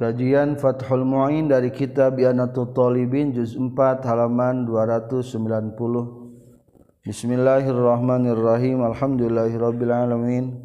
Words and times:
Kajian 0.00 0.56
Fathul 0.56 1.04
Mu'in 1.04 1.52
dari 1.52 1.68
kitab 1.68 2.16
Yanatul 2.16 2.72
Talibin 2.72 3.36
juz 3.36 3.52
4 3.52 4.00
halaman 4.00 4.64
290. 4.64 7.04
Bismillahirrahmanirrahim. 7.04 8.80
Alhamdulillahirabbil 8.80 9.92
alamin. 9.92 10.56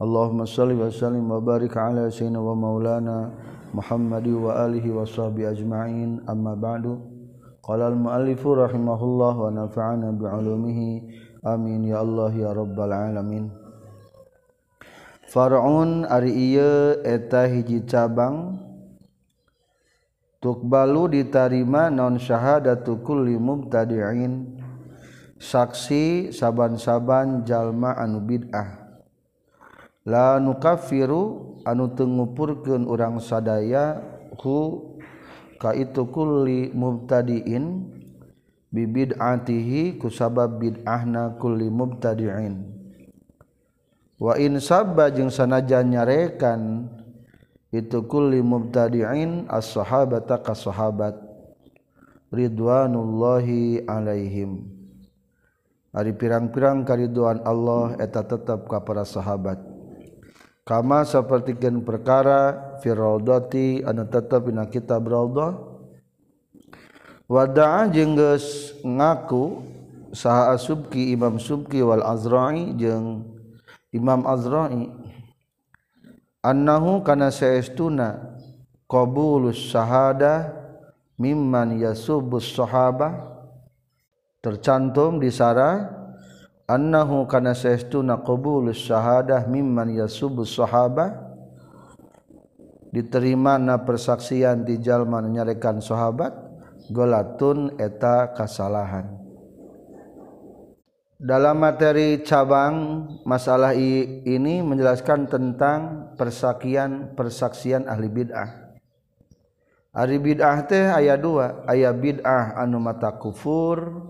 Allahumma 0.00 0.48
shalli 0.48 0.80
wa 0.80 0.88
sallim 0.88 1.28
wa 1.28 1.44
barik 1.44 1.76
ala 1.76 2.08
sayyidina 2.08 2.40
wa 2.40 2.56
maulana 2.56 3.28
Muhammadi 3.76 4.32
wa 4.32 4.64
alihi 4.64 4.88
wa 4.88 5.04
sahbihi 5.04 5.60
ajma'in. 5.60 6.24
Amma 6.24 6.56
ba'du. 6.56 7.04
Qala 7.60 7.92
al-muallifu 7.92 8.64
rahimahullah 8.64 9.34
wa 9.36 9.52
nafa'ana 9.60 10.08
bi'ulumihi. 10.16 11.04
Amin 11.44 11.84
ya 11.84 12.00
Allah 12.00 12.32
ya 12.32 12.56
rabbal 12.56 12.96
alamin. 12.96 13.52
Far'un 15.28 16.08
ari 16.08 16.32
ieu 16.32 16.96
eta 17.04 17.44
hiji 17.44 17.84
cabang 17.84 18.69
tukbalu 20.40 21.20
ditarima 21.20 21.92
non 21.92 22.16
syahadatu 22.16 23.04
kulli 23.04 23.36
mubtadi'in. 23.36 24.58
Saksi 25.40 26.36
saban-saban 26.36 27.48
jalma 27.48 27.96
anu 27.96 28.20
bid'ah. 28.20 29.00
La 30.04 30.36
nukafiru 30.36 31.56
anu 31.64 31.92
tengupurkeun 31.96 32.84
urang 32.84 33.20
sadaya 33.20 34.04
hu 34.36 34.96
ka 35.56 35.72
itu 35.72 36.08
kulli 36.08 36.72
mubtadi'in. 36.76 37.96
Bi 38.70 38.86
bid'atihi 38.86 39.98
ku 39.98 40.12
sabab 40.12 40.60
bid'ahna 40.60 41.40
kulli 41.40 41.72
mubtadi'in. 41.72 42.70
Wa 44.20 44.36
in 44.36 44.60
sabba 44.60 45.08
jeung 45.08 45.32
sanajan 45.32 45.96
nyarekan 45.96 46.92
itu 47.70 48.02
kulli 48.06 48.42
mubtadi'in 48.42 49.46
as-sahabata 49.46 50.42
ka 50.42 50.54
sahabat 50.54 51.14
ridwanullahi 52.34 53.86
alaihim. 53.86 54.66
Ari 55.90 56.14
pirang-pirang 56.14 56.86
kariduan 56.86 57.42
Allah 57.42 57.98
eta 57.98 58.22
tetep 58.22 58.70
ka 58.70 58.78
para 58.78 59.02
sahabat. 59.02 59.58
Kama 60.62 61.02
sapertikeun 61.02 61.82
perkara 61.82 62.78
fi 62.78 62.94
raudati 62.94 63.82
anu 63.82 64.06
tetep 64.06 64.46
dina 64.46 64.70
kitab 64.70 65.02
raudhah 65.02 65.58
wada'a 67.26 67.90
jeung 67.90 68.14
geus 68.14 68.78
ngaku 68.86 69.66
saha 70.14 70.54
asubki 70.54 71.10
imam 71.10 71.42
subki 71.42 71.82
wal 71.82 72.06
azra'i 72.06 72.70
jeung 72.78 73.26
imam 73.90 74.22
azra'i 74.30 74.86
annahu 76.40 77.04
kana 77.04 77.28
saestuna 77.28 78.36
qabulus 78.88 79.70
syahada 79.72 80.56
mimman 81.20 81.76
yasubus 81.76 82.56
sahaba. 82.56 83.28
Tercantum 84.40 85.20
di 85.20 85.28
sara 85.28 85.84
annahu 86.64 87.28
kana 87.28 87.52
saestuna 87.52 88.24
qabulus 88.24 88.88
syahadah 88.88 89.44
mimman 89.44 89.92
yasubus 89.92 90.56
sahaba. 90.56 91.28
Diterima 92.90 93.54
na 93.60 93.78
persaksian 93.78 94.66
di 94.66 94.80
jalma 94.82 95.22
nyarekan 95.22 95.78
sahabat 95.78 96.34
golatun 96.90 97.78
eta 97.78 98.34
kasalahan. 98.34 99.19
Dalam 101.20 101.60
materi 101.60 102.24
cabang 102.24 103.04
masalah 103.28 103.76
ini 103.76 104.64
menjelaskan 104.64 105.28
tentang 105.28 105.80
persaksian 106.16 107.12
persaksian 107.12 107.84
ahli 107.84 108.08
bid'ah. 108.08 108.72
Ahli 109.92 110.16
bid'ah 110.16 110.64
teh 110.64 110.88
aya 110.88 111.20
dua, 111.20 111.60
aya 111.68 111.92
bid'ah 111.92 112.56
anu 112.56 112.80
mata 112.80 113.12
kufur, 113.20 114.00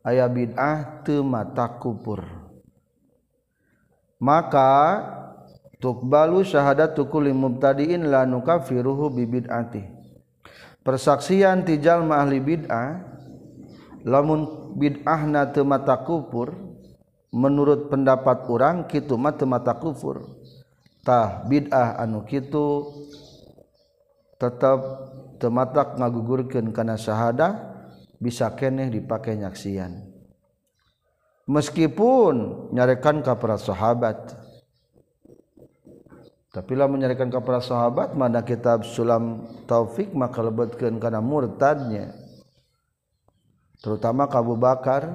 aya 0.00 0.24
bid'ah 0.24 1.04
teu 1.04 1.20
mata 1.20 1.76
kufur. 1.76 2.24
Maka 4.16 5.04
tuqbalu 5.84 6.48
syahadatu 6.48 7.12
kulli 7.12 7.36
mubtadi'in 7.36 8.08
la 8.08 8.24
nukafiruhu 8.24 9.12
bi 9.12 9.28
bid'ati. 9.28 9.84
Persaksian 10.80 11.68
ti 11.68 11.76
jalma 11.76 12.24
ahli 12.24 12.40
bid'ah 12.40 13.05
lamun 14.06 14.70
bid'ahna 14.78 15.50
teu 15.50 15.66
mata 15.66 15.98
kufur 16.06 16.54
menurut 17.34 17.90
pendapat 17.90 18.46
orang 18.46 18.86
kitu 18.86 19.18
mah 19.18 19.34
teu 19.34 19.50
mata 19.50 19.74
kufur. 19.74 20.22
Tah 21.02 21.42
bid'ah 21.50 21.98
anu 21.98 22.22
kitu 22.22 22.86
tetap 24.38 24.78
teu 25.42 25.50
mata 25.50 25.98
ngagugurkeun 25.98 26.70
kana 26.70 26.94
syahadah 26.94 27.58
bisa 28.22 28.46
keneh 28.54 28.88
dipake 28.94 29.34
nyaksian. 29.34 30.06
Meskipun 31.50 32.70
nyarekan 32.74 33.22
ka 33.26 33.34
para 33.38 33.58
sahabat. 33.58 34.38
Tapi 36.50 36.72
lah 36.72 36.88
menyarekan 36.88 37.28
ka 37.28 37.44
para 37.44 37.60
sahabat 37.60 38.16
mana 38.16 38.40
kitab 38.40 38.82
sulam 38.82 39.44
taufik 39.68 40.10
maka 40.16 40.40
lebetkeun 40.40 40.96
kana 40.96 41.20
murtadnya 41.20 42.25
terutama 43.80 44.28
Abu 44.28 44.54
Bakar. 44.56 45.12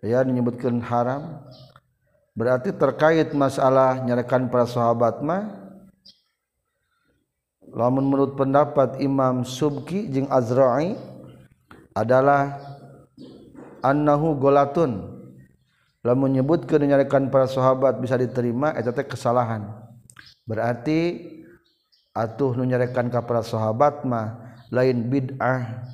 Ya 0.00 0.24
menyebutkan 0.24 0.80
haram. 0.80 1.44
Berarti 2.32 2.72
terkait 2.72 3.36
masalah 3.36 4.00
nyarekan 4.00 4.48
para 4.48 4.64
sahabat 4.64 5.20
mah. 5.20 5.60
Lamun 7.70 8.08
menurut 8.08 8.34
pendapat 8.34 8.98
Imam 8.98 9.44
Subki 9.44 10.08
jeung 10.10 10.26
Azra'i 10.32 10.96
adalah 11.92 12.58
annahu 13.84 14.34
golatun. 14.40 15.20
Lamun 16.00 16.32
menyebutkan 16.32 16.80
nyarekan 16.80 17.28
para 17.28 17.44
sahabat 17.44 18.00
bisa 18.00 18.16
diterima 18.16 18.72
eta 18.72 19.04
kesalahan. 19.04 19.68
Berarti 20.48 21.28
atuh 22.16 22.56
nu 22.56 22.64
nyarekan 22.64 23.12
ka 23.12 23.20
para 23.20 23.44
sahabat 23.44 24.02
mah 24.08 24.56
lain 24.72 25.12
bid'ah 25.12 25.84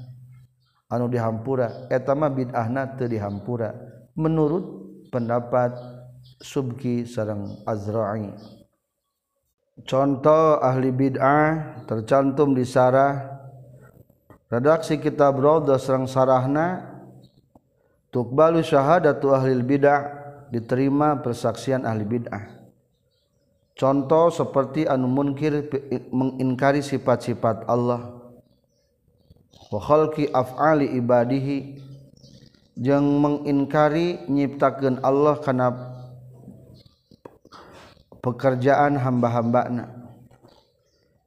anu 0.86 1.10
dihampura 1.10 1.90
etama 1.90 2.30
bid'ahna 2.30 2.94
teu 2.94 3.10
dihampura. 3.10 3.74
Menurut 4.16 4.64
pendapat 5.10 5.76
Subki 6.42 7.06
sareng 7.06 7.62
Azra'i. 7.64 8.34
Contoh 9.86 10.58
ahli 10.58 10.90
bid'ah 10.90 11.84
tercantum 11.84 12.56
di 12.56 12.64
sarah. 12.64 13.36
Redaksi 14.46 14.96
kitab 14.96 15.36
Raudhah 15.36 15.76
sareng 15.76 16.08
sarahna 16.08 16.82
tuqbalu 18.10 18.64
syahadatu 18.64 19.36
ahli 19.36 19.58
bid'ah 19.60 20.00
diterima 20.48 21.20
persaksian 21.20 21.84
ahli 21.84 22.04
bid'ah. 22.08 22.56
Contoh 23.76 24.32
seperti 24.32 24.88
anu 24.88 25.04
munkir 25.04 25.68
mengingkari 26.08 26.80
sifat-sifat 26.80 27.68
Allah 27.68 28.15
wakholki 29.72 30.30
afali 30.30 30.92
ibadihi. 30.98 31.86
Jeung 32.76 33.24
mengingkari 33.24 34.28
nyiptakan 34.28 35.00
Allah 35.00 35.40
karena 35.40 35.72
pekerjaan 38.20 39.00
hamba-hambana. 39.00 39.88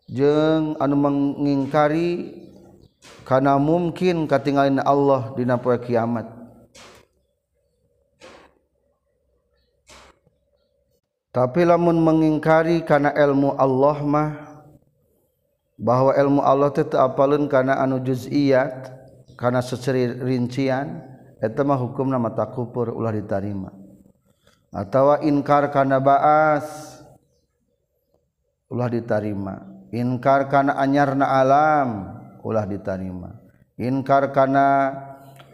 Jeung 0.05 0.77
anu 0.77 0.93
mengingkari 0.93 2.37
karena 3.25 3.57
mungkin 3.57 4.29
katingalin 4.29 4.77
Allah 4.81 5.33
dina 5.33 5.57
poe 5.57 5.77
kiamat. 5.81 6.29
Tapi 11.29 11.61
lamun 11.61 12.01
mengingkari 12.01 12.81
karena 12.85 13.13
ilmu 13.13 13.53
Allah 13.53 13.97
mah 14.01 14.48
bahwa 15.79 16.11
ilmu 16.11 16.43
Allah 16.43 16.75
tetap 16.75 16.99
apalun 16.99 17.47
kana 17.47 17.79
anu 17.79 18.03
juziyat 18.03 18.91
kana 19.39 19.63
seceri 19.63 20.11
rincian 20.11 20.99
eta 21.39 21.63
mah 21.63 21.79
hukum 21.79 22.11
nama 22.11 22.35
takupur 22.35 22.91
ulah 22.91 23.15
ditarima. 23.15 23.71
Atau 24.69 25.17
inkar 25.23 25.71
kana 25.71 25.97
baas 26.03 26.99
ulah 28.67 28.91
ditarima. 28.91 29.63
Inkar 29.89 30.51
kana 30.51 30.75
anyarna 30.77 31.25
alam 31.25 31.89
ulah 32.43 32.67
ditarima. 32.67 33.39
Inkar 33.79 34.35
kana 34.35 34.93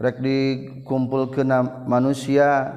rek 0.02 0.20
dikumpulkeun 0.20 1.54
manusia 1.86 2.74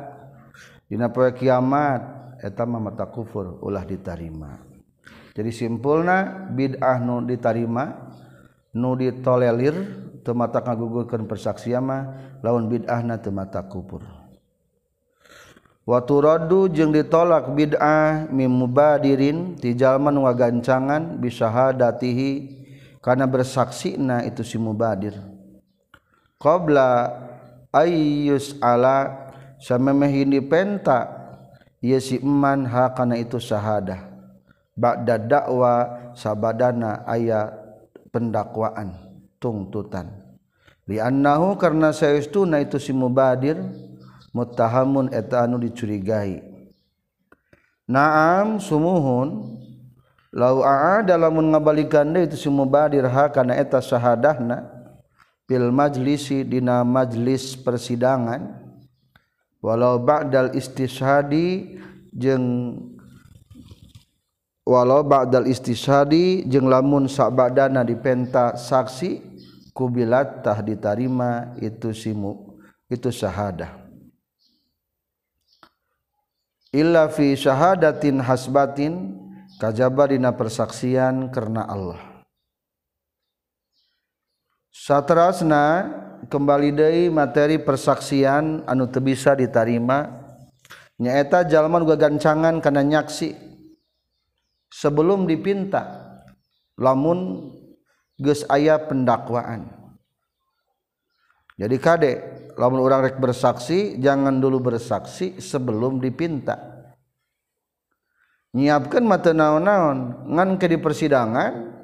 dina 0.86 1.10
poe 1.10 1.32
kiamat 1.32 2.36
eta 2.44 2.62
mah 2.68 2.78
mata 2.78 3.08
kufur 3.08 3.58
ulah 3.64 3.82
ditarima. 3.82 4.67
Jadi 5.38 5.54
simpulna 5.54 6.50
bid'ah 6.50 6.98
nu 6.98 7.22
ditarima 7.22 8.10
nu 8.74 8.98
ditolelir 8.98 9.78
temata 10.26 10.58
ngagugurkeun 10.58 11.30
persaksian 11.30 11.86
mah 11.86 12.02
lawan 12.42 12.66
bid'ahna 12.66 13.22
temata 13.22 13.62
kufur 13.70 14.02
Waturodu 15.88 16.68
jeung 16.68 16.92
ditolak 16.92 17.56
bid'ah 17.56 18.28
mim 18.28 18.52
mubadirin 18.52 19.56
ti 19.56 19.72
jalman 19.72 20.20
wa 20.20 20.36
gancangan 20.36 21.16
bisahadatihi 21.16 22.60
kana 23.00 23.24
bersaksi 23.24 23.96
na 23.96 24.20
itu 24.20 24.44
si 24.44 24.60
mubadir. 24.60 25.16
Qabla 26.36 27.08
ayyus 27.72 28.60
ala 28.60 29.32
samemeh 29.64 30.28
penta 30.44 31.08
ieu 31.80 31.96
si 32.04 32.20
eman 32.20 32.68
ha 32.68 32.92
kana 32.92 33.16
itu 33.16 33.40
sahadah. 33.40 34.07
ba'da 34.78 35.18
dakwa 35.18 35.74
sabadana 36.14 37.02
aya 37.02 37.50
pendakwaan 38.14 38.94
tungtutan 39.42 40.14
liannahu 40.86 41.58
karena 41.58 41.90
saestuna 41.90 42.62
itu 42.62 42.78
si 42.78 42.94
mubadir 42.94 43.58
muttahamun 44.32 45.10
eta 45.12 45.44
anu 45.44 45.58
dicurigai. 45.58 46.44
Naam 47.88 48.60
sumuhun 48.60 49.56
lau 50.30 50.60
aada 50.60 51.16
lamun 51.16 51.48
ngabalikan 51.50 52.04
deui 52.04 52.28
itu 52.28 52.36
si 52.36 52.48
mubadir 52.52 53.08
ha 53.08 53.32
kana 53.32 53.56
eta 53.56 53.80
syahadahna 53.80 54.68
fil 55.48 55.72
majlisi 55.72 56.44
dina 56.44 56.84
majlis 56.84 57.56
persidangan. 57.56 58.68
Walau 59.58 59.98
ba'dal 59.98 60.54
istishadi 60.54 61.80
jeung 62.14 62.78
walau 64.68 65.00
ba'dal 65.00 65.48
istishadi 65.48 66.44
jeung 66.44 66.68
lamun 66.68 67.08
sabadana 67.08 67.80
dipenta 67.80 68.52
saksi 68.52 69.24
kubilat 69.72 70.44
tah 70.44 70.60
ditarima 70.60 71.56
itu 71.56 71.96
simu 71.96 72.60
itu 72.92 73.08
syahadah. 73.08 73.88
Illa 76.68 77.08
fi 77.08 77.32
syahadatin 77.32 78.20
hasbatin 78.20 79.16
kajaba 79.56 80.12
dina 80.12 80.36
persaksian 80.36 81.32
karena 81.32 81.64
Allah. 81.64 81.96
Satrasna 84.68 85.88
kembali 86.28 86.76
deui 86.76 87.04
materi 87.08 87.56
persaksian 87.56 88.68
anu 88.68 88.84
teu 88.84 89.00
bisa 89.00 89.32
ditarima. 89.32 90.28
Nyaeta 91.00 91.40
jalma 91.48 91.80
nu 91.80 91.88
gagancangan 91.88 92.60
kana 92.60 92.84
nyaksi. 92.84 93.47
Sebelum 94.72 95.24
dipinta 95.24 96.14
lamun 96.78 97.52
geus 98.20 98.46
aya 98.48 98.78
pendakwaan. 98.78 99.68
Jadi 101.58 101.76
kade 101.82 102.12
lamun 102.54 102.80
orang 102.84 103.10
rek 103.10 103.18
bersaksi 103.18 103.98
jangan 103.98 104.38
dulu 104.38 104.70
bersaksi 104.70 105.42
sebelum 105.42 105.98
dipinta. 105.98 106.78
Nyiapkan 108.54 109.04
mata 109.04 109.34
naon-naon 109.36 110.28
ngan 110.32 110.56
ke 110.56 110.70
di 110.70 110.78
persidangan 110.80 111.78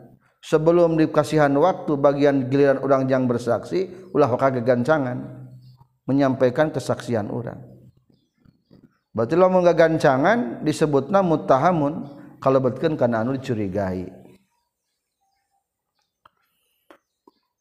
sebelum 0.45 1.01
dikasihan 1.01 1.53
waktu 1.57 1.97
bagian 1.97 2.53
giliran 2.53 2.85
orang 2.85 3.09
yang 3.09 3.25
bersaksi 3.25 3.89
ulah 4.13 4.29
kagak 4.37 4.69
gancangan 4.69 5.49
menyampaikan 6.05 6.69
kesaksian 6.69 7.33
orang 7.33 7.65
berarti 9.17 9.35
lamun 9.41 9.65
gancangan 9.65 10.61
disebutna 10.61 11.25
muttahamun 11.25 12.24
kalau 12.45 12.61
betkeun 12.61 13.01
kana 13.01 13.25
anu 13.25 13.41
dicurigai. 13.41 14.13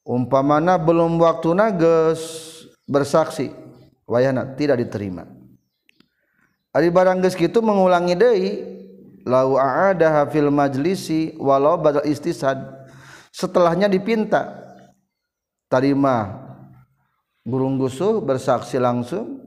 Umpamana 0.03 0.75
belum 0.75 1.15
waktu 1.24 1.56
nages 1.56 2.19
bersaksi 2.83 3.56
wayana 4.03 4.44
tidak 4.59 4.83
diterima. 4.83 5.24
Ari 6.75 6.91
barang 6.91 7.24
geus 7.24 7.39
kitu 7.39 7.63
mengulangi 7.63 8.12
deui 8.12 8.51
lau 9.24 9.56
aada 9.56 10.27
fil 10.27 10.51
majlisi 10.51 11.39
walau 11.39 11.79
badal 11.79 12.03
istisad. 12.03 12.59
Setelahnya 13.31 13.88
dipinta 13.88 14.51
terima 15.71 16.44
burung 17.47 17.79
gusuh 17.79 18.19
bersaksi 18.19 18.75
langsung. 18.83 19.39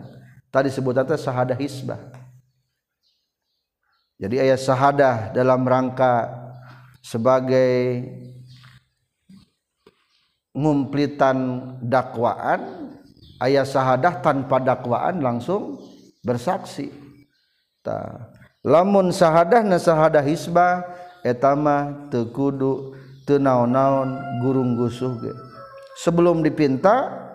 Tadi 0.52 0.68
sebutan 0.68 1.08
teh 1.08 1.16
sahadah 1.16 1.56
hisbah. 1.56 1.96
Jadi 4.20 4.44
ayat 4.44 4.60
sahadah 4.60 5.32
dalam 5.32 5.64
rangka 5.64 6.28
sebagai 7.00 8.04
ngumplitan 10.52 11.36
dakwaan 11.80 12.92
ayat 13.40 13.64
sahadah 13.64 14.20
tanpa 14.20 14.60
dakwaan 14.60 15.24
langsung 15.24 15.80
bersaksi. 16.20 16.92
Ta. 17.80 18.28
Lamun 18.66 19.14
sahadah 19.14 19.64
na 19.64 19.80
sahadah 19.80 20.20
hisbah 20.20 20.82
etama 21.26 22.08
tekudu 22.12 22.94
tenaon-naon 23.28 24.42
gurung 24.42 24.78
gusuh 24.78 25.14
ge. 25.20 25.32
Sebelum 25.98 26.40
dipinta 26.40 27.26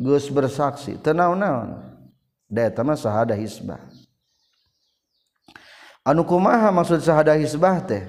Gus 0.00 0.32
bersaksi 0.32 0.96
tenaon-naon 0.96 1.76
da 2.48 2.66
etama 2.72 2.96
sahada 2.96 3.36
hisbah. 3.36 3.78
Anu 6.00 6.24
kumaha 6.24 6.72
maksud 6.72 7.04
sahada 7.04 7.36
hisbah 7.36 7.84
teh? 7.84 8.08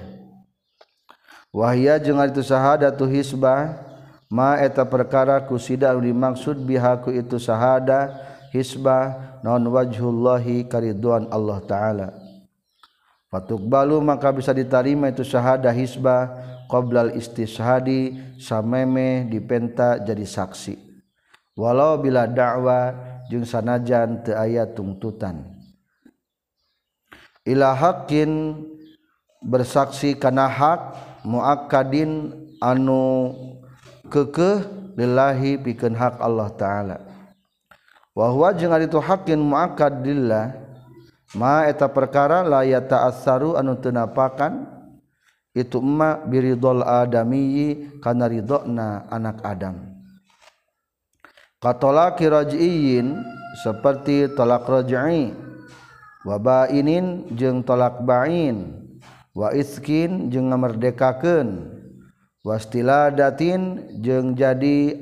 Wahya 1.52 2.00
jeung 2.00 2.16
itu 2.24 2.40
sahada 2.40 2.88
tu 2.88 3.04
hisbah 3.04 3.76
ma 4.32 4.56
eta 4.56 4.88
perkara 4.88 5.36
ku 5.44 5.60
sida 5.60 5.92
dimaksud 5.92 6.56
bihaku 6.64 7.12
itu 7.12 7.36
sahada 7.36 8.08
hisbah 8.56 9.36
non 9.44 9.60
wajhullahi 9.68 10.64
kariduan 10.64 11.28
Allah 11.28 11.60
taala. 11.68 12.21
Fatuk 13.32 13.64
balu 13.64 13.96
maka 14.04 14.28
bisa 14.28 14.52
ditarima 14.52 15.08
itu 15.08 15.24
syahada 15.24 15.72
hisbah 15.72 16.36
qoblal 16.68 17.16
istishhadi 17.16 18.36
sameme 18.36 19.24
dipenta 19.24 19.96
jadi 19.96 20.28
saksi. 20.28 20.76
Walau 21.56 21.96
bila 21.96 22.28
dakwa 22.28 22.92
jeung 23.32 23.48
sanajan 23.48 24.20
teu 24.20 24.36
aya 24.36 24.68
tuntutan. 24.68 25.48
Ila 27.48 27.72
haqqin 27.72 28.60
bersaksi 29.40 30.12
kana 30.12 30.44
hak 30.44 30.92
muakkadin 31.24 32.36
anu 32.60 33.32
kekeh 34.12 34.60
lillahi 34.92 35.56
pikeun 35.56 35.96
hak 35.96 36.20
Allah 36.20 36.52
taala. 36.52 36.96
Wa 38.12 38.28
huwa 38.28 38.52
jeung 38.52 38.76
ari 38.76 38.92
itu 38.92 39.00
haqqin 39.00 39.40
muakkad 39.40 40.04
lillah 40.04 40.61
ma 41.36 41.64
eta 41.68 41.88
perkara 41.88 42.44
laya 42.44 42.80
ta'assaru 42.80 43.56
anu 43.56 43.76
teu 43.80 43.92
napakan 43.92 44.68
itu 45.52 45.80
emma 45.80 46.16
biridol 46.24 46.80
adami 46.80 47.76
kana 48.00 48.24
ridona 48.28 49.04
anak 49.12 49.44
adam. 49.44 49.76
Katolaki 51.62 52.26
raj'iyin 52.26 53.22
seperti 53.62 54.32
tolak 54.34 54.66
raj'i 54.66 55.30
wa 56.26 56.36
ba'inin 56.40 57.30
jeung 57.36 57.62
tolak 57.62 58.02
ba'in 58.02 58.82
wa 59.36 59.52
iskin 59.54 60.32
jeung 60.32 60.50
ngamerdekakeun 60.50 61.70
wastiladatin 62.42 63.94
jeung 64.02 64.34
jadi 64.34 64.98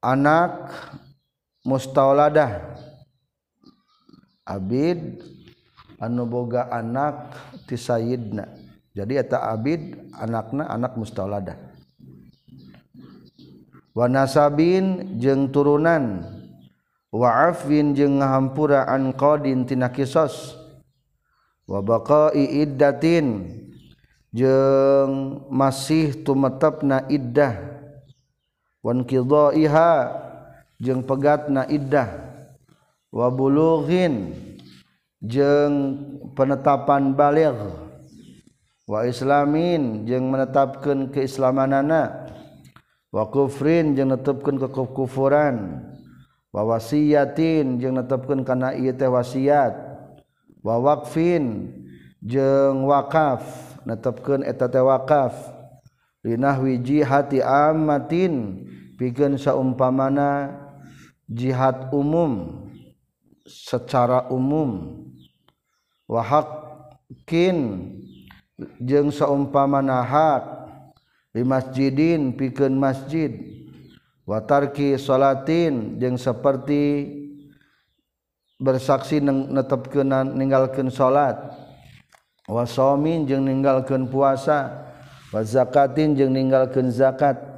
anak 0.00 0.72
mustauladah 1.66 2.80
Abid 4.46 5.26
anu 5.98 6.22
boga 6.24 6.70
anak 6.70 7.34
ti 7.66 7.74
Sayyidna 7.74 8.46
jadi 8.94 9.26
eta 9.26 9.42
Abid 9.50 9.98
anakna 10.14 10.70
anak 10.70 10.94
mustaladah 10.94 11.58
wa 13.92 14.06
nasabin 14.06 15.18
jeung 15.18 15.50
turunan. 15.50 16.32
Wa 17.16 17.48
afwin 17.48 17.96
jeung 17.96 18.20
ngahampura 18.20 18.84
an 18.84 19.14
qadin 19.16 19.64
tina 19.64 19.88
kisos 19.88 20.52
wa 21.64 21.80
baqa'i 21.80 22.60
iddatin 22.60 23.56
jeung 24.36 25.40
masih 25.48 26.12
tumetepna 26.26 27.08
iddah. 27.08 27.56
Wan 28.84 29.00
qidaiha 29.08 30.12
jeung 30.76 31.00
pegatna 31.00 31.64
iddah. 31.72 32.25
wabulughin. 33.16 34.44
Jeung 35.16 35.96
penetapan 36.36 37.16
baligh 37.16 37.56
wa 38.84 39.02
islamin 39.08 40.04
jeung 40.04 40.28
menetapkan 40.28 41.08
keislamanana. 41.08 42.28
Wa 43.08 43.24
kufrin 43.32 43.96
jeung 43.96 44.12
netepkeun 44.12 44.60
kekufuran. 44.60 45.80
Wa 46.52 46.62
wasiyatin 46.68 47.80
jeung 47.80 47.96
netepkeun 47.96 48.44
kana 48.44 48.76
ieu 48.76 48.92
teh 48.92 49.08
wasiat. 49.08 49.72
Wa 50.60 50.76
waqfin 50.76 51.72
jeung 52.20 52.84
wakaf 52.84 53.40
netepkeun 53.88 54.44
eta 54.44 54.68
teh 54.68 54.84
wakaf. 54.84 55.32
Linahwi 56.20 56.76
jihati 56.82 57.40
amatin 57.40 58.66
pikeun 59.00 59.40
saumpamana 59.40 60.52
jihad 61.24 61.88
umum. 61.94 62.65
secara 63.46 64.28
umum. 64.28 65.02
Wahakin 66.06 67.90
jeung 68.78 69.10
saumpamana 69.10 70.06
hak 70.06 70.42
di 71.34 71.42
masjidin 71.42 72.34
pikeun 72.36 72.76
masjid. 72.78 73.32
Watarki 74.26 74.98
salatin 74.98 76.02
jeung 76.02 76.18
seperti 76.18 77.10
bersaksi 78.58 79.22
netepkeun 79.22 80.34
ninggalkeun 80.34 80.90
salat. 80.90 81.38
Wasomin 82.46 83.26
jeung 83.26 83.46
ninggalkeun 83.46 84.06
puasa. 84.06 84.86
Wa 85.34 85.42
zakatin 85.42 86.14
jeung 86.14 86.34
ninggalkeun 86.34 86.90
zakat. 86.94 87.55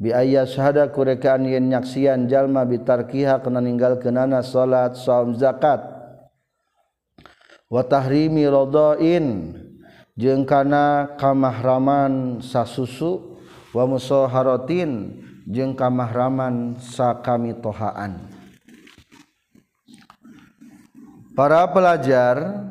Bi 0.00 0.10
aya 0.10 0.46
syahada 0.48 0.90
kurekaan 0.90 1.46
yen 1.46 1.70
nyaksian 1.70 2.26
jalma 2.26 2.66
bitarkiha 2.66 3.40
kana 3.40 3.62
ninggalkeunana 3.62 4.42
salat 4.42 4.98
saum 4.98 5.34
zakat. 5.38 5.82
Wa 7.70 7.82
tahrimi 7.86 8.46
radain 8.46 9.56
kana 10.46 11.14
kamahraman 11.18 12.42
sasusu. 12.42 13.34
Wa 13.74 13.90
musoharatin 13.90 15.18
jeung 15.50 15.74
kamahraman 15.74 16.78
sakami 16.80 17.52
tohaan 17.58 18.32
para 21.34 21.66
pelajar 21.68 22.64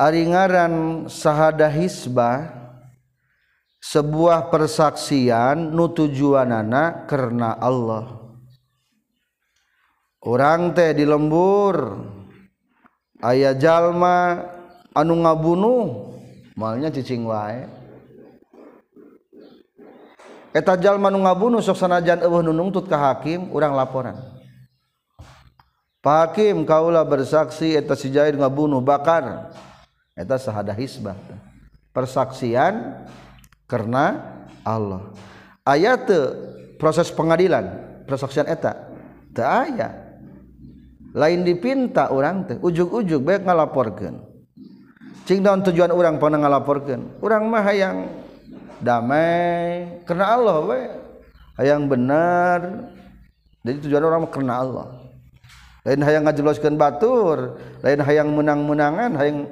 aringaran 0.00 1.06
sahada 1.06 1.68
hisbah 1.68 2.59
sebuah 3.80 4.52
persaksian 4.52 5.72
nu 5.72 5.88
tujuanana 5.88 7.08
karena 7.08 7.56
Allah. 7.56 8.20
Orang 10.20 10.76
teh 10.76 10.92
di 10.92 11.08
lembur 11.08 12.04
ayah 13.24 13.56
jalma 13.56 14.44
anu 14.92 15.24
ngabunuh 15.24 16.12
malnya 16.60 16.92
cicing 16.92 17.24
wae. 17.24 17.64
Eta 20.52 20.76
jalma 20.76 21.08
nu 21.08 21.24
ngabunuh 21.24 21.64
sok 21.64 21.80
sanajan 21.80 22.20
eueuh 22.20 22.44
nu 22.44 22.52
nuntut 22.52 22.84
ka 22.84 23.00
hakim 23.00 23.48
urang 23.48 23.72
laporan. 23.72 24.20
Pak 26.04 26.36
hakim 26.36 26.68
kaulah 26.68 27.04
bersaksi 27.04 27.76
eta 27.76 27.96
si 27.96 28.12
Jair 28.12 28.36
ngabunuh 28.36 28.84
bakar. 28.84 29.56
Eta 30.12 30.36
sahada 30.36 30.76
hisbah. 30.76 31.16
Persaksian 31.96 33.08
karena 33.70 34.18
Allah. 34.66 35.14
Ayat 35.62 36.10
proses 36.82 37.14
pengadilan 37.14 37.70
persaksian 38.10 38.50
eta. 38.50 38.90
Teu 39.30 39.46
aya 39.46 40.10
lain 41.14 41.42
dipinta 41.42 42.10
orang 42.10 42.46
teh 42.46 42.56
ujug-ujug 42.62 43.22
baik 43.22 43.42
ngalaporkeun 43.42 44.22
cing 45.26 45.42
daun 45.42 45.62
tujuan 45.66 45.90
orang 45.90 46.22
pernah 46.22 46.38
ngalaporkeun 46.46 47.22
orang 47.22 47.42
mah 47.50 47.62
hayang 47.66 48.06
damai 48.78 50.02
karena 50.06 50.34
Allah 50.34 50.56
we 50.66 50.80
hayang 51.60 51.86
benar. 51.86 52.88
Jadi 53.60 53.84
tujuan 53.84 54.00
orang 54.00 54.24
mah 54.24 54.32
karena 54.32 54.54
Allah. 54.56 54.86
Lain 55.84 56.00
hayang 56.00 56.24
ngajebloskeun 56.24 56.80
batur 56.80 57.60
lain 57.84 58.00
hayang 58.00 58.32
menang-menangan 58.32 59.10
hayang 59.20 59.44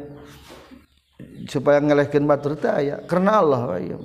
supaya 1.49 1.81
ngelehkan 1.81 2.29
batur 2.29 2.55
teh 2.55 2.69
aya 2.69 3.01
karena 3.09 3.41
Allah 3.41 3.81
we 3.81 3.97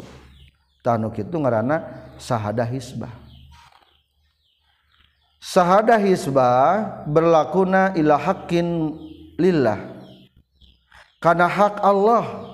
tanuk 0.84 1.16
itu 1.16 1.36
ngarana 1.40 2.12
sahadah 2.20 2.68
hisbah. 2.68 3.12
Sahadah 5.44 6.00
hisbah 6.00 7.04
berlakuna 7.08 7.96
ila 8.00 8.20
hakin 8.20 8.96
lillah. 9.40 9.80
Karena 11.20 11.48
hak 11.48 11.80
Allah. 11.80 12.52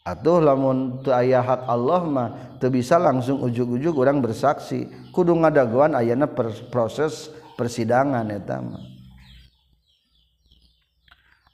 Atau 0.00 0.40
lamun 0.40 1.04
teu 1.04 1.12
aya 1.12 1.44
hak 1.44 1.68
Allah 1.68 2.00
mah 2.08 2.28
teu 2.56 2.72
bisa 2.72 2.96
langsung 2.96 3.40
ujug-ujug 3.44 3.96
orang 4.00 4.20
bersaksi. 4.24 4.88
Kudu 5.12 5.36
ngadaguan 5.36 5.92
ayana 5.92 6.24
proses 6.72 7.28
persidangan 7.56 8.24
eta 8.32 8.64
mah. 8.64 8.80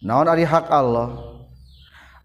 Naon 0.07 0.31
ari 0.31 0.47
hak 0.47 0.71
Allah 0.71 1.36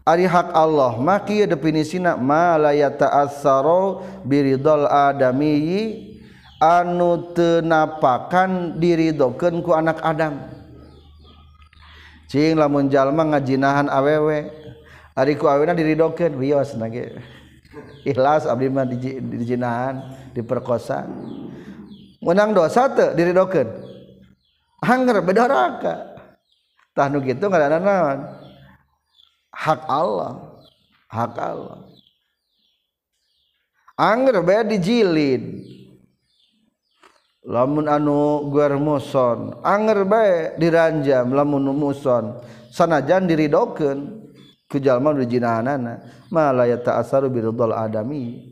Ari 0.02 0.26
hak 0.26 0.50
Allah 0.50 0.98
maki 0.98 1.46
definisina 1.46 2.18
ma 2.18 2.58
la 2.58 2.74
yata'assaro 2.74 4.02
biridol 4.26 4.90
adamiyi 4.90 6.10
anu 6.58 7.30
tenapakan 7.30 8.82
diridokeun 8.82 9.62
ku 9.62 9.70
anak 9.70 10.02
Adam. 10.02 10.42
Cing 12.26 12.58
lamun 12.58 12.90
jalma 12.90 13.22
ngajinahan 13.30 13.86
awewe 13.86 14.50
ari 15.14 15.38
ku 15.38 15.46
awena 15.46 15.70
diridokeun 15.70 16.34
wios 16.34 16.74
na 16.74 16.90
ge. 16.90 17.22
Ikhlas 18.02 18.50
abdi 18.50 18.66
mah 18.66 18.82
dijinahan, 18.82 20.18
diperkosa. 20.34 21.06
Menang 22.18 22.50
dosa 22.58 22.90
teu 22.90 23.14
diridokeun. 23.14 23.70
Hanger 24.82 25.22
bedaraka. 25.22 26.10
Tah 26.90 27.06
nu 27.06 27.22
kitu 27.22 27.46
ngadana 27.46 27.78
naon? 27.78 28.41
hak 29.52 29.84
Allah 29.86 30.60
hak 31.12 31.36
Allah. 31.36 31.84
Angger 34.00 34.40
bae 34.40 34.64
dijilid. 34.66 35.44
Lamun 37.42 37.90
anu 37.90 38.48
guer 38.54 38.78
muson 38.78 39.58
anger 39.66 40.06
bae 40.08 40.56
diranjam 40.56 41.30
lamun 41.34 41.70
muson. 41.76 42.40
Sanajan 42.72 43.28
diridokeun 43.28 44.24
ku 44.70 44.80
jalma 44.80 45.12
nu 45.12 45.26
jinahanana 45.28 46.00
ma 46.32 46.48
la 46.56 46.64
yata'assaru 46.64 47.28
adami. 47.76 48.48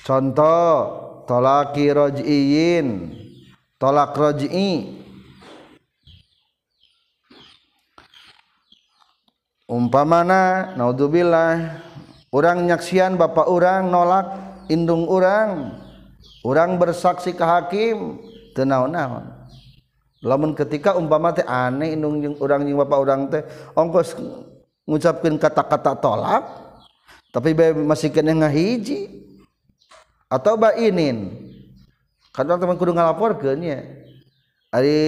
Contoh 0.00 0.74
tolaki 1.28 1.92
raj'iyin 1.92 3.12
tolak 3.76 4.16
raj'i 4.16 4.99
umpamana 9.70 10.74
naudzubillah 10.74 11.78
orang 12.34 12.66
nyaksian 12.66 13.14
bapak 13.14 13.46
orang 13.46 13.86
nolak 13.86 14.26
indung 14.66 15.06
orang 15.06 15.78
orang 16.42 16.74
bersaksi 16.74 17.30
ke 17.30 17.44
hakim 17.46 18.18
tenaon-naon 18.58 19.30
lamun 20.26 20.58
ketika 20.58 20.98
umpama 20.98 21.30
teh 21.30 21.46
aneh 21.46 21.94
indung 21.94 22.18
jeung 22.18 22.34
urang 22.42 22.66
jeung 22.66 22.82
bapak 22.82 22.98
orang 22.98 23.20
teh 23.30 23.42
ongkos 23.78 24.18
ngucapkeun 24.90 25.38
kata-kata 25.38 25.94
tolak 26.02 26.44
tapi 27.30 27.54
bae 27.54 27.70
masih 27.70 28.10
kena 28.10 28.34
ngahiji 28.34 29.06
atau 30.26 30.58
bainin 30.58 31.30
kadang 32.34 32.58
teman 32.58 32.74
kudu 32.74 32.90
ngalaporkeun 32.90 33.58
nya 33.62 33.86
ari 34.74 34.98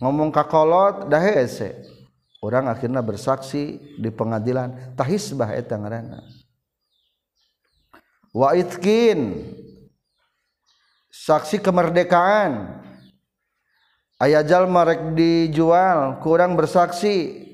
ngomong 0.00 0.32
kakolot 0.32 1.04
dah 1.12 1.20
hese. 1.20 1.99
Orang 2.40 2.72
akhirnya 2.72 3.04
bersaksi 3.04 3.78
di 4.00 4.08
pengadilan 4.08 4.96
tahisbah 4.96 5.52
eta 5.52 5.76
ngaranna. 5.76 6.24
Wakin 8.32 9.44
saksi 11.12 11.60
kemerdekaan. 11.60 12.80
Ayajal 14.20 14.68
merek 14.68 15.16
dijual 15.16 16.20
kurang 16.20 16.52
bersaksi. 16.52 17.48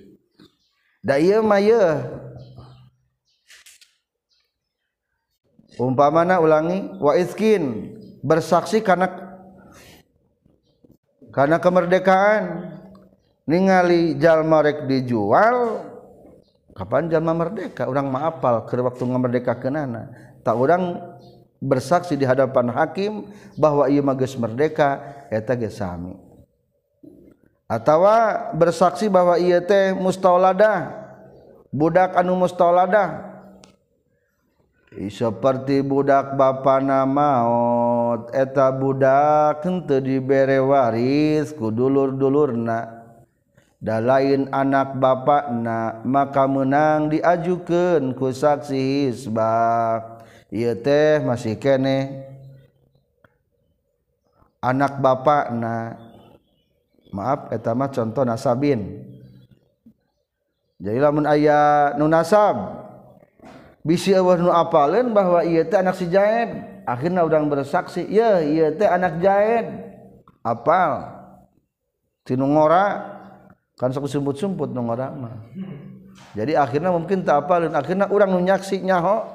Day 1.06 1.30
may 1.38 1.70
umpa 5.78 6.10
mana 6.10 6.42
ulangi 6.42 6.90
wakin 6.98 7.94
bersaksi 8.24 8.82
karena 8.82 9.06
karena 11.30 11.60
kemerdekaan 11.62 12.74
ningali 13.46 14.18
jalmarek 14.20 14.84
dijual 14.90 15.86
Kapan 16.76 17.08
jalma 17.08 17.32
merdeka? 17.32 17.88
Orang 17.88 18.12
maafal 18.12 18.68
ke 18.68 18.76
waktu 18.76 19.08
merdeka 19.08 19.56
kenana 19.56 20.12
tak 20.44 20.60
orang 20.60 21.00
bersaksi 21.58 22.14
di 22.14 22.22
hadapan 22.22 22.68
hakim 22.70 23.26
bahwa 23.56 23.88
ia 23.88 24.04
magis 24.04 24.36
merdeka 24.36 25.00
eta 25.32 25.56
gesami 25.56 26.14
atau 27.66 28.06
bersaksi 28.54 29.10
bahwa 29.10 29.40
ia 29.42 29.58
teh 29.58 29.90
mustauladah 29.96 30.92
budak 31.74 32.14
anu 32.14 32.38
mustauladah 32.38 33.34
seperti 35.10 35.82
budak 35.82 36.38
bapana 36.38 37.02
maot 37.02 38.30
eta 38.30 38.70
budak 38.70 39.66
henteu 39.66 39.98
dibere 39.98 40.62
waris 40.62 41.50
ku 41.56 41.74
dulur-dulurna 41.74 42.95
da 43.80 44.00
lain 44.00 44.48
anak 44.52 44.96
bapak 44.96 45.52
na 45.52 46.00
maka 46.02 46.48
menang 46.48 47.12
diajukan 47.12 48.16
ku 48.16 48.32
saksi 48.32 49.08
hisbah. 49.08 50.20
Ieu 50.48 50.72
teh 50.78 51.20
masih 51.20 51.58
kene. 51.58 52.24
Anak 54.62 54.98
bapak 54.98 55.52
na 55.52 55.94
maaf 57.12 57.52
eta 57.54 57.76
mah 57.76 57.92
contoh 57.92 58.24
nasabin. 58.26 59.04
Jadi 60.76 60.98
lamun 61.00 61.24
aya 61.24 61.94
nu 61.96 62.04
nasab 62.04 62.84
bisi 63.86 64.12
eueuh 64.12 64.36
nu 64.42 64.50
apaleun 64.52 65.14
bahwa 65.14 65.40
ieu 65.46 65.64
teh 65.64 65.78
anak 65.78 65.96
si 65.96 66.10
Jaed 66.10 66.82
akhirnya 66.84 67.22
urang 67.24 67.48
bersaksi 67.48 68.04
ya 68.10 68.42
ieu 68.42 68.74
teh 68.76 68.84
anak 68.84 69.22
Jaed 69.22 69.66
apal 70.44 71.06
tinu 72.26 72.50
ngora 72.50 73.15
kan 73.76 73.92
sok 73.92 74.08
sumput-sumput 74.08 74.72
nu 74.72 74.80
ngora 74.88 75.12
mah. 75.12 75.36
Jadi 76.32 76.56
akhirnya 76.56 76.88
mungkin 76.88 77.20
tak 77.20 77.44
apalin 77.44 77.76
akhirnya 77.76 78.08
orang 78.08 78.32
nyaksi 78.40 78.80
nyaho 78.80 79.28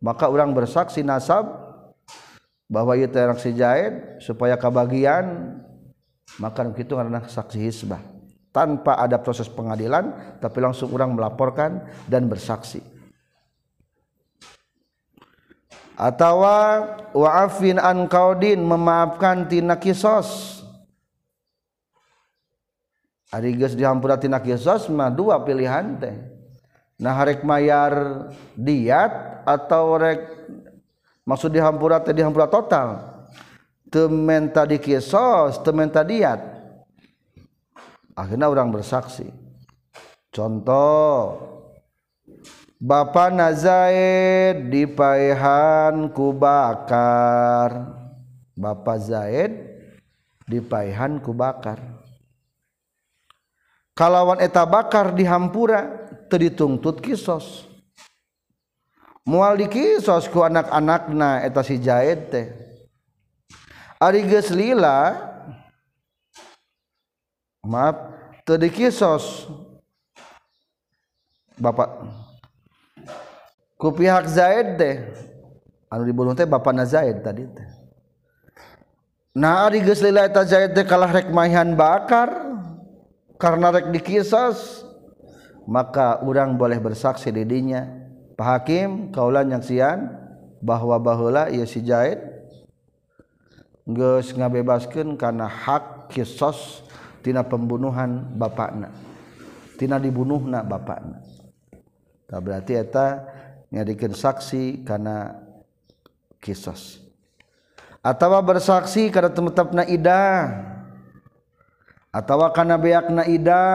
maka 0.00 0.32
orang 0.32 0.56
bersaksi 0.56 1.04
nasab 1.04 1.44
bahwa 2.72 2.96
teh 2.96 3.20
anak 3.20 3.44
si 3.44 3.52
Jaid 3.52 4.24
supaya 4.24 4.56
kebagian 4.56 5.60
maka 6.40 6.64
itu 6.72 6.96
karena 6.96 7.20
saksi 7.20 7.58
hisbah. 7.60 8.00
Tanpa 8.48 8.96
ada 8.96 9.20
proses 9.20 9.50
pengadilan 9.50 10.38
tapi 10.40 10.64
langsung 10.64 10.88
orang 10.96 11.12
melaporkan 11.12 11.84
dan 12.08 12.24
bersaksi. 12.30 12.80
Atawa 15.94 16.90
waafin 17.12 17.78
an 17.78 18.08
kaudin 18.10 18.64
memaafkan 18.64 19.46
tina 19.46 19.78
kisos 19.78 20.63
ari 23.34 23.58
geus 23.58 23.74
dihampura 23.74 24.14
tina 24.14 24.38
kisos 24.38 24.86
mah 24.94 25.10
dua 25.10 25.42
pilihan 25.42 25.98
teh. 25.98 26.14
Nah 27.02 27.18
rek 27.26 27.42
mayar 27.42 28.30
diat 28.54 29.42
atau 29.42 29.98
rek 29.98 30.22
maksud 31.26 31.50
dihampura 31.50 31.98
teh 31.98 32.14
dihampura 32.14 32.46
total? 32.46 33.10
Teu 33.90 34.06
menta 34.06 34.62
di 34.62 34.78
kisos 34.78 35.58
menta 35.74 36.06
diat. 36.06 36.38
Akhirnya 38.14 38.46
orang 38.46 38.70
bersaksi. 38.70 39.26
Contoh 40.30 41.42
Bapak 42.78 43.34
Nazaid 43.34 44.70
dipaihan 44.70 46.06
ku 46.14 46.30
bakar. 46.30 47.98
Bapak 48.54 48.98
Zaid 49.02 49.50
dipaihan 50.46 51.18
ku 51.18 51.34
bakar 51.34 51.93
kalawan 53.94 54.42
eta 54.42 54.66
bakar 54.66 55.14
dihampura 55.14 56.10
terdituntut 56.28 56.98
kisos. 56.98 57.70
Mual 59.24 59.56
di 59.56 59.66
kisos 59.70 60.28
ku 60.28 60.44
anak-anakna 60.44 61.46
eta 61.46 61.64
si 61.64 61.80
jahit 61.80 62.28
teh. 62.28 62.46
Ari 63.96 64.20
geus 64.28 64.52
lila 64.52 65.16
maaf 67.64 67.96
teu 68.44 68.60
dikisos 68.60 69.48
bapak 71.56 72.04
ku 73.80 73.88
pihak 73.96 74.28
Zaid 74.28 74.76
teh 74.76 75.08
anu 75.88 76.04
dibunuh 76.04 76.36
teh 76.36 76.44
bapana 76.44 76.84
Zaid 76.84 77.24
tadi 77.24 77.48
teh. 77.48 77.68
Nah 79.40 79.72
ari 79.72 79.80
geus 79.80 80.04
lila 80.04 80.28
eta 80.28 80.44
Zaid 80.44 80.76
teh 80.76 80.84
kalah 80.84 81.08
rek 81.08 81.32
mahihan 81.32 81.72
bakar 81.72 82.43
karena 83.40 83.74
rek 83.74 83.90
dikisas 83.90 84.84
maka 85.64 86.20
orang 86.22 86.54
boleh 86.54 86.76
bersaksi 86.78 87.32
didinya. 87.32 88.04
Pak 88.34 88.46
Hakim 88.46 89.14
kaulah 89.14 89.46
nyaksian 89.46 90.10
bahwa 90.58 90.98
bahula 90.98 91.46
ia 91.48 91.62
si 91.64 91.78
jahit 91.86 92.18
geus 93.86 94.34
ngabebaskeun 94.34 95.14
karena 95.14 95.46
hak 95.46 96.10
kisos 96.10 96.82
tina 97.22 97.46
pembunuhan 97.46 98.26
bapakna 98.34 98.90
tina 99.78 100.02
dibunuhna 100.02 100.66
bapakna. 100.66 101.22
Tak 102.26 102.40
berarti 102.40 102.72
eta 102.74 103.22
nyadikeun 103.70 104.16
saksi 104.16 104.82
karena 104.82 105.36
kisos 106.42 107.04
atau 108.04 108.36
bersaksi 108.44 109.08
karena 109.08 109.32
tempat 109.32 109.72
na 109.72 109.84
idah. 109.88 110.73
atawa 112.14 112.54
kana 112.54 112.78
beakna 112.78 113.26
ida. 113.26 113.66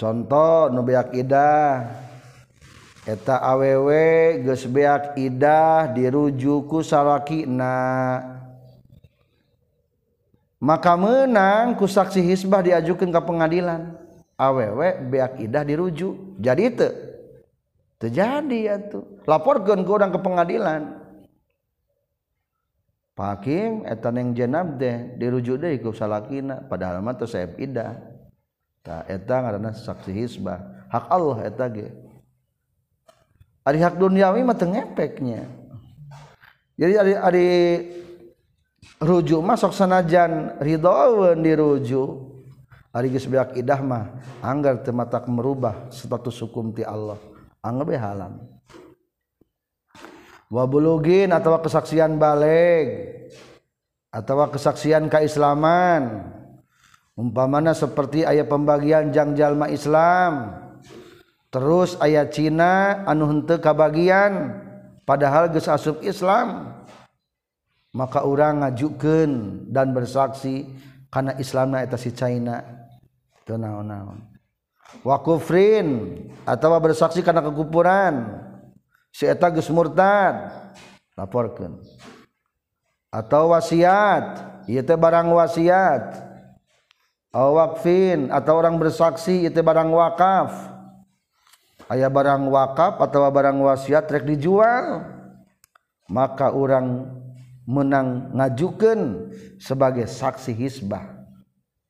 Contoh 0.00 0.72
nu 0.72 0.80
beak 0.80 1.12
ida. 1.12 1.84
Eta 3.06 3.38
awewe 3.38 4.42
geus 4.42 4.66
beak 4.66 5.14
idah 5.14 5.92
dirujuku 5.92 6.82
salakina. 6.82 8.18
Maka 10.58 10.98
menang 10.98 11.76
ku 11.78 11.86
saksi 11.86 12.18
hisbah 12.24 12.64
diajukan 12.64 13.12
ke 13.12 13.20
pengadilan. 13.20 13.94
Aww 14.34 14.80
beak 15.06 15.38
idah 15.38 15.62
dirujuk. 15.62 16.40
Jadi 16.42 16.62
itu 16.66 16.88
terjadi 17.96 18.58
ya 18.68 18.76
tuh 18.90 19.22
laporkan 19.24 19.86
ke 19.86 19.90
orang 19.92 20.10
ke 20.10 20.20
pengadilan. 20.20 21.05
Pakim 23.16 23.88
etan 23.88 24.20
yang 24.20 24.28
jenab 24.36 24.76
deh 24.76 25.16
dirujuk 25.16 25.56
deh 25.56 25.80
ke 25.80 25.88
salakina 25.96 26.60
padahal 26.68 27.00
mah 27.00 27.16
tuh 27.16 27.24
saya 27.24 27.48
ida. 27.56 27.96
Ta 28.84 29.08
eta 29.08 29.40
ngaranna 29.40 29.72
saksi 29.72 30.12
hisbah. 30.12 30.60
Hak 30.92 31.08
Allah 31.08 31.48
eta 31.48 31.64
ge. 31.72 31.88
Ari 33.64 33.80
hak 33.80 33.96
duniawi 33.96 34.44
mah 34.44 34.52
teu 34.52 34.68
ngepeknya. 34.68 35.48
Jadi 36.76 36.94
ari 37.00 37.12
ari 37.16 37.48
rujuk 39.00 39.40
mah 39.40 39.56
sok 39.56 39.72
sanajan 39.72 40.60
ridaweun 40.60 41.40
dirujuk 41.40 42.36
ari 42.92 43.08
geus 43.16 43.24
beak 43.24 43.56
idah 43.56 43.80
mah 43.80 44.12
anggar 44.44 44.84
teu 44.84 44.92
matak 44.92 45.24
merubah 45.24 45.88
status 45.88 46.36
hukum 46.44 46.68
ti 46.76 46.84
Allah. 46.84 47.16
Anggar 47.64 47.88
be 47.88 47.96
halam. 47.96 48.44
wabulugin 50.50 51.34
atau 51.34 51.58
kesaksian 51.58 52.18
balik 52.18 52.86
atau 54.10 54.46
kesaksian 54.50 55.10
keislaman. 55.10 56.32
Umpamana 57.16 57.72
seperti 57.72 58.28
ayat 58.28 58.44
pembagian 58.44 59.08
jang 59.08 59.32
jalma 59.32 59.72
Islam 59.72 60.52
terus 61.48 61.96
ayat 61.96 62.28
Cina 62.36 63.00
anu 63.08 63.24
henteu 63.32 63.56
kabagian 63.56 64.52
padahal 65.08 65.48
geus 65.48 65.64
asup 65.64 66.04
Islam. 66.04 66.76
Maka 67.96 68.28
orang 68.28 68.60
ngajukeun 68.60 69.64
dan 69.72 69.96
bersaksi 69.96 70.68
karena 71.08 71.32
Islamna 71.40 71.80
eta 71.80 71.96
si 71.96 72.12
China 72.12 72.60
teu 73.48 73.56
naon-naon. 73.56 74.20
Wa 75.00 75.24
kufrin 75.24 76.20
atawa 76.44 76.76
bersaksi 76.76 77.24
karena 77.24 77.40
kekupuran 77.40 78.44
si 79.16 79.24
eta 79.24 79.48
geus 79.48 79.72
murtad. 79.72 80.52
Laporkeun. 81.16 81.80
Atau 83.08 83.56
wasiat. 83.56 84.44
Ieu 84.68 84.84
teh 84.84 84.98
barang 84.98 85.32
wasiat. 85.32 86.20
Aw 87.32 87.48
wakfin 87.56 88.28
atau 88.28 88.60
orang 88.60 88.76
bersaksi 88.76 89.48
ieu 89.48 89.48
teh 89.48 89.64
barang 89.64 89.88
wakaf. 89.88 90.76
Aya 91.88 92.12
barang 92.12 92.50
wakaf 92.52 93.00
atau 93.00 93.24
barang 93.32 93.56
wasiat 93.64 94.04
rek 94.04 94.28
dijual. 94.28 95.06
Maka 96.12 96.52
orang 96.52 97.08
menang 97.66 98.36
ngajukeun 98.36 99.32
sebagai 99.58 100.04
saksi 100.06 100.52
hisbah. 100.52 101.24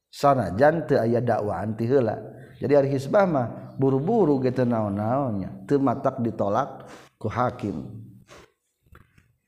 Sana 0.09 0.55
jante 0.55 0.97
aya 0.97 1.21
dakwaan 1.21 1.77
ti 1.77 1.85
heula. 1.91 2.17
Jadi 2.57 2.73
hari 2.73 2.89
hisbah 2.89 3.29
mah 3.29 3.77
buru-buru 3.77 4.41
gitu 4.41 4.65
naon-naonnya. 4.65 5.69
Teu 5.69 5.77
matak 5.77 6.25
ditolak. 6.25 6.89
Ku 7.27 7.29
hakim. 7.35 7.91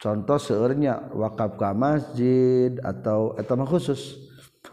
Contoh 0.02 0.34
seurnya 0.42 1.06
wakaf 1.14 1.54
ka 1.54 1.70
masjid 1.70 2.74
atau 2.82 3.38
etama 3.38 3.62
khusus. 3.62 4.18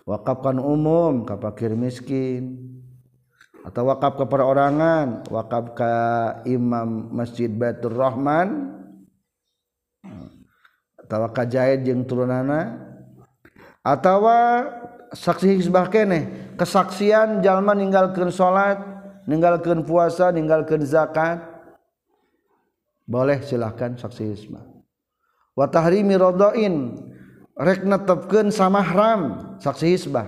Wakafkan 0.09 0.57
umum 0.57 1.21
ka 1.21 1.37
fakir 1.37 1.77
miskin. 1.77 2.57
Atau 3.61 3.93
wakaf 3.93 4.17
ke 4.17 4.25
perorangan 4.25 5.29
wakaf 5.29 5.77
ka 5.77 5.93
imam 6.49 7.13
masjid 7.13 7.49
Baitur 7.49 7.93
Rahman. 7.93 8.73
Atau 10.97 11.29
kajahit 11.29 11.85
jeung 11.85 12.01
turunana 12.09 12.81
atau 13.85 14.25
saksi 15.13 15.61
hisbah 15.61 15.93
kene 15.93 16.49
kesaksian 16.57 17.45
jalma 17.45 17.77
ninggalkeun 17.77 18.33
salat 18.33 18.81
ninggalkeun 19.29 19.85
puasa 19.85 20.33
ninggalkeun 20.33 20.81
zakat 20.81 21.54
boleh 23.05 23.41
silahkan 23.45 23.93
saksi 23.95 24.23
isma. 24.33 24.61
Watahrimi 25.55 26.17
rodoin 26.19 26.99
rek 27.55 27.87
netepkeun 27.87 28.51
samahram 28.51 29.55
saksi 29.63 29.87
isbah 29.95 30.27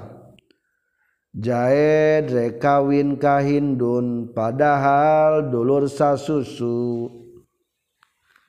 jaed 1.35 2.31
rek 2.31 2.63
kawin 2.63 3.19
ka 3.19 3.43
hindun 3.43 4.31
padahal 4.31 5.51
dulur 5.51 5.91
sasusu 5.91 7.11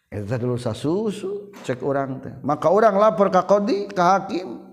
eta 0.08 0.40
dulur 0.40 0.60
sasusu 0.60 1.52
cek 1.66 1.84
orang 1.84 2.22
teh. 2.22 2.34
Maka 2.40 2.72
orang 2.72 2.96
lapor 2.96 3.28
ka 3.28 3.44
qadi 3.44 3.90
ka 3.92 4.16
hakim. 4.16 4.64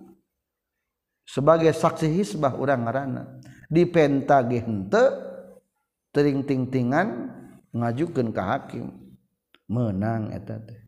Sebagai 1.26 1.74
saksi 1.74 2.06
hisbah 2.22 2.54
orang 2.54 2.86
ngaranna. 2.86 3.24
Dipenta 3.66 4.46
ge 4.46 4.62
henteu 4.62 5.10
tering-ting-tingan 6.14 7.34
ngajukeun 7.74 8.30
ka 8.30 8.44
hakim. 8.56 9.05
menang 9.70 10.34
eta 10.34 10.62
teh. 10.62 10.82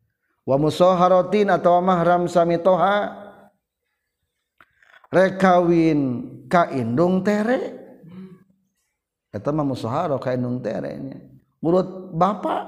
Wa 0.48 0.56
musaharatin 0.56 1.52
atau 1.52 1.84
mahram 1.84 2.26
samitoha 2.32 3.28
rekawin 5.12 6.00
ka 6.48 6.72
indung 6.72 7.20
tere. 7.24 7.76
Eta 9.32 9.52
mah 9.52 9.68
musoharo 9.68 10.18
ka 10.18 10.32
indung 10.32 10.64
tere 10.64 10.96
nya. 10.98 11.20
Mulut 11.60 12.16
bapak 12.16 12.64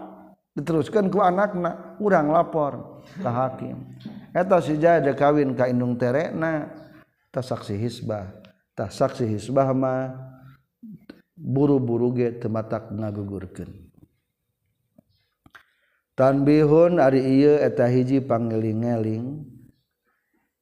diteruskan 0.57 1.07
ku 1.07 1.23
anakna 1.23 1.95
urang 2.03 2.35
lapor 2.35 3.05
ka 3.23 3.31
hakim. 3.31 3.79
Eta 4.35 4.59
si 4.59 4.75
jaya 4.77 5.15
kawin 5.15 5.55
ka 5.55 5.71
indung 5.71 5.95
terena 5.95 6.67
ta 7.31 7.39
saksi 7.39 7.79
hisbah. 7.79 8.27
Ta 8.75 8.91
saksi 8.91 9.23
hisbah 9.23 9.71
mah 9.71 10.13
buru-buru 11.39 12.11
ge 12.11 12.35
tematak 12.43 12.91
ngagugurkeun. 12.91 13.88
tanbihun 16.19 16.99
ari 16.99 17.23
ieu 17.23 17.55
eta 17.55 17.87
hiji 17.87 18.19
pangeling-eling. 18.19 19.47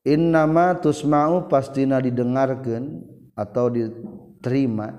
Innama 0.05 0.77
tusma'u 0.77 1.49
pastina 1.49 1.97
didengarkeun 1.97 3.01
atau 3.33 3.73
diterima. 3.73 4.93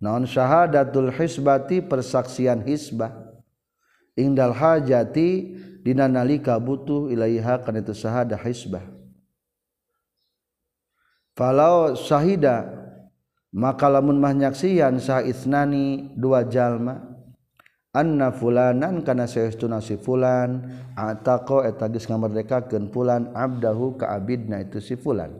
Naon 0.00 0.24
syahadatul 0.24 1.12
hisbati 1.12 1.84
persaksian 1.84 2.64
hisbah. 2.64 3.12
Indal 4.16 4.56
hajati 4.56 5.60
dina 5.84 6.08
nalika 6.08 6.56
butuh 6.56 7.12
ilaiha 7.12 7.60
kana 7.60 7.84
itu 7.84 7.94
syahadah 7.94 8.40
hisbah. 8.40 8.82
Falau 11.38 11.94
syahida 11.94 12.66
maka 13.52 13.86
lamun 13.86 14.16
mah 14.16 14.32
nyaksian 14.32 14.96
sah 14.98 15.20
isnani 15.22 16.10
dua 16.16 16.42
jalma. 16.48 17.11
anna 17.92 18.32
fulanan 18.32 19.04
kana 19.04 19.28
saestuna 19.28 19.78
si 19.84 20.00
fulan. 20.00 20.64
Ataqo 20.96 21.64
eta 21.64 21.88
geus 21.88 22.08
ngamerdekakeun 22.08 22.92
fulan 22.92 23.32
abdahu 23.32 24.00
ka 24.00 24.12
abidna 24.12 24.60
itu 24.64 24.80
si 24.80 24.96
fulan. 24.96 25.32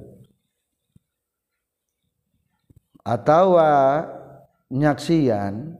Atawa 3.02 4.06
nyaksian 4.70 5.74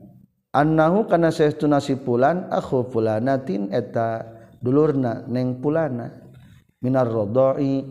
annahu 0.51 1.07
kana 1.07 1.31
saestuna 1.31 1.79
si 1.79 1.95
fulan 1.95 2.51
akhu 2.51 2.91
fulanatin 2.91 3.71
eta 3.71 4.27
dulurna 4.59 5.23
neng 5.25 5.63
fulana 5.63 6.11
minar 6.83 7.07
radai 7.07 7.81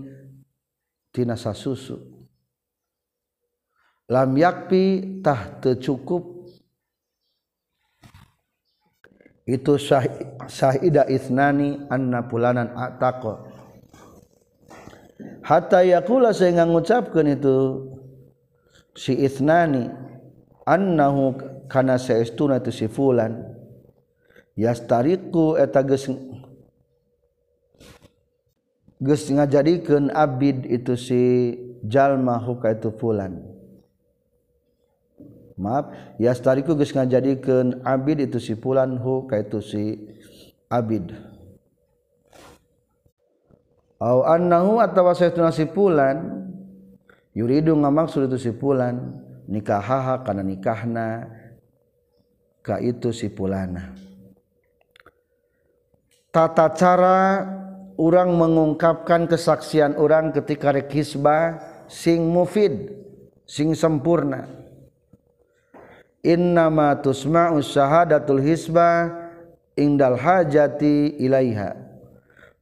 tina 1.11 1.35
sasusu. 1.35 2.13
Lam 4.13 4.37
yakpi 4.37 5.19
tah 5.25 5.57
teu 5.65 5.81
cukup 5.81 6.32
itu 9.43 9.75
syah, 9.75 10.07
syahida 10.47 11.03
isnani 11.11 11.83
anna 11.91 12.23
pulanan 12.27 12.71
ataqo 12.79 13.53
hatta 15.43 15.83
yakula 15.83 16.31
sehingga 16.31 16.67
ngucapkan 16.67 17.27
itu 17.27 17.87
si 18.95 19.19
isnani 19.19 19.91
annahu 20.67 21.37
kana 21.67 21.99
saestuna 21.99 22.63
tu 22.63 22.71
si 22.71 22.87
fulan. 22.87 23.43
Yastariku 24.53 25.57
eta 25.57 25.81
geus 25.81 26.13
geus 29.01 29.25
ngajadikeun 29.33 30.13
abid 30.13 30.69
itu 30.69 30.93
si 30.95 31.23
jalma 31.89 32.37
huka 32.37 32.77
itu 32.77 32.93
fulan. 32.93 33.52
maaf. 35.63 35.95
Ya 36.19 36.35
tariku 36.35 36.75
geus 36.75 36.91
ngajadikeun 36.91 37.87
abid 37.87 38.27
itu 38.27 38.43
si 38.43 38.59
fulan 38.59 38.99
hu 38.99 39.31
kaitu 39.31 39.63
si 39.63 40.03
abid. 40.67 41.15
Au 44.03 44.27
annahu 44.27 44.83
atawa 44.83 45.15
saytuna 45.15 45.55
si 45.55 45.71
fulan 45.71 46.51
yuridu 47.39 47.79
ngamaksud 47.79 48.27
itu 48.27 48.51
si 48.51 48.51
fulan 48.51 49.23
nikahaha 49.47 50.27
kana 50.27 50.43
nikahna 50.43 51.31
ka 52.63 52.83
itu 52.83 53.15
si 53.15 53.31
fulana. 53.31 53.95
Tata 56.33 56.73
cara 56.73 57.45
orang 58.01 58.33
mengungkapkan 58.33 59.29
kesaksian 59.29 60.01
orang 60.01 60.33
ketika 60.33 60.73
rekisbah 60.73 61.61
sing 61.93 62.25
mufid 62.25 62.89
sing 63.45 63.77
sempurna. 63.77 64.62
Innama 66.23 66.97
tusma'u 67.03 67.59
syahadatul 67.61 68.41
hisbah 68.41 69.11
indal 69.75 70.17
hajati 70.17 71.19
ilaiha. 71.19 71.77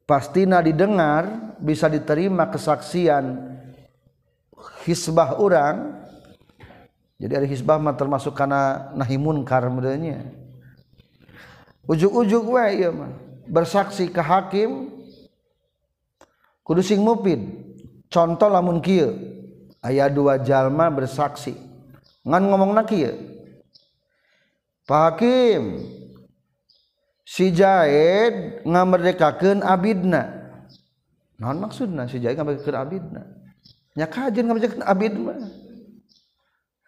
Pastina 0.08 0.58
didengar 0.58 1.54
bisa 1.62 1.86
diterima 1.86 2.50
kesaksian 2.50 3.56
hisbah 4.82 5.38
orang. 5.38 6.02
Jadi 7.20 7.32
ada 7.36 7.46
hisbah 7.46 7.76
mah 7.76 7.94
termasuk 7.94 8.32
karena 8.32 8.90
nahi 8.96 9.20
munkar 9.20 9.68
modelnya 9.68 10.40
ujuk-ujuk 11.90 12.54
we 12.54 12.64
ieu 12.78 12.94
mah. 12.94 13.12
Bersaksi 13.50 14.06
ke 14.06 14.22
hakim 14.22 14.94
kudu 16.62 16.86
sing 16.86 17.02
contoh 18.06 18.46
lamun 18.46 18.78
kieu 18.78 19.10
aya 19.82 20.06
dua 20.06 20.38
jalma 20.38 20.86
bersaksi. 20.86 21.58
Ngan 22.22 22.42
ngomongna 22.46 22.86
kieu 22.86 23.29
Pak 24.88 25.00
Hakim 25.16 25.84
si 27.26 27.52
Jaed 27.54 28.64
ngamerdekakeun 28.66 29.62
abidna. 29.62 30.50
Naon 31.40 31.62
maksudna 31.62 32.10
si 32.10 32.18
Jaed 32.18 32.36
ngamerdekakeun 32.36 32.78
abidna? 32.78 33.22
Nya 33.94 34.06
kajen 34.06 34.46
ngamerdekakeun 34.46 34.86
abid 34.86 35.14
mah. 35.18 35.40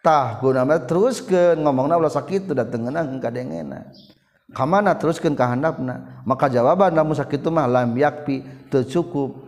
Tah 0.03 0.35
gunana 0.43 0.83
teruskeun 0.83 1.63
ngomongna 1.63 1.95
ulah 1.95 2.11
sakitu 2.11 2.51
datengeunah 2.51 3.07
kadengena. 3.23 3.87
Kamana 4.51 4.93
teruskeun 4.99 5.33
ka 5.33 5.47
handapna? 5.47 6.21
Maka 6.27 6.51
jawaban 6.51 6.91
lamun 6.91 7.15
sakitu 7.15 7.47
mah 7.47 7.65
lam 7.65 7.95
yakpi 7.95 8.43
teu 8.67 8.83
cukup. 8.83 9.39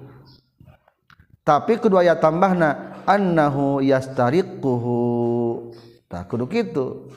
Tapi 1.45 1.77
kedua 1.77 2.01
ya 2.01 2.17
tambahna 2.17 3.03
annahu 3.05 3.84
yastariquhu. 3.84 4.97
Tah 6.10 6.23
kudu 6.25 6.47
kitu. 6.49 7.12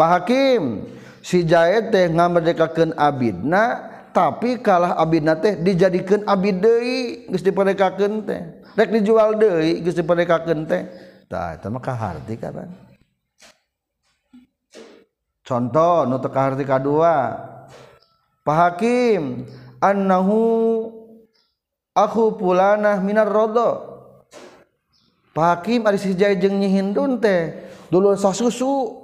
Pak 0.00 0.08
Hakim 0.08 0.88
si 1.20 1.44
Jaed 1.44 1.92
teh 1.92 2.08
ngamerdekakeun 2.08 2.96
abidna 2.96 3.84
tapi 4.16 4.56
kalah 4.56 4.96
abidna 4.96 5.36
teh 5.36 5.60
dijadikan 5.60 6.24
abid 6.24 6.64
deui 6.64 7.28
geus 7.28 7.44
diperdekakeun 7.44 8.24
teh. 8.24 8.64
Rek 8.80 8.96
dijual 8.96 9.36
deui 9.36 9.84
geus 9.84 9.92
diperdekakeun 9.92 10.64
teh. 10.64 10.88
Tah 11.28 11.52
eta 11.52 11.68
mah 11.68 11.84
kaharti 11.84 12.40
karan 12.40 12.72
contoh 15.44 16.08
nu 16.08 16.16
teu 16.22 16.30
kaharti 16.30 16.62
kadua 16.62 17.36
Pak 18.40 18.56
Hakim 18.56 19.44
annahu 19.84 20.40
aku 21.92 22.40
pulanah 22.40 23.04
minar 23.04 23.28
rodo. 23.28 24.00
Pak 25.36 25.46
Hakim 25.60 25.84
ari 25.84 26.00
si 26.00 26.16
Jaed 26.16 26.40
jeung 26.40 26.56
nyihindun 26.56 27.20
teh 27.20 27.68
dulur 27.92 28.16
sasusu. 28.16 28.99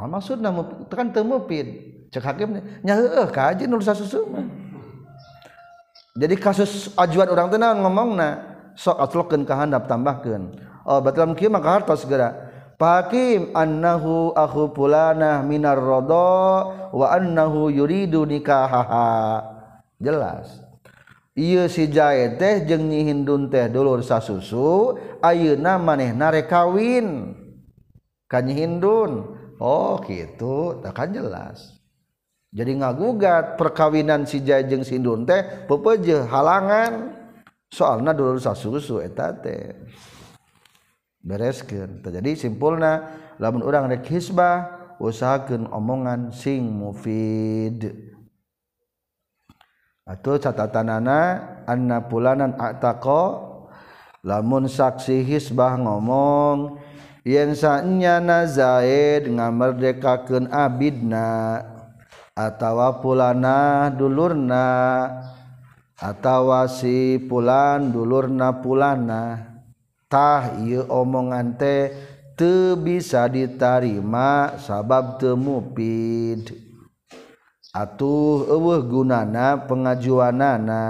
nah, 0.00 0.08
maksud 0.16 0.40
namun 0.40 0.88
kan 0.88 1.12
temupin 1.12 2.00
cek 2.08 2.24
hakim 2.24 2.56
nya 2.80 2.96
heueuh 2.96 3.28
ka 3.28 3.52
aja 3.52 3.68
nulis 3.68 3.86
susu 3.92 4.24
jadi 6.16 6.34
kasus 6.40 6.96
ajuan 6.96 7.28
orang 7.28 7.52
teh 7.52 7.60
ngomongna 7.60 8.28
sok 8.74 8.96
atlokeun 8.96 9.44
ka 9.44 9.60
handap 9.60 9.84
tambahkeun 9.84 10.56
oh 10.88 10.98
batal 11.04 11.36
kieu 11.36 11.52
maka 11.52 11.68
harta 11.76 11.94
segera 11.94 12.50
Pakim 12.80 13.52
annahu 13.52 14.32
akhu 14.32 14.72
pulana 14.72 15.44
minar 15.44 15.76
rodo 15.76 16.72
wa 16.96 17.12
annahu 17.12 17.68
yuridu 17.68 18.24
nikahaha. 18.24 19.44
Jelas. 20.00 20.64
Ieu 21.36 21.68
si 21.68 21.92
jae 21.92 22.40
teh 22.40 22.64
jeung 22.64 22.88
nyihindun 22.88 23.52
teh 23.52 23.68
dulur 23.68 24.00
sasusu 24.00 24.96
ayeuna 25.20 25.76
manehna 25.76 26.32
rek 26.32 26.48
kawin 26.48 27.36
ka 28.24 28.40
nyihindun. 28.40 29.39
Oh 29.60 30.00
gitu. 30.08 30.80
Tak 30.80 30.96
kan 30.96 31.12
jelas. 31.12 31.76
Jadi 32.50 32.80
ngagugat 32.82 33.54
perkawinan 33.54 34.26
si 34.26 34.42
jajeng 34.42 34.82
sindun 34.82 35.22
teh 35.28 35.68
pepeje 35.68 36.24
halangan. 36.26 37.14
Soalnya 37.70 38.10
dulu 38.10 38.42
susu 38.42 38.98
etate 38.98 39.78
bereskan 41.22 42.02
terjadi 42.02 42.48
simpulna 42.48 43.14
lamun 43.38 43.62
orang 43.62 43.92
rek 43.92 44.08
hisbah 44.10 44.80
usahakan 44.98 45.70
omongan 45.70 46.34
sing 46.34 46.66
mufid. 46.66 48.10
Atau 50.02 50.42
catatanana 50.42 51.62
anna 51.70 52.02
pulanan 52.10 52.58
atako 52.58 53.46
lamun 54.26 54.66
saksi 54.66 55.22
hisbah 55.22 55.78
ngomong 55.78 56.82
yen 57.26 57.52
sanyana 57.56 58.48
Zaid 58.48 59.28
ngamerdekakeun 59.28 60.48
abidna 60.48 61.60
atawa 62.32 63.00
pulana 63.04 63.88
dulurna 63.92 64.66
atawa 66.00 66.64
si 66.70 67.20
pulan 67.28 67.92
dulurna 67.92 68.64
pulana 68.64 69.50
tah 70.10 70.58
ieu 70.64 70.88
omongan 70.88 71.54
teh 71.54 71.92
teu 72.40 72.72
bisa 72.74 73.28
ditarima 73.28 74.56
sabab 74.56 75.20
teu 75.20 75.36
mupid. 75.36 76.50
Atuh 77.70 78.50
eueuh 78.50 78.82
gunana 78.82 79.62
pengajuanana. 79.68 80.82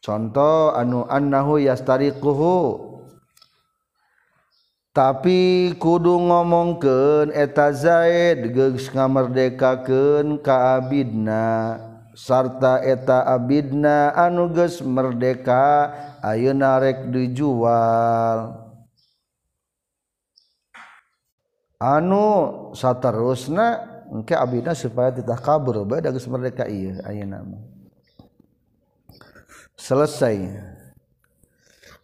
contoh 0.00 0.72
anu 0.74 1.04
annahu 1.06 1.60
yastariquhu. 1.60 2.90
Tapi 4.90 5.70
kudu 5.78 6.18
ngomongkeun 6.18 7.30
eta 7.30 7.70
Zaid 7.70 8.50
geus 8.50 8.90
ngamerdekakeun 8.90 10.42
ka 10.42 10.82
abidna. 10.82 11.78
Sarta 12.18 12.82
eta 12.82 13.22
abidna 13.22 14.10
anu 14.18 14.50
geus 14.50 14.82
merdeka 14.82 15.94
ayeuna 16.26 16.82
rek 16.82 17.06
dijual. 17.06 18.58
Anu 21.78 22.26
saterusna 22.74 23.86
engke 24.10 24.34
abidna 24.34 24.74
supaya 24.74 25.14
tidak 25.14 25.38
kabur 25.38 25.86
bae 25.86 26.02
geus 26.02 26.26
merdeka 26.26 26.66
ieu 26.66 26.98
ayeuna 27.06 27.46
mah. 27.46 27.69
selesai. 29.80 30.60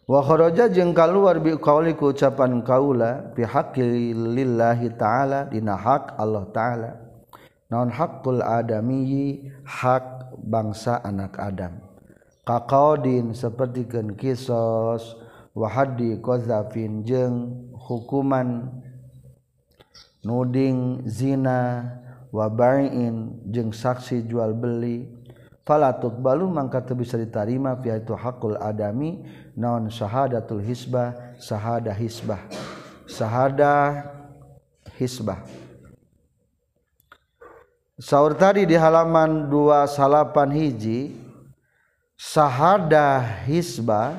Wahoroja 0.07 0.71
jeng 0.71 0.95
keluar 0.97 1.37
bi 1.43 1.53
kauli 1.59 1.93
ku 1.93 2.15
ucapan 2.15 2.63
kaula 2.63 3.29
pihakilillahi 3.35 4.95
taala 4.97 5.45
dina 5.51 5.77
hak 5.77 6.17
Allah 6.17 6.47
taala. 6.49 6.91
Naon 7.67 7.91
hakul 7.91 8.39
adamiyi 8.39 9.51
hak 9.67 10.31
bangsa 10.39 11.03
anak 11.03 11.35
Adam. 11.35 11.83
Kakaudin 12.47 13.35
seperti 13.35 13.83
ken 13.91 14.15
kisos 14.15 15.19
wahadi 15.51 16.15
kozafin 16.23 17.03
jeng 17.03 17.67
hukuman 17.75 18.71
nuding 20.23 21.03
zina. 21.05 21.93
Wabain 22.27 23.43
jeng 23.51 23.71
saksi 23.71 24.27
jual 24.27 24.51
beli. 24.51 25.16
Falatuk 25.67 26.15
balu 26.23 26.47
mangka 26.47 26.79
teu 26.79 26.95
bisa 26.95 27.19
diterima 27.19 27.75
fi 27.83 27.91
itu 27.99 28.15
hakul 28.15 28.55
adami 28.55 29.19
naon 29.59 29.91
syahadatul 29.91 30.63
hisbah 30.63 31.35
sahada 31.35 31.91
hisbah. 31.91 32.39
Sahada 33.03 34.07
hisbah. 34.95 35.43
Saur 37.99 38.37
tadi 38.37 38.63
di 38.63 38.77
halaman 38.79 39.51
28 39.51 40.53
hiji 40.55 41.17
sahada 42.15 43.25
hisbah 43.43 44.13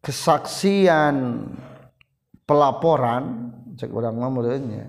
kesaksian 0.00 1.44
pelaporan 2.48 3.52
cek 3.76 3.92
orang 3.92 4.16
ngomongnya 4.16 4.88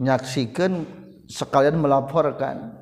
nyaksikan 0.00 0.86
sekalian 1.28 1.76
melaporkan 1.76 2.77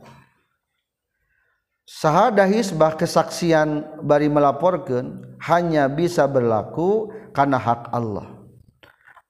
sahada 1.87 2.43
hisbah 2.45 2.99
kesaksian 2.99 4.03
bari 4.03 4.27
melaporkan 4.27 5.23
hanya 5.39 5.87
bisa 5.87 6.27
berlaku 6.27 7.15
karena 7.31 7.57
hak 7.57 7.95
Allah. 7.95 8.27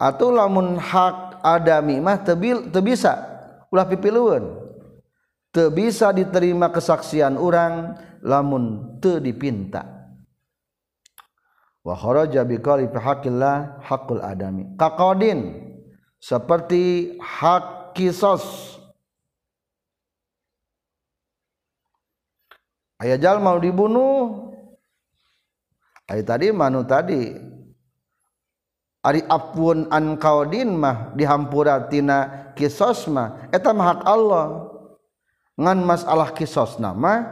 Atau 0.01 0.33
lamun 0.33 0.81
hak 0.81 1.45
adami 1.45 2.01
mah 2.01 2.21
tebil 2.21 2.69
bisa 2.81 3.16
ulah 3.73 3.85
pipiluan 3.88 4.66
te 5.53 5.73
bisa 5.73 6.12
diterima 6.12 6.69
kesaksian 6.69 7.37
orang 7.40 7.97
lamun 8.21 8.97
te 9.01 9.21
dipinta. 9.21 9.97
Wa 11.81 11.97
kharaja 11.97 12.45
biqali 12.45 12.92
fi 12.92 12.99
haqqillah 12.99 13.81
haqqul 13.85 14.21
adami. 14.21 14.77
Kaqadin 14.77 15.64
seperti 16.21 17.16
hak 17.23 17.97
kisos 17.97 18.76
ayajal 23.01 23.41
mau 23.41 23.57
dibunuh. 23.61 24.53
Ay, 26.07 26.23
tadi 26.23 26.55
manu 26.55 26.87
tadi. 26.87 27.35
Ari 29.07 29.23
apun 29.31 29.87
an 29.91 30.19
kaudin 30.19 30.75
mah 30.75 31.15
dihampuratina 31.15 32.51
kisos 32.59 33.07
mah. 33.07 33.51
Eta 33.55 33.71
mah 33.71 33.87
hak 33.95 34.01
Allah. 34.03 34.47
Ngan 35.57 35.79
masalah 35.87 36.35
kisos 36.35 36.79
nama 36.83 37.23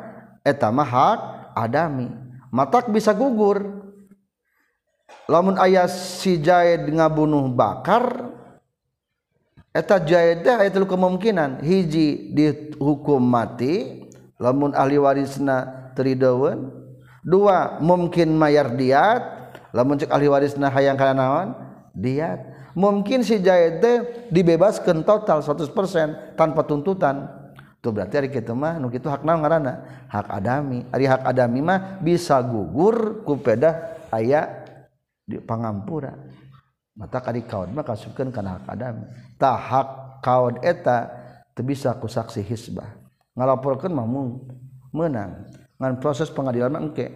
eta 0.47 0.71
mah 0.71 0.87
hak 0.87 1.21
adami. 1.59 2.11
Matak 2.55 2.91
bisa 2.95 3.11
gugur. 3.11 3.83
Lamun 5.27 5.59
ayah 5.59 5.89
si 5.89 6.39
Jaid 6.39 6.87
ngabunuh 6.91 7.49
bakar 7.51 8.31
eta 9.75 9.99
Jaid 9.99 10.47
teh 10.47 10.55
aya 10.55 10.71
kemungkinan 10.71 11.65
hiji 11.65 12.31
dihukum 12.37 13.19
mati 13.19 14.04
lamun 14.39 14.75
ahli 14.75 14.99
warisna 14.99 15.91
teridawan 15.95 16.85
dua 17.25 17.81
mungkin 17.81 18.37
mayar 18.37 18.77
diat. 18.77 19.23
Lamun 19.75 19.99
cek 19.99 20.13
ahli 20.13 20.31
warisna 20.31 20.71
hayang 20.71 20.95
kana 20.95 21.19
naon? 21.19 21.49
Diat. 21.97 22.55
Mungkin 22.79 23.23
si 23.27 23.43
Jaid 23.43 23.83
teh 23.83 23.97
dibebaskan 24.31 25.03
total 25.03 25.43
100% 25.43 26.39
tanpa 26.39 26.63
tuntutan. 26.63 27.27
Itu 27.79 27.91
berarti 27.91 28.15
hari 28.17 28.31
kita 28.31 28.55
mah 28.55 28.79
nu 28.79 28.91
kitu 28.91 29.11
hak 29.11 29.27
naon 29.27 29.43
ngaranna? 29.43 30.07
Hak 30.07 30.31
adami. 30.31 30.87
Ari 30.95 31.07
hak 31.11 31.23
adami 31.27 31.59
mah 31.59 31.99
bisa 31.99 32.39
gugur 32.43 33.27
ku 33.27 33.39
pedah 33.39 34.07
aya 34.15 34.63
di 35.27 35.43
pangampura. 35.43 36.15
Mata 36.95 37.19
kali 37.19 37.43
kaud 37.43 37.75
mah 37.75 37.83
kasupkeun 37.83 38.31
kana 38.31 38.63
hak 38.63 38.67
adami. 38.71 39.05
Tah 39.39 39.59
hak 39.59 39.89
kaud 40.23 40.63
eta 40.63 41.11
teu 41.55 41.67
bisa 41.67 41.95
ku 41.99 42.07
saksi 42.07 42.43
hisbah. 42.47 43.04
ngalaporkan 43.35 43.91
mamu 43.91 44.47
menang 44.95 45.51
ngan 45.79 45.99
proses 45.99 46.31
pengadilan 46.31 46.75
engke. 46.79 47.11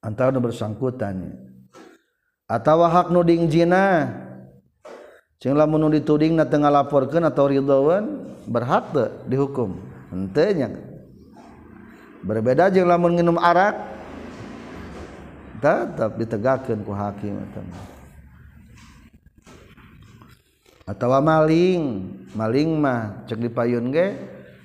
Antara 0.00 0.32
nu 0.32 0.40
bersangkutan. 0.40 1.36
Atawa 2.48 2.88
hak 2.88 3.12
nu 3.12 3.20
dingjina 3.20 4.08
cing 5.36 5.52
lamun 5.52 5.88
nu 5.88 5.88
dituding 5.92 6.36
na 6.36 6.48
teu 6.48 6.60
ngalaporkeun 6.60 7.28
atawa 7.28 7.52
ridhoan 7.52 8.04
berhak 8.48 8.92
teu 8.92 9.12
dihukum. 9.28 9.76
Henteu 10.08 10.50
nya. 10.56 10.68
Berbeda 12.24 12.68
jeung 12.72 12.88
lamun 12.88 13.16
nginum 13.16 13.40
arak 13.40 13.76
tetap 15.60 16.16
ditegakkan 16.16 16.80
ku 16.84 16.92
hakim. 16.96 17.36
teman 17.52 17.99
atau 20.90 21.14
maling. 21.22 21.82
Maling 22.34 22.70
mah 22.78 23.26
cek 23.26 23.38
dipayun 23.38 23.90
ge 23.94 24.14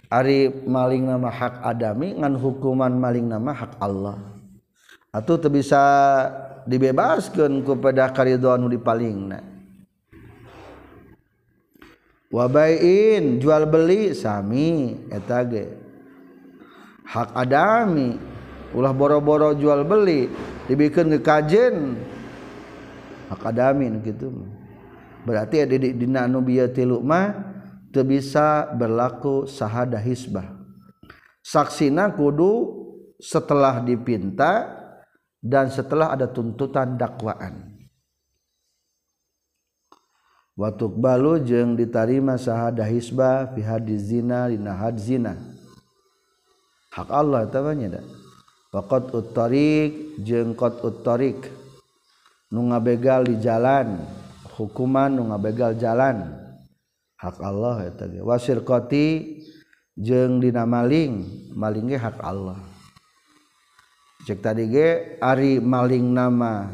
ari 0.10 0.50
maling 0.50 1.06
nama 1.10 1.30
hak 1.30 1.66
adami 1.66 2.14
ngan 2.18 2.38
hukuman 2.38 2.94
maling 2.94 3.30
nama 3.30 3.54
hak 3.54 3.78
Allah. 3.78 4.18
Atau 5.14 5.38
teu 5.38 5.54
bisa 5.54 5.82
dibebaskan 6.66 7.62
kepada 7.62 8.10
karidhanu 8.10 8.70
di 8.70 8.82
paling 8.82 9.38
wabain 12.34 13.40
jual 13.40 13.64
beli 13.70 14.12
sami 14.18 14.98
eta 15.14 15.46
ge. 15.46 15.66
Hak 17.06 17.38
adami 17.38 18.18
ulah 18.74 18.92
boro-boro 18.92 19.54
jual 19.54 19.86
beli 19.86 20.28
dibikin 20.66 21.14
ke 21.16 21.20
kajen. 21.22 21.98
Hak 23.30 23.42
adami 23.42 23.90
gitu 24.06 24.30
mah. 24.30 24.55
Berarti 25.26 25.66
ada 25.66 25.76
dilukmah 26.70 27.26
bisa 27.96 28.76
berlaku 28.76 29.48
sahada 29.48 29.96
hisbah. 29.96 30.52
Saksina 31.40 32.12
kudu 32.12 32.84
setelah 33.22 33.80
dipinta 33.80 34.68
dan 35.40 35.72
setelah 35.72 36.12
ada 36.12 36.28
tuntutan 36.28 37.00
dakwaan. 37.00 37.72
Waktu 40.56 40.86
balu 40.88 41.40
jeng 41.44 41.76
diterima 41.76 42.40
sahada 42.40 42.84
hisbah 42.84 43.52
fi 43.56 43.64
hadis 43.64 44.08
zina 44.12 44.48
dina 44.48 44.76
had 44.76 45.00
zina. 45.00 45.36
Hak 46.96 47.12
Allah 47.12 47.48
tamanya 47.52 48.00
dah 48.00 48.06
waqat 48.76 49.12
uttarik 49.16 50.20
jeung 50.20 50.52
qat 50.52 50.84
uttarik 50.84 51.48
nu 52.52 52.72
ngabegal 52.72 53.24
di 53.24 53.40
jalan 53.40 54.04
hukuman 54.56 55.12
nu 55.12 55.30
ngabegal 55.30 55.76
jalan. 55.76 56.32
Hak 57.16 57.40
Allah 57.40 57.92
eta 57.92 58.08
ge. 58.08 58.20
Wasir 58.24 58.64
qati 58.64 59.40
jeung 59.96 60.44
dina 60.44 60.68
maling 60.68 61.24
maling 61.56 61.92
ge 61.92 61.98
hak 62.00 62.20
Allah. 62.24 62.60
Cek 64.28 64.40
tadi 64.44 64.68
ge 64.72 65.20
ari 65.24 65.60
maling 65.64 66.12
nama 66.12 66.72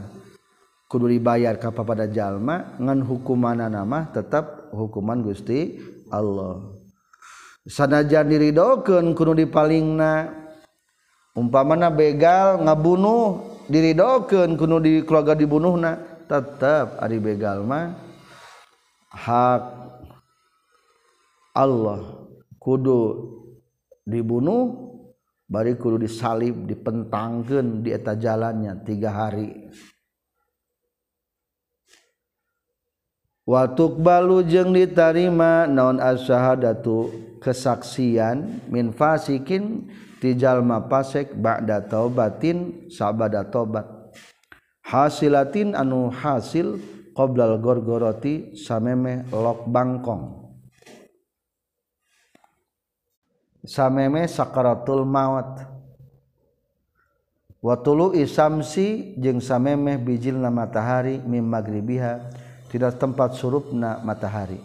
kudu 0.90 1.08
dibayar 1.08 1.56
ka 1.56 1.72
pada 1.72 2.10
jalma 2.10 2.76
ngan 2.82 3.06
hukumanna 3.06 3.72
nama 3.72 4.10
tetap 4.12 4.74
hukuman 4.74 5.24
Gusti 5.24 5.80
Allah. 6.12 6.74
Sanajan 7.64 8.28
diridokeun 8.28 9.14
kudu 9.14 9.38
dipalingna 9.46 10.34
umpamana 11.38 11.94
begal 11.94 12.60
ngabunuh 12.66 13.62
diridokeun 13.70 14.58
kudu 14.58 14.76
di 14.82 14.92
keluarga 15.06 15.38
dibunuhna 15.38 16.11
tetap 16.32 16.96
ari 17.04 17.20
begal 17.20 17.68
mah 17.68 17.92
hak 19.12 19.64
Allah. 21.52 22.24
Kudu 22.56 23.28
dibunuh 24.08 24.72
bari 25.52 25.76
kudu 25.76 26.00
disalib 26.00 26.64
dipentangkeun 26.64 27.84
di 27.84 27.92
eta 27.92 28.16
jalannya 28.16 28.80
tiga 28.88 29.12
hari. 29.12 29.68
Watuk 33.44 34.00
balu 34.00 34.46
jeung 34.48 34.72
ditarima 34.72 35.68
naon 35.68 36.00
asyhadatu 36.00 37.10
kesaksian 37.42 38.64
min 38.70 38.94
fasikin 38.94 39.90
ti 40.22 40.38
jalma 40.38 40.86
fasik 40.86 41.34
ba'da 41.34 41.82
taubatin 41.84 42.88
sabada 42.88 43.42
taubat. 43.44 44.01
hasilatin 44.92 45.72
anu 45.72 46.12
hasil 46.12 46.76
qoblal 47.16 47.64
gorgoroti 47.64 48.60
samemeh 48.60 49.32
lok 49.32 49.72
bangkong. 49.72 50.44
Samemeh 53.64 54.28
sakaratul 54.28 55.08
maut. 55.08 55.64
Watulu 57.62 58.18
isamsi 58.18 59.16
jeung 59.22 59.38
samemeh 59.38 60.02
bijilna 60.02 60.50
matahari 60.50 61.22
mim 61.22 61.46
magribiha 61.46 62.26
tidak 62.74 62.98
tempat 62.98 63.38
surupna 63.38 64.02
matahari. 64.02 64.58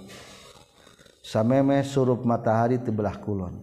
Samemeh 1.20 1.84
surup 1.84 2.24
matahari 2.24 2.80
tebelah 2.80 3.20
kulon. 3.20 3.60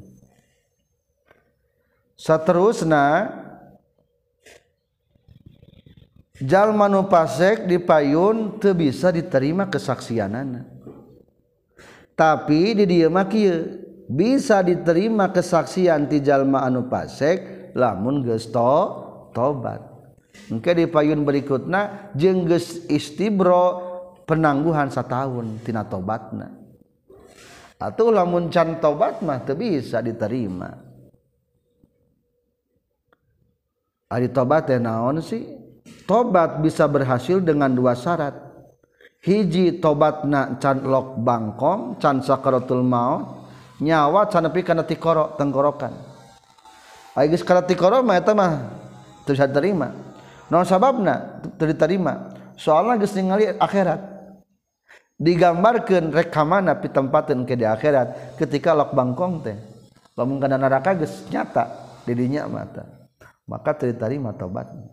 Saterusna 2.13 3.25
jalmanu 6.43 7.07
pasek 7.07 7.63
di 7.63 7.79
payun 7.79 8.59
teu 8.59 8.75
bisa 8.75 9.09
diterima 9.09 9.71
kesaksianana 9.71 10.67
tapi 12.13 12.77
di 12.77 12.85
dieu 12.85 13.09
mah 13.09 13.25
kieu 13.25 13.81
bisa 14.05 14.61
diterima 14.61 15.31
kesaksian 15.33 16.05
ti 16.05 16.21
jalma 16.21 16.61
anu 16.61 16.85
pasek 16.85 17.71
lamun 17.73 18.21
geus 18.21 18.49
tobat. 18.53 19.81
Engke 20.49 20.77
di 20.77 20.85
payun 20.85 21.25
berikutna 21.25 22.13
jeung 22.13 22.45
geus 22.45 22.85
istibro 22.89 23.81
penangguhan 24.29 24.93
satahun 24.93 25.61
tina 25.65 25.85
tobatna. 25.85 26.53
Atuh 27.81 28.13
lamun 28.13 28.47
can 28.53 28.77
tobat 28.79 29.25
mah 29.25 29.41
teu 29.43 29.57
bisa 29.57 29.99
diterima. 29.99 30.69
Ari 34.13 34.29
tobat 34.29 34.69
teh 34.69 34.77
naon 34.77 35.17
sih? 35.25 35.62
tobat 36.07 36.59
bisa 36.63 36.87
berhasil 36.87 37.39
dengan 37.43 37.71
dua 37.71 37.95
syarat. 37.95 38.35
Hiji 39.23 39.79
tobatna 39.79 40.59
can 40.59 40.83
lok 40.83 41.15
bangkong 41.23 41.95
can 41.95 42.19
sakaratul 42.19 42.83
maut 42.83 43.47
nyawa 43.79 44.27
can 44.27 44.43
nepi 44.43 44.67
kana 44.67 44.83
tikoro 44.83 45.39
tenggorokan. 45.39 45.95
Ai 47.15 47.31
geus 47.31 47.39
kana 47.39 47.63
tikoro 47.63 48.03
mah 48.03 48.19
eta 48.19 48.35
mah 48.35 48.51
teu 49.23 49.31
diterima 49.31 49.95
naon 50.51 50.67
sababna 50.67 51.39
teu 51.55 51.71
diterima 51.71 52.35
soalna 52.59 52.99
geus 52.99 53.15
ningali 53.15 53.47
akhirat. 53.47 54.11
Digambarkan 55.23 56.11
rekamana 56.11 56.75
pitempatin 56.83 57.47
ke 57.47 57.55
di 57.55 57.63
akhirat 57.63 58.35
ketika 58.35 58.75
lok 58.75 58.91
bangkong 58.91 59.39
teh. 59.39 59.55
Lamun 60.19 60.43
kana 60.43 60.59
neraka 60.59 60.99
geus 60.99 61.31
nyata 61.31 61.63
didinya 62.03 62.43
mata 62.51 62.83
maka 63.47 63.71
teu 63.75 63.91
diterima 63.91 64.35
tobatnya 64.35 64.92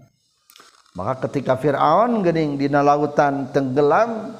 maka 0.98 1.30
ketika 1.30 1.54
Fir'aun 1.54 2.26
geuning 2.26 2.58
dina 2.58 2.82
lautan 2.82 3.54
tenggelam 3.54 4.34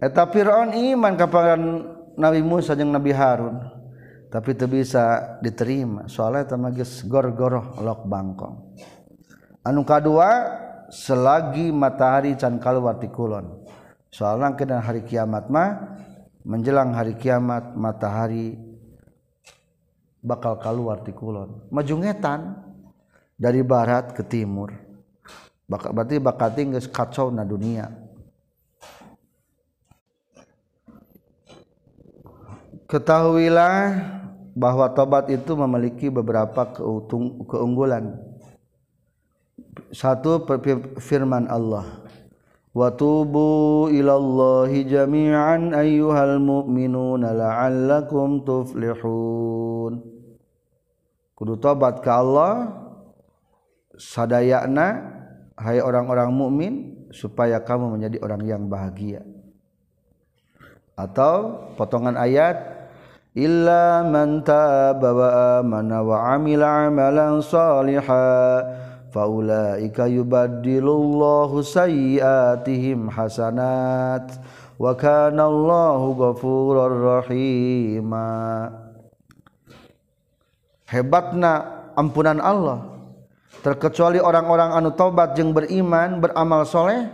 Fir'aun 0.00 0.72
iman 0.72 1.12
kapan 1.20 1.60
Nabi 2.16 2.40
Musa 2.40 2.72
yang 2.72 2.88
Nabi 2.88 3.12
Harun. 3.12 3.60
Tapi 4.30 4.54
itu 4.54 4.64
bisa 4.70 5.36
diterima. 5.42 6.06
Soalnya 6.06 6.54
magis 6.54 7.02
gor-goroh 7.04 7.82
lok 7.82 8.06
bangkong. 8.06 8.56
Anu 9.66 9.82
kedua 9.84 10.28
selagi 10.88 11.74
matahari 11.74 12.38
can 12.38 12.56
keluar 12.62 12.96
kulon. 13.10 13.66
Soalnya 14.08 14.54
kena 14.54 14.78
hari 14.80 15.02
kiamat 15.02 15.50
mah 15.50 15.98
menjelang 16.46 16.94
hari 16.94 17.18
kiamat 17.18 17.74
matahari 17.74 18.56
bakal 20.22 20.56
keluar 20.62 21.02
di 21.02 21.12
kulon. 21.12 21.66
Maju 21.68 21.94
ngetan 22.00 22.69
dari 23.40 23.64
barat 23.64 24.12
ke 24.12 24.20
timur 24.20 24.76
berarti 25.64 26.20
bakal 26.20 26.52
tinggal 26.52 26.84
kacau 26.92 27.32
na 27.32 27.48
dunia 27.48 27.88
Ketahuilah 32.90 34.02
bahwa 34.58 34.90
tobat 34.90 35.30
itu 35.30 35.54
memiliki 35.54 36.10
beberapa 36.10 36.66
keutung, 36.74 37.46
keunggulan. 37.46 38.18
Satu 39.94 40.42
firman 40.98 41.46
Allah. 41.46 41.86
Wa 42.74 42.90
tubu 42.90 43.86
ilallahi 43.94 44.82
jami'an 44.90 45.70
ayyuhal 45.70 46.42
mu'minuna 46.42 47.30
la'allakum 47.30 48.42
tuflihun. 48.42 50.02
Kudu 51.38 51.62
tobat 51.62 52.02
ke 52.02 52.10
Allah 52.10 52.74
sadayana 54.00 55.04
hai 55.60 55.84
orang-orang 55.84 56.32
mukmin 56.32 56.74
supaya 57.12 57.60
kamu 57.60 58.00
menjadi 58.00 58.16
orang 58.24 58.42
yang 58.48 58.62
bahagia. 58.72 59.20
Atau 60.96 61.68
potongan 61.76 62.16
ayat 62.16 62.80
illa 63.36 64.02
man 64.08 64.40
taba 64.40 65.10
wa 65.12 65.28
amana 65.60 66.00
wa 66.00 66.16
amila 66.32 66.88
amalan 66.88 67.44
salihan 67.44 68.64
faulaika 69.12 70.10
yubaddilullahu 70.10 71.62
sayyiatihim 71.62 73.10
hasanat 73.12 74.38
wa 74.80 74.92
kana 74.96 75.44
Allahu 75.46 76.16
ghafurur 76.16 77.22
rahima 77.22 78.70
hebatna 80.90 81.52
ampunan 81.94 82.42
Allah 82.42 82.89
terkecuali 83.58 84.22
orang-orang 84.22 84.78
anu 84.78 84.94
taubat 84.94 85.34
yang 85.34 85.50
beriman 85.50 86.22
beramal 86.22 86.62
soleh 86.62 87.10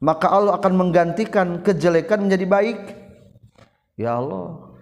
maka 0.00 0.32
Allah 0.32 0.56
akan 0.56 0.72
menggantikan 0.76 1.60
kejelekan 1.60 2.24
menjadi 2.24 2.46
baik. 2.48 2.78
Ya 4.00 4.16
Allah. 4.16 4.72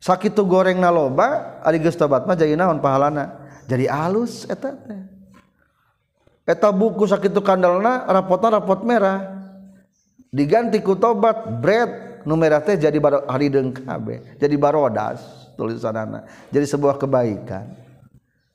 Sakit 0.00 0.36
goreng 0.44 0.80
naloba 0.80 1.60
ari 1.64 1.80
geus 1.80 1.96
tobat 1.96 2.24
mah 2.24 2.36
jadi 2.36 2.56
naon 2.56 2.80
pahalana? 2.80 3.44
Jadi 3.68 3.88
alus 3.88 4.44
eta 4.48 4.76
teh. 4.76 5.00
Eta 6.44 6.68
buku 6.72 7.08
sakit 7.08 7.32
kandalna 7.40 8.04
rapotna 8.08 8.60
rapot 8.60 8.84
merah. 8.84 9.48
Diganti 10.28 10.80
ku 10.84 10.96
tobat 10.96 11.60
bread 11.60 12.24
nu 12.24 12.36
merah 12.36 12.60
teh 12.60 12.76
jadi 12.80 12.96
bar 12.96 13.28
harideung 13.28 13.72
kabeh 13.76 14.40
jadi 14.40 14.56
barodas 14.56 15.20
tulisanana. 15.56 16.24
Jadi 16.48 16.64
sebuah 16.64 16.96
kebaikan. 16.96 17.64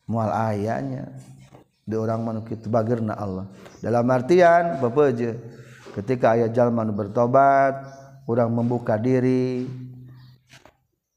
Mual 0.09 0.33
ayahnya. 0.53 1.13
Di 1.89 1.97
orang 1.97 2.21
manuk 2.21 2.53
itu 2.53 2.69
bagirna 2.69 3.17
Allah. 3.17 3.49
Dalam 3.81 4.05
artian 4.13 4.77
bapak 4.77 5.05
aja 5.09 5.33
ketika 5.97 6.37
ayah 6.37 6.53
jalman 6.53 6.93
bertobat 6.93 7.81
orang 8.29 8.53
membuka 8.53 8.93
diri 9.01 9.65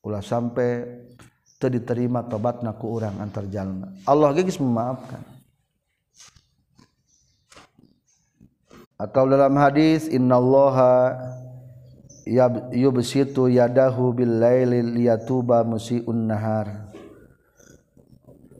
ulah 0.00 0.24
sampai 0.24 1.04
diterima 1.62 2.26
tobat 2.26 2.58
naku 2.66 2.90
orang 2.90 3.22
antar 3.22 3.46
jalma 3.46 3.92
Allah 4.02 4.34
geus 4.34 4.58
memaafkan. 4.58 5.22
Atau 8.98 9.30
dalam 9.30 9.54
hadis 9.58 10.10
innallaha 10.10 11.18
yubsitu 12.70 13.50
yadahu 13.50 14.14
bil 14.14 14.42
liyatuba 14.94 15.66
musiun 15.66 16.30
nahar 16.30 16.91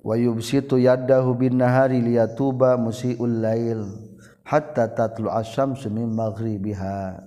wa 0.03 0.19
yubsitu 0.19 0.83
yadahu 0.83 1.39
bin 1.39 1.63
nahari 1.63 2.03
liyatuba 2.03 2.75
musiul 2.75 3.39
lail 3.39 3.87
hatta 4.43 4.91
tatlu 4.91 5.31
asyamsu 5.31 5.89
min 5.89 6.11
maghribiha. 6.11 7.23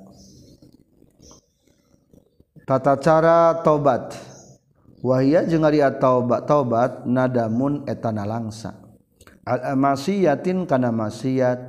Tata 2.65 2.97
cara 2.99 3.61
taubat. 3.63 4.17
Wahia 5.05 5.45
jeung 5.45 5.61
ari 5.61 5.86
taubat 6.01 6.49
taubat 6.49 6.91
nadamun 7.05 7.86
etana 7.86 8.26
langsa. 8.26 8.73
Al 9.45 9.78
masiyatin 9.78 10.65
kana 10.65 10.89
maksiat 10.89 11.61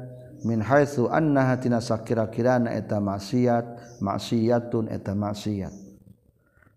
min 0.48 0.64
haitsu 0.64 1.12
annaha 1.12 1.60
tina 1.60 1.84
sakira-kirana 1.84 2.72
eta 2.72 2.96
maksiat 2.96 4.00
maksiatun 4.00 4.88
eta 4.88 5.12
maksiat. 5.12 5.72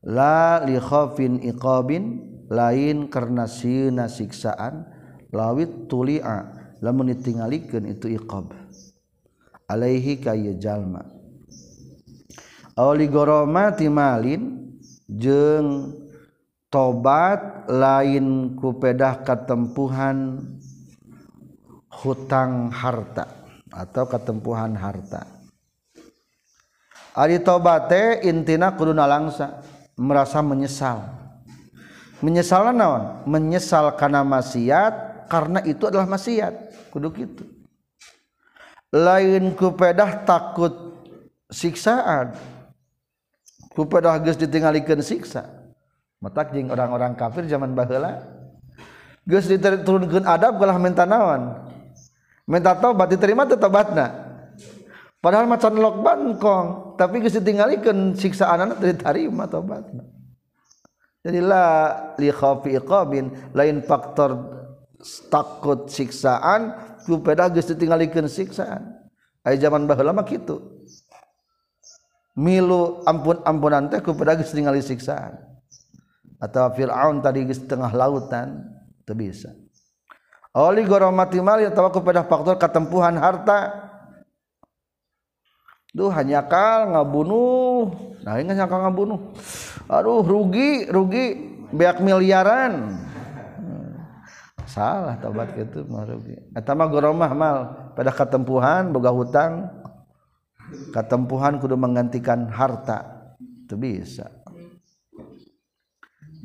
La 0.04 0.60
li 0.68 0.76
khaufin 0.76 1.40
iqabin 1.40 2.28
lain 2.50 3.08
karena 3.14 3.46
siuna 3.46 4.10
siksaan 4.10 4.90
lawit 5.30 5.86
tulia 5.86 6.50
lamun 6.82 7.14
ditinggalikeun 7.14 7.86
itu 7.86 8.10
iqab. 8.10 8.52
Alaihi 9.70 10.18
kaya 10.18 10.58
jalma. 10.58 11.06
Awligoroma 12.74 13.76
malin 13.92 14.74
jeng 15.06 15.94
tobat 16.72 17.68
lain 17.70 18.58
kupedah 18.58 19.22
ketempuhan 19.22 20.42
hutang 21.92 22.72
harta 22.72 23.28
atau 23.70 24.08
ketempuhan 24.08 24.74
harta. 24.80 25.28
Ari 27.20 27.44
tobate 27.44 28.24
intina 28.24 28.74
kuduna 28.80 29.04
langsa 29.04 29.60
merasa 30.00 30.40
menyesal. 30.40 31.19
menyesal 32.20 32.72
naon? 32.72 33.24
Menyesal 33.28 33.94
karena 33.96 34.24
maksiat 34.24 35.28
karena 35.32 35.60
itu 35.64 35.84
adalah 35.88 36.08
maksiat. 36.08 36.54
Kudu 36.94 37.10
gitu. 37.16 37.44
Lain 38.90 39.54
kupedah 39.54 40.26
takut 40.26 40.74
siksaan. 41.50 42.34
Kupedah 43.74 44.18
geus 44.24 44.40
ditinggalikan 44.40 45.00
siksa. 45.00 45.46
Matak 46.20 46.52
jeung 46.52 46.74
orang-orang 46.74 47.16
kafir 47.16 47.48
zaman 47.48 47.72
baheula. 47.78 48.20
Geus 49.24 49.46
diturunkeun 49.46 50.26
adab 50.26 50.58
galah 50.58 50.76
minta 50.82 51.06
naon? 51.06 51.70
Minta 52.50 52.74
tobat 52.74 53.14
diterima 53.14 53.46
teu 53.46 53.62
tobatna 53.62 54.30
padahal 55.20 55.46
macan 55.52 55.76
lokban 55.76 56.40
kong 56.40 56.96
tapi 56.96 57.20
geus 57.20 57.36
ditinggalikan 57.36 58.16
siksaan 58.16 58.72
anak 58.72 58.80
diterima 58.80 59.52
tobatna 59.52 60.08
jadi 61.20 61.40
la 61.44 61.66
li 62.16 62.32
khafi 62.32 62.80
iqabin 62.80 63.52
lain 63.52 63.84
faktor 63.84 64.40
takut 65.28 65.92
siksaan 65.92 66.76
ku 67.04 67.20
geus 67.20 67.68
ditinggalikeun 67.68 68.28
siksaan. 68.32 68.96
Aya 69.44 69.56
zaman 69.60 69.88
baheula 69.88 70.16
mah 70.16 70.28
kitu. 70.28 70.60
Milu 72.40 73.04
ampun-ampunan 73.04 73.92
teh 73.92 74.00
ku 74.00 74.16
geus 74.16 74.52
ningali 74.56 74.80
siksaan. 74.80 75.36
Atau 76.40 76.72
Fir'aun 76.72 77.20
tadi 77.20 77.44
geus 77.44 77.68
tengah 77.68 77.92
lautan 77.92 78.64
teu 79.04 79.12
bisa. 79.12 79.52
Oli 80.56 80.88
goromati 80.88 81.44
mali 81.44 81.68
atau 81.68 81.92
ku 81.92 82.00
pedah 82.00 82.24
faktor 82.24 82.56
ketempuhan 82.56 83.20
harta. 83.20 83.92
Duh 85.92 86.14
hanya 86.16 86.48
kal 86.48 86.96
ngabunuh. 86.96 87.92
Nah 88.24 88.40
ingat 88.40 88.56
nyangka 88.56 88.78
ngabunuh. 88.88 89.20
Aduh 89.90 90.22
rugi 90.22 90.86
rugi 90.88 91.26
beak 91.74 92.02
miliaran. 92.02 93.06
Salah 94.70 95.18
tobat 95.18 95.58
gitu 95.58 95.82
mah 95.90 96.06
rugi. 96.06 96.38
Eta 96.54 96.78
mah 96.78 96.86
goromah 96.86 97.32
mal. 97.34 97.58
Pada 97.98 98.14
ketempuhan 98.14 98.94
boga 98.94 99.10
hutang. 99.10 99.66
Ketempuhan 100.94 101.58
kudu 101.58 101.74
menggantikan 101.74 102.46
harta. 102.54 103.34
Itu 103.66 103.74
bisa. 103.82 104.30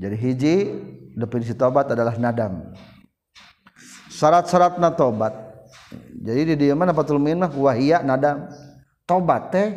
Jadi 0.00 0.16
hiji 0.16 0.56
definisi 1.12 1.52
tobat 1.52 1.92
adalah 1.92 2.16
nadam. 2.16 2.72
Syarat-syarat 4.08 4.80
na 4.80 4.88
tobat. 4.88 5.36
Jadi 6.16 6.56
di 6.56 6.64
dia 6.64 6.72
mana 6.72 6.96
patul 6.96 7.20
minah 7.20 7.52
wahia 7.52 8.00
nadam. 8.00 8.48
Tobat 9.04 9.52
teh 9.52 9.76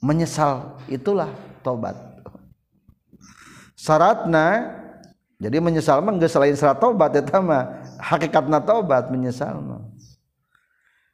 menyesal 0.00 0.80
itulah 0.88 1.28
tobat 1.60 2.11
syaratna 3.82 4.78
jadi 5.42 5.58
menyesal 5.58 5.98
mah 5.98 6.14
geus 6.22 6.30
selain 6.30 6.54
syarat 6.54 6.78
tobat 6.78 7.18
eta 7.18 7.42
mah 7.42 7.82
hakikatna 7.98 8.62
tobat 8.62 9.10
menyesal 9.10 9.58
mah. 9.58 9.82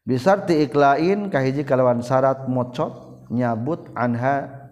Bisa 0.04 0.36
tiiklain 0.36 1.32
kahiji 1.32 1.64
kalawan 1.64 2.04
syarat 2.04 2.44
mocot 2.44 3.24
nyabut 3.32 3.88
anha 3.96 4.68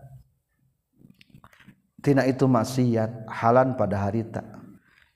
tina 2.04 2.28
itu 2.28 2.44
maksiat 2.44 3.32
halan 3.32 3.72
pada 3.80 3.96
harita. 3.96 4.44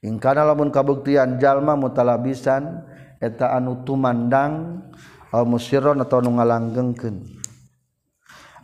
Ingkana 0.01 0.49
lamun 0.49 0.73
kabuktian 0.73 1.37
jalma 1.37 1.77
mutalabisan 1.77 2.89
eta 3.21 3.53
anu 3.53 3.85
tumandang 3.85 4.81
al 5.29 5.45
musyirron 5.45 6.01
atau 6.01 6.25
nu 6.25 6.41
ngalanggengkeun 6.41 7.41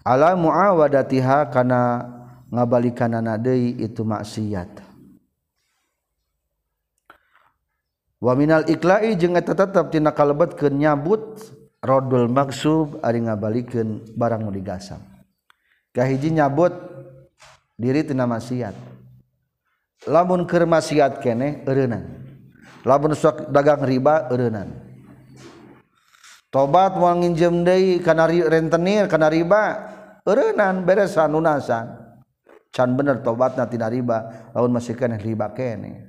ala 0.06 0.38
muawadatiha 0.38 1.50
kana 1.50 2.06
ngabalikan 2.50 3.18
deui 3.42 3.78
itu 3.82 4.02
maksiat. 4.06 4.82
Waminal 8.16 8.64
iklai 8.66 9.12
jeung 9.14 9.36
eta 9.36 9.52
tetep 9.52 9.92
tina 9.92 10.10
kalebet 10.10 10.56
ke 10.56 10.72
nyabut 10.72 11.36
rodul 11.84 12.32
maksub 12.32 12.96
ari 13.04 13.20
ngabalikan 13.20 14.00
barang 14.16 14.40
nu 14.40 14.50
digasam 14.50 15.04
kahiji 15.96 16.32
nyabut 16.32 16.72
diri 17.80 18.04
tina 18.04 18.28
maksiat. 18.28 18.76
Lamun 20.06 20.44
keur 20.44 20.68
maksiat 20.68 21.24
keneh 21.24 21.64
eureunana. 21.64 22.04
Lamun 22.84 23.16
sok 23.16 23.48
dagang 23.48 23.82
riba 23.82 24.28
eureunana. 24.28 24.84
Tobat 26.52 26.94
mau 27.00 27.10
nginjem 27.16 27.64
deui 27.66 27.98
kana 28.04 28.28
rentenir 28.28 29.08
kana 29.08 29.32
riba 29.32 29.62
eureunana 30.22 30.84
beresan 30.84 31.32
lunasan. 31.32 32.05
Can 32.76 32.92
bener 32.92 33.24
tobatna 33.24 33.64
tina 33.64 33.88
riba 33.88 34.52
lamun 34.52 34.76
masih 34.76 34.92
keneh 34.92 35.16
riba 35.16 35.48
keneh 35.56 36.04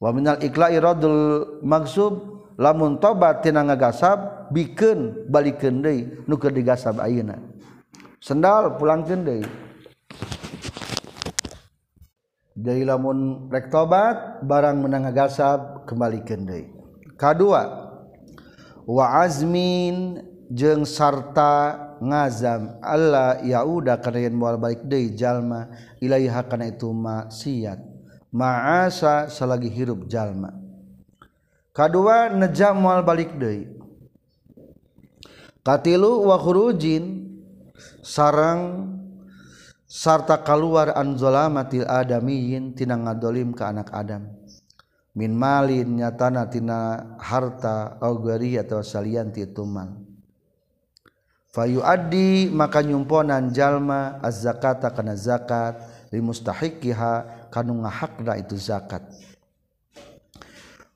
wa 0.00 0.08
minal 0.16 0.40
ikla'i 0.40 0.80
radul 0.80 1.60
maksub 1.60 2.40
lamun 2.56 2.96
tobat 2.96 3.44
tina 3.44 3.60
ngagasab 3.60 4.48
bikeun 4.48 5.28
balikeun 5.28 5.84
deui 5.84 6.24
nu 6.24 6.36
keur 6.36 6.52
digasab 6.52 7.00
ayeuna. 7.00 7.40
Sendal 8.20 8.76
pulangkeun 8.76 9.24
deui. 9.24 9.44
Jadi 12.60 12.84
lamun 12.84 13.48
rek 13.48 13.72
tobat 13.72 14.44
barang 14.44 14.84
menang 14.84 15.08
gasab 15.16 15.88
kembali 15.88 16.20
kendai 16.28 16.68
kedua 17.16 17.62
wa 18.84 19.06
azmin 19.24 20.20
jeng 20.52 20.84
sarta 20.84 21.76
ngazam 22.00 22.80
Allah 22.80 23.44
ya 23.44 23.62
udah 23.62 24.00
karena 24.00 24.26
yang 24.26 24.36
mual 24.40 24.56
balik 24.56 24.82
deui 24.88 25.12
jalma 25.12 25.68
ilaiha 26.00 26.40
kana 26.48 26.72
itu 26.72 26.88
maksiat. 26.90 27.78
Ma'asa 28.30 29.28
selagi 29.28 29.68
hirup 29.68 30.08
jalma. 30.08 30.54
Kedua 31.70 32.32
nejam 32.32 32.80
mual 32.80 33.04
balik 33.04 33.36
deui. 33.36 33.68
Katilu 35.60 36.24
wa 36.24 36.40
khurujin 36.40 37.30
sarang 38.00 38.90
sarta 39.84 40.40
keluar 40.40 40.96
anzolamatil 40.96 41.84
adamiyin 41.84 42.72
tina 42.72 42.96
ngadolim 42.96 43.52
ke 43.52 43.62
anak 43.62 43.92
Adam. 43.92 44.24
Min 45.10 45.34
malin 45.36 46.00
nyatana-tina 46.00 47.18
harta 47.18 47.98
augeri 47.98 48.56
atau 48.56 48.80
salianti 48.80 49.42
tuman 49.50 50.09
Fayu 51.50 51.82
adi 51.82 52.46
maka 52.46 52.78
nyumponan 52.78 53.50
jalma 53.50 54.22
az 54.22 54.46
zakata 54.46 54.86
kana 54.94 55.18
zakat 55.18 55.82
li 56.14 56.22
mustahiqiha 56.22 57.50
kanu 57.50 57.82
ngahakna 57.82 58.38
itu 58.38 58.54
zakat. 58.54 59.02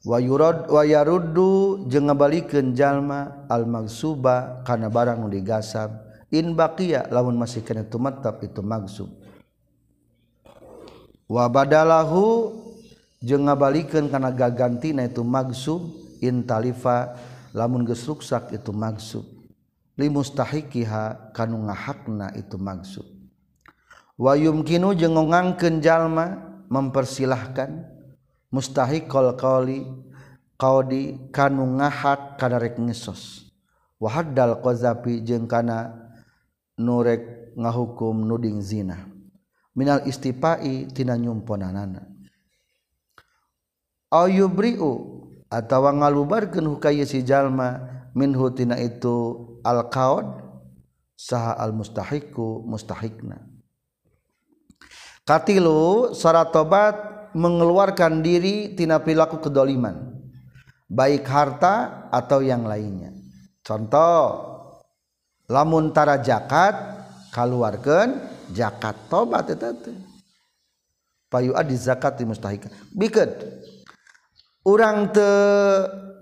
Wa 0.07 0.23
yurad 0.23 0.71
wa 0.71 0.87
yaruddu 0.87 1.83
jeung 1.91 2.07
ngabalikeun 2.07 2.71
jalma 2.71 3.51
al 3.51 3.67
magsuba 3.67 4.63
kana 4.63 4.87
barang 4.87 5.27
nu 5.27 5.29
digasab 5.33 5.91
in 6.31 6.55
baqiya 6.55 7.11
lamun 7.11 7.35
masih 7.35 7.67
kana 7.67 7.83
itu 7.83 7.99
matab 7.99 8.39
itu 8.47 8.63
magsub. 8.63 9.11
Wa 11.27 11.51
badalahu 11.51 12.55
jeung 13.19 13.51
ngabalikeun 13.51 14.07
kana 14.07 14.31
gagantina 14.31 15.03
itu 15.03 15.27
magsub 15.27 15.83
in 16.23 16.47
talifa 16.47 17.19
lamun 17.51 17.83
geus 17.83 18.07
ruksak 18.07 18.55
itu 18.55 18.71
magsub 18.71 19.34
li 19.95 20.11
limustahikiha 20.11 21.31
kanu 21.35 21.71
ngahakna 21.71 22.35
itu 22.35 22.59
maksud. 22.59 23.07
Wa 24.19 24.35
yumkinu 24.39 24.95
jengongangkeun 24.95 25.83
jalma 25.83 26.39
mempersilahkan 26.71 27.83
mustahiqal 28.51 29.35
qauli 29.39 29.87
qaudi 30.59 31.31
kanu 31.31 31.79
ngahak 31.79 32.39
kana 32.39 32.59
rek 32.59 32.79
ngesos. 32.79 33.51
Wa 33.99 34.11
haddal 34.11 34.59
qazafi 34.63 35.23
jeung 35.23 35.47
kana 35.47 35.95
nurek 36.79 37.55
ngahukum 37.55 38.27
nuding 38.27 38.59
zina. 38.63 38.99
Minal 39.75 40.07
istipai 40.07 40.91
tina 40.95 41.19
nyumponanana. 41.19 42.07
Ayubriu 44.15 45.27
atawa 45.51 45.91
ngalubarkeun 45.91 46.71
hukaya 46.71 47.03
si 47.03 47.27
jalma 47.27 47.83
minhu 48.15 48.55
tina 48.55 48.79
itu 48.79 49.54
al 49.65 49.89
qaud 49.89 50.29
saha 51.17 51.57
al 51.57 51.73
mustahiqu 51.73 52.63
mustahikna. 52.69 53.41
Katilu 55.25 56.13
syarat 56.13 56.53
tobat 56.53 56.97
mengeluarkan 57.33 58.21
diri 58.21 58.77
tina 58.77 59.01
perilaku 59.01 59.41
kedoliman. 59.41 60.13
Baik 60.85 61.25
harta 61.27 62.07
atau 62.13 62.45
yang 62.45 62.69
lainnya. 62.69 63.11
Contoh 63.65 64.53
lamun 65.49 65.91
tara 65.97 66.21
zakat 66.21 66.77
keluarkan 67.33 68.21
zakat 68.53 68.97
tobat 69.09 69.49
itu 69.51 69.93
payu 71.29 71.53
adi 71.57 71.75
zakat 71.75 72.15
di 72.21 72.25
mustahik 72.29 72.69
biket 72.95 73.29
orang 74.65 75.13
te 75.13 75.29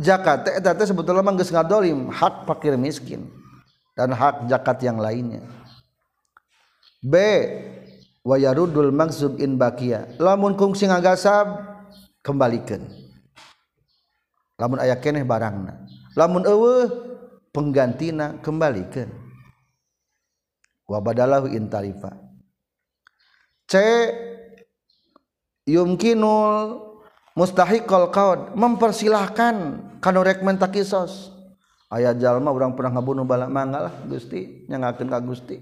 zakat 0.02 0.44
teh 0.44 0.58
teh 0.58 0.86
sebetulnya 0.86 1.22
mah 1.22 1.34
geus 1.38 1.54
ngadolim 1.54 2.10
hak 2.10 2.44
fakir 2.44 2.74
miskin 2.74 3.30
dan 3.94 4.12
hak 4.12 4.50
zakat 4.50 4.82
yang 4.82 4.98
lainnya. 4.98 5.46
B 7.02 7.14
wayarudul 8.22 8.94
maksub 8.94 9.38
in 9.42 9.58
bakia. 9.58 10.06
Lamun 10.18 10.54
kungsi 10.54 10.86
ngagasab 10.86 11.58
kembalikan. 12.22 12.86
Lamun 14.58 14.78
ayah 14.78 14.98
keneh 14.98 15.26
barangna. 15.26 15.82
Lamun 16.14 16.46
eueuh 16.46 16.86
penggantina 17.50 18.38
kembalikan. 18.38 19.10
Wa 20.86 21.02
badalahu 21.02 21.50
in 21.50 21.66
tarifa. 21.66 22.14
C 23.66 23.80
yumkinul 25.66 26.91
mustahiqol 27.36 28.12
qaud 28.12 28.40
mempersilahkan 28.56 29.56
kanu 30.00 30.20
rek 30.24 30.44
menta 30.44 30.68
kisos. 30.68 31.32
Aya 31.92 32.16
jalma 32.16 32.48
urang 32.48 32.72
pernah 32.72 32.96
ngabunuh 32.96 33.28
bala 33.28 33.52
manggalah 33.52 33.92
Gusti 34.08 34.64
nyangakeun 34.68 35.08
ka 35.12 35.20
Gusti. 35.20 35.60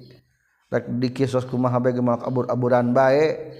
Rek 0.71 0.87
dikisos 1.03 1.43
kumaha 1.47 1.83
bae 1.83 1.95
malak 1.99 2.23
abur-aburan 2.23 2.95
bae. 2.95 3.51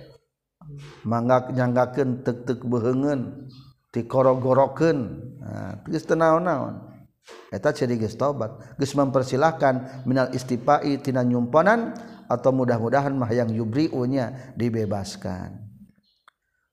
Mangga 1.03 1.51
nyanggakeun 1.51 2.23
teuk-teuk 2.23 2.63
beheungeun 2.63 3.51
dikorogorokeun 3.91 4.99
nah 5.43 5.83
geus 5.83 6.07
teu 6.07 6.15
naon-naon. 6.15 6.87
Eta 7.51 7.75
ciri 7.75 7.99
geus 7.99 8.15
tobat 8.15 8.79
geus 8.79 8.95
mempersilahkan 8.95 10.07
minal 10.07 10.31
istipai 10.31 11.03
tina 11.03 11.27
nyumpanan 11.27 11.91
atau 12.31 12.55
mudah-mudahan 12.55 13.11
mah 13.19 13.35
yang 13.35 13.51
yubriunya 13.51 14.55
dibebaskan. 14.55 15.70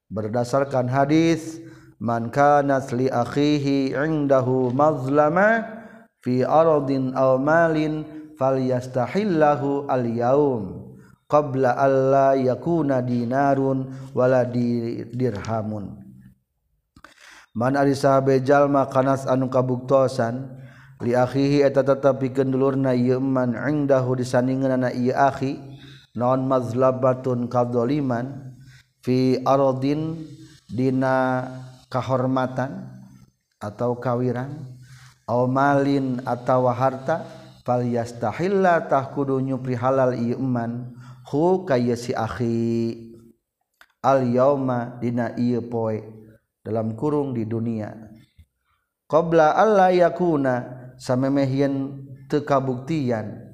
berdasarkan 0.08 0.88
hadis 0.88 1.60
man 2.00 2.32
kana 2.32 2.80
li 2.94 3.12
akhihi 3.12 3.98
indahu 3.98 4.72
mazlama 4.72 5.66
fi 6.24 6.44
ardin 6.44 7.12
aw 7.18 7.36
malin 7.42 8.06
falyastahillahu 8.38 9.90
al 9.90 10.06
yaum 10.06 10.64
qabla 11.28 11.76
alla 11.76 12.40
yakuna 12.40 13.04
dinarun 13.04 13.92
wala 14.16 14.48
dirhamun. 14.48 16.08
Man 17.58 17.74
ari 17.74 17.98
sahabe 17.98 18.40
jalma 18.46 18.86
kanas 18.86 19.26
anu 19.26 19.50
kabuktosan 19.50 20.46
li 21.02 21.18
akhihi 21.18 21.66
eta 21.66 21.82
tetepikeun 21.82 22.54
dulurna 22.54 22.94
ieu 22.94 23.18
man 23.18 23.58
indahu 23.58 24.14
disandingeunana 24.14 24.94
ieu 24.94 25.18
akhi 25.18 25.58
non 26.14 26.46
mazlabatun 26.46 27.50
kadzaliman 27.50 28.57
fi 29.08 29.40
aradin 29.48 30.20
dina 30.68 31.48
kahormatan 31.88 32.92
atau 33.56 33.96
kawiran 33.96 34.52
au 35.24 35.48
malin 35.48 36.20
atawa 36.28 36.76
harta 36.76 37.24
fal 37.64 37.88
yastahilla 37.88 38.84
tah 38.84 39.08
kudu 39.16 39.40
nyupri 39.40 39.80
halal 39.80 40.12
iman 40.12 40.92
hu 41.24 41.64
kaya 41.64 41.96
si 41.96 42.12
akhi. 42.12 43.08
Al 44.04 44.28
yauma 44.28 45.00
dina 45.00 45.36
ieu 45.36 45.64
poe 45.64 46.00
dalam 46.64 46.96
kurung 46.96 47.36
di 47.36 47.44
dunia. 47.44 47.92
Qabla 49.08 49.56
alla 49.56 49.92
yakuna 49.92 50.64
samemehieun 51.00 52.04
teu 52.28 52.44
kabuktian. 52.44 53.47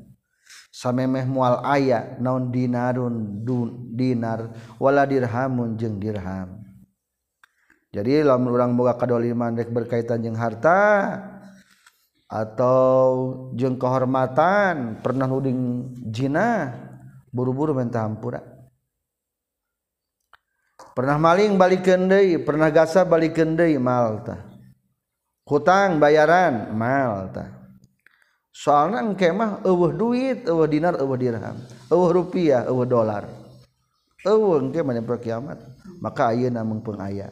samemeh 0.84 1.24
mual 1.24 1.64
aya 1.64 2.20
naon 2.20 2.52
dinarun 2.52 3.40
dun, 3.48 3.96
dinar 3.96 4.52
wala 4.76 5.08
dirhamun 5.08 5.80
jeung 5.80 5.96
dirham. 5.96 6.60
Jadi 7.94 8.20
lamun 8.26 8.52
urang 8.52 8.76
boga 8.76 9.00
kadoliman 9.00 9.56
rek 9.56 9.72
berkaitan 9.72 10.20
jeung 10.20 10.36
harta 10.36 11.24
atau 12.28 13.00
jeung 13.56 13.80
kehormatan 13.80 15.00
pernah 15.00 15.30
nuding 15.30 15.94
jina 16.10 16.74
buru-buru 17.30 17.78
minta 17.78 18.02
hampura 18.02 18.42
pernah 20.98 21.22
maling 21.22 21.54
balik 21.62 21.86
deui 21.86 22.42
pernah 22.42 22.74
gasa 22.74 23.06
balik 23.06 23.38
deui 23.38 23.78
mal 23.80 24.26
tah. 24.26 24.42
Hutang 25.46 26.02
bayaran 26.02 26.74
mal 26.74 27.30
tah. 27.30 27.63
Soalnya 28.54 29.02
engke 29.02 29.34
mah 29.34 29.66
eueuh 29.66 29.92
duit 29.98 30.46
eueuh 30.46 30.70
dinar 30.70 30.94
eueuh 31.02 31.18
dirham 31.18 31.58
eueuh 31.90 32.10
rupiah 32.14 32.70
eueuh 32.70 32.86
dolar. 32.86 33.26
Eueuh 34.24 34.62
engke 34.62 34.80
mah 34.86 34.96
kiamat. 35.20 35.60
Maka 36.00 36.32
ayeuna 36.32 36.64
mung 36.64 36.84
aya. 37.02 37.28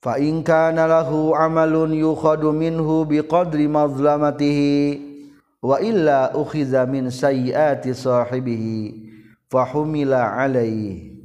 Faingkana 0.00 0.88
lahu 0.88 1.36
amalun 1.36 1.92
yukhadu 1.92 2.56
minhu 2.56 3.04
biqadri 3.04 3.68
mazlamatihi 3.68 5.10
wa 5.60 5.76
illa 5.76 6.32
ukhiza 6.32 6.88
min 6.88 7.12
sayyiati 7.12 7.92
sahibihi 7.92 9.12
fahumila 9.52 10.40
alaihi 10.40 11.20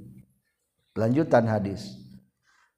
lanjutan 0.92 1.48
hadis 1.48 1.96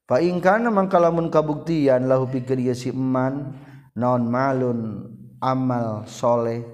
faingkana 0.08 0.72
mangkalamun 0.72 1.28
kabuktian 1.28 2.08
lahu 2.08 2.24
pikir 2.26 2.56
ya 2.64 2.72
si 2.72 2.88
eman 2.88 3.52
naon 3.92 4.24
malun 4.24 5.04
amal 5.38 6.08
soleh 6.08 6.64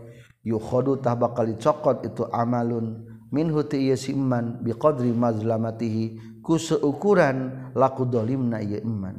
yukhodu 0.47 1.03
tah 1.03 1.19
bakal 1.19 1.51
dicokot 1.51 2.07
itu 2.07 2.25
amalun. 2.31 3.11
Min 3.35 3.51
huti 3.51 3.91
iya 3.91 3.99
si 3.99 4.15
eman 4.15 4.63
biqadri 4.63 5.11
mazlamatihi 5.11 6.39
ku 6.39 6.55
seukuran 6.55 7.75
laku 7.75 8.07
dolimna 8.07 8.63
iya 8.63 8.79
eman. 8.79 9.19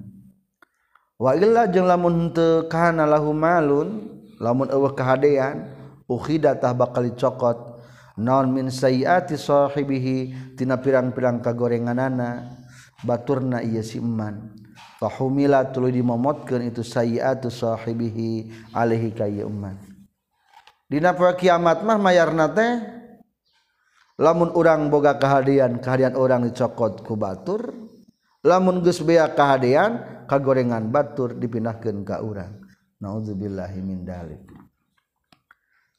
Wa 1.19 1.35
illa 1.35 1.67
jeung 1.67 1.83
lamun 1.83 2.31
teu 2.31 2.71
kana 2.71 3.03
lahu 3.03 3.35
malun 3.35 4.07
lamun 4.39 4.71
eueuh 4.71 4.95
kahadean 4.95 5.67
ukhida 6.07 6.55
tah 6.55 6.71
bakal 6.71 7.03
dicokot. 7.03 7.75
Naon 8.15 8.55
min 8.55 8.71
sayiati 8.71 9.35
sahibihi 9.35 10.55
tina 10.55 10.79
pirang-pirang 10.79 11.43
kagorenganana. 11.43 12.63
baturna 13.03 13.59
iya 13.65 13.83
siman 13.83 14.55
fahumila 15.01 15.67
tuluy 15.73 15.91
dimomotkeun 15.99 16.69
itu 16.69 16.85
sayiatu 16.85 17.51
sahibihi 17.51 18.53
alaihi 18.71 19.11
ka 19.11 19.27
iman 19.27 19.75
dina 20.87 21.11
poe 21.11 21.33
kiamat 21.35 21.83
mah 21.83 21.99
mayarna 21.99 22.47
teh 22.53 22.73
lamun 24.15 24.55
urang 24.55 24.87
boga 24.87 25.19
kehadian 25.19 25.83
kehadian 25.83 26.15
orang 26.15 26.47
dicokot 26.47 27.03
ku 27.03 27.19
batur 27.19 27.73
lamun 28.45 28.79
geus 28.85 29.03
bea 29.03 29.33
kehadian 29.33 30.15
kagorengan 30.29 30.89
batur 30.89 31.37
dipindahkeun 31.37 32.05
ka 32.05 32.21
urang. 32.21 32.61
Naudzubillahi 33.01 33.79
min 33.81 34.05
dalik. 34.05 34.41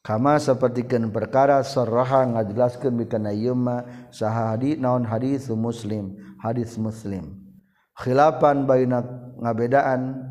Kama 0.02 0.38
sapertikeun 0.38 1.10
perkara 1.10 1.66
sarraha 1.66 2.22
ngajelaskeun 2.22 2.94
bikana 2.94 3.34
yuma 3.34 4.06
sahadi 4.14 4.78
naon 4.78 5.02
hadis 5.02 5.50
muslim. 5.50 6.14
Hadis 6.46 6.78
muslim. 6.78 7.42
Khilafan 7.98 8.68
baina 8.68 9.02
ngabedaan 9.42 10.30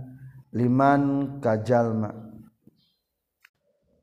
liman 0.55 1.01
kajalma. 1.43 2.13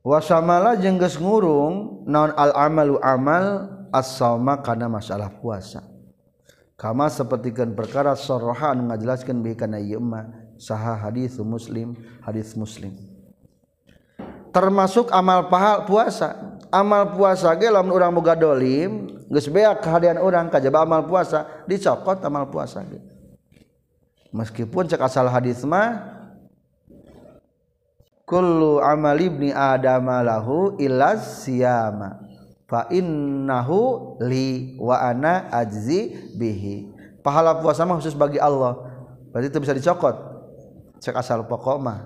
Wasamala 0.02 0.74
jeung 0.76 0.98
geus 0.98 1.14
ngurung 1.16 2.04
naon 2.10 2.34
al 2.34 2.52
amalu 2.58 2.98
amal 2.98 3.70
as-sauma 3.94 4.58
kana 4.60 4.90
masalah 4.90 5.30
puasa. 5.30 5.86
Kama 6.74 7.06
sapertikeun 7.06 7.78
perkara 7.78 8.18
sarraha 8.18 8.74
anu 8.74 8.90
ngajelaskeun 8.90 9.38
bi 9.46 9.54
kana 9.54 9.78
saha 10.58 10.98
hadis 10.98 11.38
muslim 11.38 11.94
hadis 12.26 12.58
muslim. 12.58 12.98
Termasuk 14.50 15.08
amal 15.14 15.46
pahal 15.48 15.86
puasa 15.86 16.51
amal 16.72 17.12
puasa 17.12 17.52
ge 17.60 17.68
lamun 17.68 17.92
urang 17.92 18.16
boga 18.16 18.32
dolim 18.32 19.20
geus 19.28 19.46
beak 19.52 19.84
kehadian 19.84 20.16
urang 20.18 20.48
kajaba 20.48 20.88
amal 20.88 21.04
puasa 21.04 21.44
dicokot 21.68 22.24
amal 22.24 22.48
puasa 22.48 22.80
ge. 22.88 22.98
Meskipun 24.32 24.88
cek 24.88 25.04
asal 25.04 25.28
hadis 25.28 25.60
mah 25.68 26.00
kullu 28.24 28.80
amal 28.80 29.20
ibni 29.20 29.52
adam 29.52 30.08
lahu 30.24 30.80
illa 30.80 31.20
siyama 31.20 32.24
fa 32.64 32.88
innahu 32.88 34.16
li 34.24 34.80
wa 34.80 34.96
ana 34.96 35.52
ajzi 35.52 36.32
bihi. 36.40 36.88
Pahala 37.20 37.60
puasa 37.60 37.84
mah 37.84 38.00
khusus 38.00 38.16
bagi 38.16 38.40
Allah. 38.40 38.80
Berarti 39.30 39.52
itu 39.52 39.60
bisa 39.60 39.76
dicokot. 39.76 40.16
Cek 40.98 41.14
asal 41.14 41.44
pokok 41.44 41.78
mah. 41.78 42.00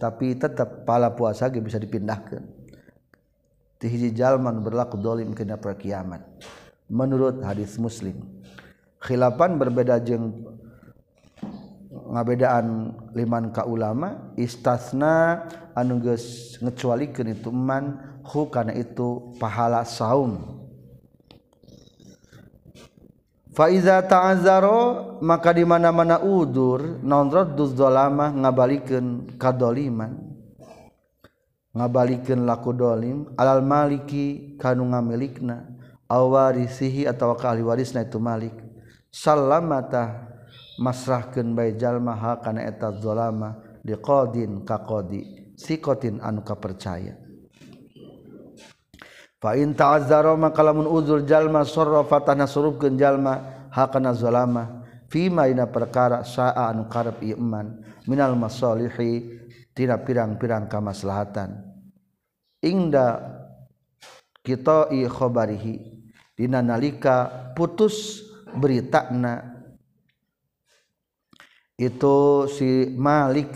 Tapi 0.00 0.34
tetap 0.34 0.88
pahala 0.88 1.12
puasa 1.12 1.52
ge 1.52 1.60
bisa 1.60 1.76
dipindahkan 1.76 2.57
hiji 3.86 4.10
jalman 4.10 4.58
berlaku 4.58 4.98
dolim 4.98 5.30
kena 5.38 5.54
kiamat. 5.54 6.26
Menurut 6.88 7.44
hadis 7.44 7.78
muslim 7.78 8.16
khilafan 8.98 9.60
berbeda 9.60 10.02
jeung 10.02 10.34
ngabedaan 11.88 12.96
liman 13.12 13.52
ka 13.52 13.68
ulama 13.68 14.32
istasna 14.34 15.44
anu 15.76 16.00
geus 16.00 16.56
ngecualikeun 16.64 17.36
itu 17.36 17.52
man 17.52 18.00
hu 18.24 18.48
kana 18.48 18.72
itu 18.74 19.36
pahala 19.36 19.84
saum. 19.84 20.58
Fa 23.52 23.68
iza 23.74 23.98
ta'azzaro 24.00 25.18
maka 25.18 25.50
di 25.50 25.66
mana-mana 25.66 26.22
udur 26.22 27.02
naon 27.02 27.26
radduz 27.26 27.74
zalamah 27.74 28.30
ngabalikeun 28.30 29.34
kadoliman 29.34 30.27
ngabalikin 31.78 32.42
laku 32.42 32.74
dolim 32.74 33.30
alal 33.38 33.62
maliki 33.62 34.58
kanu 34.58 34.90
ngamilikna 34.90 35.78
awarisihi 36.10 37.06
atau 37.06 37.36
ka 37.38 37.54
ahli 37.54 37.62
warisna 37.62 38.02
itu 38.02 38.18
malik. 38.18 38.56
Salamata 39.14 40.26
masrahkeun 40.80 41.54
bae 41.54 41.76
jalma 41.78 42.16
ha 42.16 42.42
kana 42.42 42.66
eta 42.66 42.90
zalama 42.98 43.60
liqadin 43.86 44.64
ka 44.66 44.82
qadi 44.82 45.54
sikotin 45.54 46.18
anu 46.18 46.42
kapercaya. 46.42 47.14
Fa 49.38 49.54
in 49.54 49.70
ta'azzara 49.70 50.34
maka 50.34 50.66
lamun 50.66 50.90
uzur 50.90 51.22
jalma 51.22 51.62
sarrafa 51.62 52.26
tanasrufkeun 52.26 52.98
jalma 52.98 53.68
ha 53.70 53.86
kana 53.86 54.10
zalama 54.10 54.82
fima 55.06 55.46
ina 55.46 55.70
perkara 55.70 56.26
sa'a 56.26 56.74
anu 56.74 56.90
karep 56.90 57.22
iman 57.22 57.78
minal 58.10 58.34
masalihi 58.34 59.38
tina 59.76 59.94
pirang-pirang 60.02 60.66
kamaslahatan. 60.66 61.67
Ingda 62.62 63.22
kita 64.42 64.88
i 64.94 65.04
khabarihi 65.04 65.74
dina 66.34 66.62
nalika 66.62 67.52
putus 67.52 68.24
beritana. 68.54 69.56
Itu 71.78 72.50
si 72.50 72.90
Malik 72.98 73.54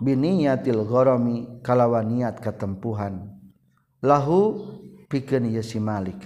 biniyatil 0.00 0.88
ghorami 0.88 1.60
kalawan 1.60 2.08
niat 2.08 2.40
ketempuhan 2.40 3.28
lahu 4.00 4.64
pikeun 5.12 5.52
ieu 5.52 5.60
si 5.60 5.76
Malik. 5.76 6.16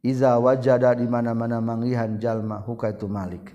Iza 0.00 0.38
wajada 0.40 0.96
di 0.96 1.04
mana-mana 1.04 1.60
manggihan 1.60 2.16
jalma 2.16 2.62
huka 2.64 2.88
itu 2.94 3.04
Malik. 3.04 3.52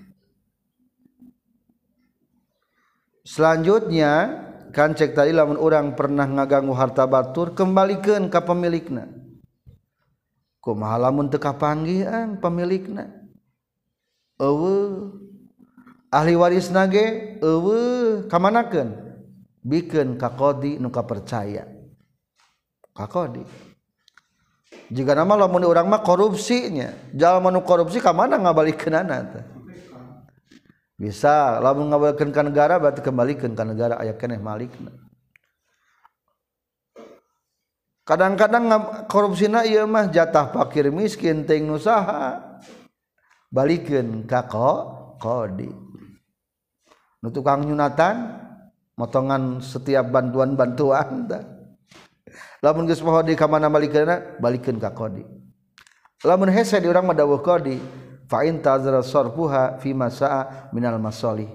Selanjutnya 3.23 4.43
kan 4.73 4.97
cek 4.97 5.13
tadi 5.13 5.31
lamun 5.31 5.61
orang 5.61 5.93
pernah 5.93 6.25
ngaganggu 6.25 6.73
harta 6.73 7.05
batur 7.05 7.53
kembalikan 7.53 8.27
ke 8.27 8.39
pemilikna 8.41 9.05
kumaha 10.59 10.97
lamun 10.97 11.29
teu 11.29 11.37
kapanggihan 11.37 12.35
pemilikna 12.41 13.23
eueuh. 14.43 15.19
Ahli 16.13 16.37
waris 16.37 16.69
nage 16.69 17.37
eueuh 17.41 18.29
kamanakeun? 18.29 18.93
Bikeun 19.63 20.19
ka 20.19 20.29
nuka 20.29 20.67
nu 20.77 20.89
kapercaya. 20.91 21.63
Ka 22.93 23.07
jika 24.93 25.15
nama 25.15 25.33
lamun 25.39 25.65
urang 25.65 25.89
mah 25.89 26.03
korupsinya 26.05 26.93
jalan 27.15 27.41
manu 27.41 27.59
korupsi 27.65 27.97
ka 28.03 28.13
mana 28.13 28.37
ngabalikeunana 28.37 29.17
teh? 29.31 29.43
bisa 30.93 31.57
lamun 31.59 31.89
ngabalikeun 31.89 32.29
ka 32.29 32.45
negara 32.45 32.77
berarti 32.77 33.01
kembalikan 33.01 33.57
ka 33.57 33.65
negara 33.65 33.97
aya 33.97 34.13
keneh 34.13 34.37
malikna. 34.37 34.93
Kadang-kadang 38.03 38.67
korupsina 39.07 39.63
ieu 39.63 39.87
mah 39.87 40.11
jatah 40.11 40.51
fakir 40.51 40.91
miskin 40.91 41.47
ting 41.47 41.63
nu 41.63 41.79
saha 41.79 42.59
balikeun 43.47 44.27
ka 44.27 44.43
kodi. 45.17 45.71
Nu 47.23 47.31
tukang 47.31 47.63
nyunatan 47.63 48.43
motongan 48.99 49.63
setiap 49.63 50.11
bantuan-bantuan 50.11 51.31
lamun 52.59 52.87
geus 52.87 52.99
poho 52.99 53.23
di 53.23 53.39
ka 53.39 53.47
mana 53.47 53.71
balikeunna 53.71 54.39
balikeun 54.43 54.83
ka 54.83 54.91
kodi. 54.91 55.23
Lamun 56.23 56.51
hese 56.51 56.79
di 56.79 56.87
urang 56.87 57.07
madawuh 57.07 57.43
qadi 57.43 57.75
kodi 57.75 58.02
in 58.41 58.57
tazara 58.57 59.05
sarfuha 59.05 59.77
fi 59.77 59.93
masaa 59.93 60.73
minal 60.73 60.97
masalih. 60.97 61.45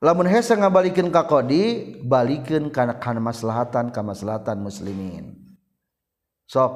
Lamun 0.00 0.24
hese 0.28 0.56
ngabalikeun 0.56 1.12
ka 1.12 1.28
qadi 1.28 1.96
balikeun 2.04 2.72
kana 2.72 2.96
kana 2.96 3.20
maslahatan 3.20 3.92
ka 3.92 4.00
maslahatan 4.00 4.60
muslimin. 4.60 5.36
Sok 6.48 6.72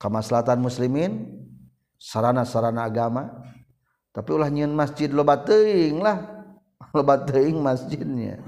ka 0.00 0.08
maslahatan 0.08 0.60
muslimin 0.60 1.32
sarana-sarana 1.96 2.84
agama. 2.84 3.32
Tapi 4.12 4.28
ulah 4.32 4.52
nyieun 4.52 4.72
masjid 4.72 5.08
loba 5.08 5.40
teuing 5.40 6.00
lah. 6.00 6.44
Lebat 6.96 7.24
teuing 7.24 7.56
masjidnya. 7.56 8.40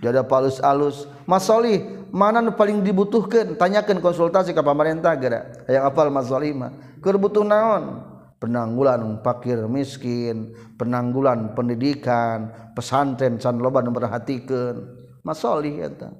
Jadi 0.00 0.20
palus 0.28 0.60
alus 0.60 1.08
masoli 1.28 1.84
mana 2.08 2.40
nu 2.40 2.56
paling 2.56 2.80
dibutuhkan? 2.80 3.52
Tanyakan 3.56 4.00
konsultasi 4.00 4.56
ke 4.56 4.60
pemerintah 4.64 5.12
gara 5.12 5.60
yang 5.68 5.84
apal 5.84 6.08
masoli 6.08 6.56
mah. 6.56 6.72
Keur 7.04 7.20
butuh 7.20 7.44
naon 7.44 8.15
penanggulan 8.36 9.20
fakir 9.24 9.64
miskin 9.66 10.52
penanggulan 10.76 11.56
pendidikan 11.56 12.52
pesantren 12.76 13.40
san 13.40 13.58
loban 13.58 13.88
memperhatikan 13.88 14.80
masolih 15.24 15.86
eta 15.86 16.12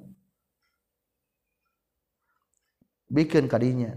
bikin 3.07 3.47
kadinya. 3.47 3.95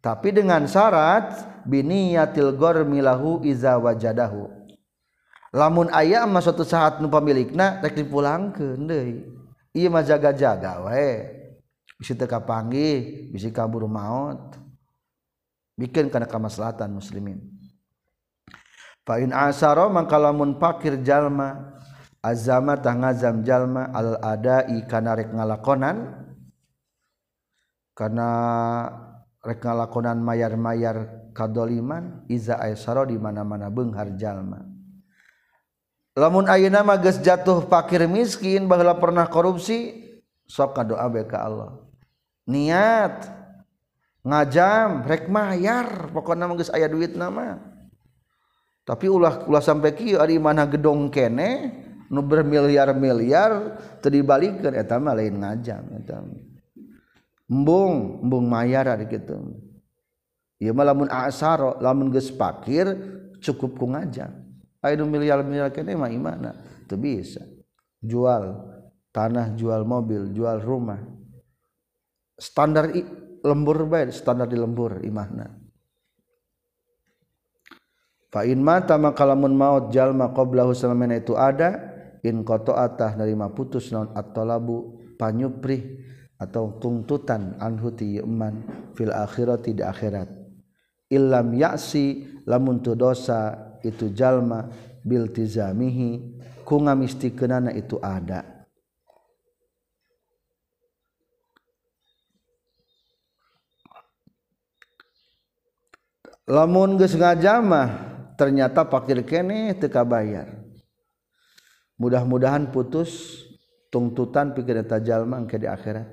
Tapi 0.00 0.30
dengan 0.30 0.70
syarat 0.70 1.34
biniyatil 1.66 2.54
gormilahu 2.54 3.42
iza 3.42 3.74
wajadahu. 3.74 4.46
Lamun 5.50 5.90
aya 5.90 6.22
mah 6.28 6.42
suatu 6.42 6.62
saat 6.62 7.02
nu 7.02 7.10
pamilikna 7.10 7.82
rek 7.82 7.98
dipulangkeun 7.98 8.86
deui. 8.86 9.26
Ieu 9.74 9.90
mah 9.90 10.06
jaga-jaga 10.06 10.86
wae. 10.86 11.34
Bisi 11.96 12.12
teu 12.12 12.28
kapanggih 12.28 13.32
bisi 13.32 13.48
kabur 13.50 13.88
maot 13.88 14.52
bikin 15.76 16.08
karena 16.08 16.26
kamaslahatan 16.26 16.90
muslimin. 16.96 17.38
Fa 19.06 19.22
in 19.22 19.30
asaro 19.30 19.86
mangkalamun 19.92 20.58
pakir 20.58 20.98
jalma 21.04 21.78
azama 22.24 22.74
tangazam 22.80 23.46
jalma 23.46 23.92
al 23.94 24.18
adai 24.18 24.82
kana 24.90 25.14
rek 25.14 25.30
ngalakonan 25.30 26.26
kana 27.94 28.28
rek 29.46 29.62
ngalakonan 29.62 30.18
mayar-mayar 30.18 31.30
kadoliman 31.30 32.26
iza 32.26 32.58
aisara 32.58 33.06
di 33.06 33.14
mana-mana 33.14 33.70
benghar 33.70 34.10
jalma. 34.18 34.66
Lamun 36.16 36.48
ayeuna 36.48 36.80
mah 36.80 36.96
geus 36.98 37.20
jatuh 37.20 37.68
fakir 37.68 38.08
miskin 38.08 38.64
baheula 38.64 38.96
pernah 38.96 39.28
korupsi 39.28 40.02
sok 40.48 40.72
kadoa 40.82 41.06
bae 41.12 41.28
ka 41.28 41.44
Allah. 41.44 41.70
Niat. 42.48 43.45
ngajam 44.26 45.06
rek 45.06 45.30
mayar 45.30 46.10
nama 46.10 46.50
mengges 46.50 46.74
ayah 46.74 46.90
duit 46.90 47.14
nama 47.14 47.62
tapi 48.82 49.06
ulah 49.06 49.46
ulah 49.46 49.62
sampai 49.62 49.94
ki 49.94 50.18
ari 50.18 50.42
mana 50.42 50.66
gedong 50.66 51.06
kene 51.14 51.70
nu 52.10 52.22
bermiliar-miliar 52.26 53.78
teu 54.02 54.10
dibalikkeun 54.10 54.74
eta 54.74 54.98
mah 54.98 55.14
lain 55.14 55.38
ngajam 55.38 55.82
eta 56.02 56.26
embung 57.46 58.26
embung 58.26 58.46
mayar 58.50 58.90
ari 58.90 59.06
kitu 59.06 59.38
ieu 60.58 60.74
mah 60.74 60.90
lamun 60.90 61.06
asaro 61.06 61.78
lamun 61.78 62.10
geus 62.10 62.34
pakir 62.34 62.90
cukup 63.40 63.78
ku 63.78 63.86
ngajam. 63.86 64.32
Aya 64.80 65.02
miliar-miliar 65.02 65.70
kene 65.70 65.94
mah 65.98 66.10
imana 66.12 66.54
teu 66.86 66.98
bisa. 66.98 67.42
Jual 68.02 68.54
tanah 69.10 69.56
jual 69.56 69.82
mobil 69.82 70.30
jual 70.34 70.62
rumah. 70.62 71.00
Standar 72.36 72.92
lembur 73.46 73.86
baik 73.86 74.10
standar 74.10 74.50
di 74.50 74.58
lembur 74.58 74.98
imahna. 75.06 75.46
Fa 78.26 78.42
in 78.42 78.58
mata 78.58 78.98
maka 78.98 79.22
lamun 79.22 79.54
maut 79.54 79.94
jalma 79.94 80.34
qablahu 80.34 80.74
samana 80.74 81.14
itu 81.14 81.38
ada 81.38 81.78
in 82.26 82.42
qata'atah 82.42 83.14
nerima 83.14 83.54
putus 83.54 83.94
naon 83.94 84.10
at-talabu 84.18 84.98
panyuprih 85.14 86.02
atau 86.36 86.76
tuntutan 86.82 87.54
anhu 87.62 87.94
ti 87.94 88.18
iman 88.18 88.66
fil 88.98 89.14
akhirati 89.14 89.78
di 89.78 89.82
akhirat. 89.86 90.28
Illam 91.06 91.54
ya'si 91.54 92.26
lamun 92.50 92.82
tu 92.82 92.98
dosa 92.98 93.78
itu 93.86 94.10
jalma 94.10 94.66
bil 95.06 95.30
tizamihi 95.30 96.34
ku 96.66 96.82
ngamistikeunana 96.82 97.70
itu 97.78 98.02
ada 98.02 98.55
lamun 106.46 106.94
geus 106.96 107.18
ngajamah 107.18 107.88
ternyata 108.38 108.86
pakir 108.86 109.22
kene 109.26 109.74
teka 109.74 110.06
bayar 110.06 110.56
mudah-mudahan 111.98 112.70
putus 112.70 113.42
tuntutan 113.90 114.52
pikir 114.52 114.84
jalma 115.00 115.40
engke 115.40 115.56
di 115.56 115.64
akhirat. 115.64 116.04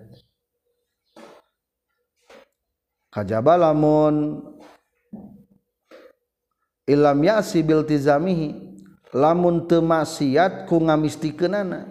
Kajaba 3.13 3.69
lamun 3.69 4.41
ilam 6.89 7.19
ya'si 7.21 7.61
bil 7.61 7.85
tizamihi 7.85 8.57
lamun 9.13 9.69
teu 9.69 9.85
maksiat 9.85 10.65
ku 10.65 10.81
ngamistikeunana 10.81 11.85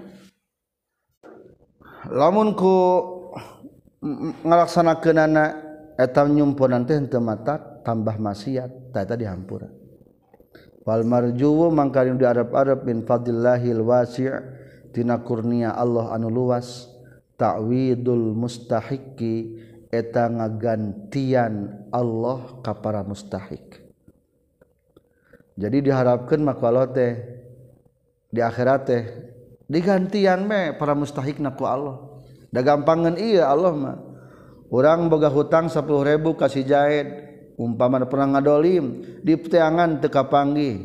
lamun 2.11 2.59
ku 2.59 2.75
ngalaksanakeunana 4.43 5.72
Eh, 5.99 6.05
etam 6.09 6.33
nyumpunan 6.33 6.89
teh 6.89 6.97
henteu 6.97 7.21
mata 7.21 7.59
tambah 7.85 8.17
maksiat. 8.17 8.93
Tata 8.93 9.17
dihampura 9.17 9.83
wal 10.83 11.07
marjuwu 11.07 11.71
mangkarim 11.71 12.19
di 12.19 12.27
arab-arab 12.27 12.83
min 12.83 13.07
fadlillahil 13.07 13.83
wasi' 13.87 14.35
tina 14.91 15.23
kurnia 15.23 15.79
Allah 15.79 16.11
anu 16.11 16.27
luas 16.27 16.91
ta'widul 17.39 18.35
mustahiqi 18.35 19.63
eta 19.95 20.27
ngagantian 20.27 21.87
Allah 21.95 22.59
ka 22.67 22.75
para 22.83 23.07
mustahik 23.07 23.83
jadi 25.55 25.79
diharapkan 25.85 26.43
maka 26.43 26.65
Allah 26.67 26.89
teh 26.91 27.13
di 28.33 28.41
akhirat 28.43 28.81
teh 28.89 29.03
digantian 29.69 30.49
me 30.49 30.75
para 30.75 30.97
mustahik 30.97 31.37
naku 31.39 31.69
Allah. 31.69 32.25
Da 32.53 32.61
gampangan 32.61 33.17
iya 33.21 33.49
Allah 33.49 33.73
mah. 33.73 33.97
orang 34.73 35.13
boga 35.13 35.29
hutang 35.29 35.69
10.000 35.69 35.85
kasih 36.41 36.65
jahit 36.65 37.07
umpaman 37.61 38.09
perang 38.09 38.33
ngadolim 38.33 39.05
di 39.21 39.37
teangan 39.37 40.01
teka 40.01 40.27
panggi 40.33 40.81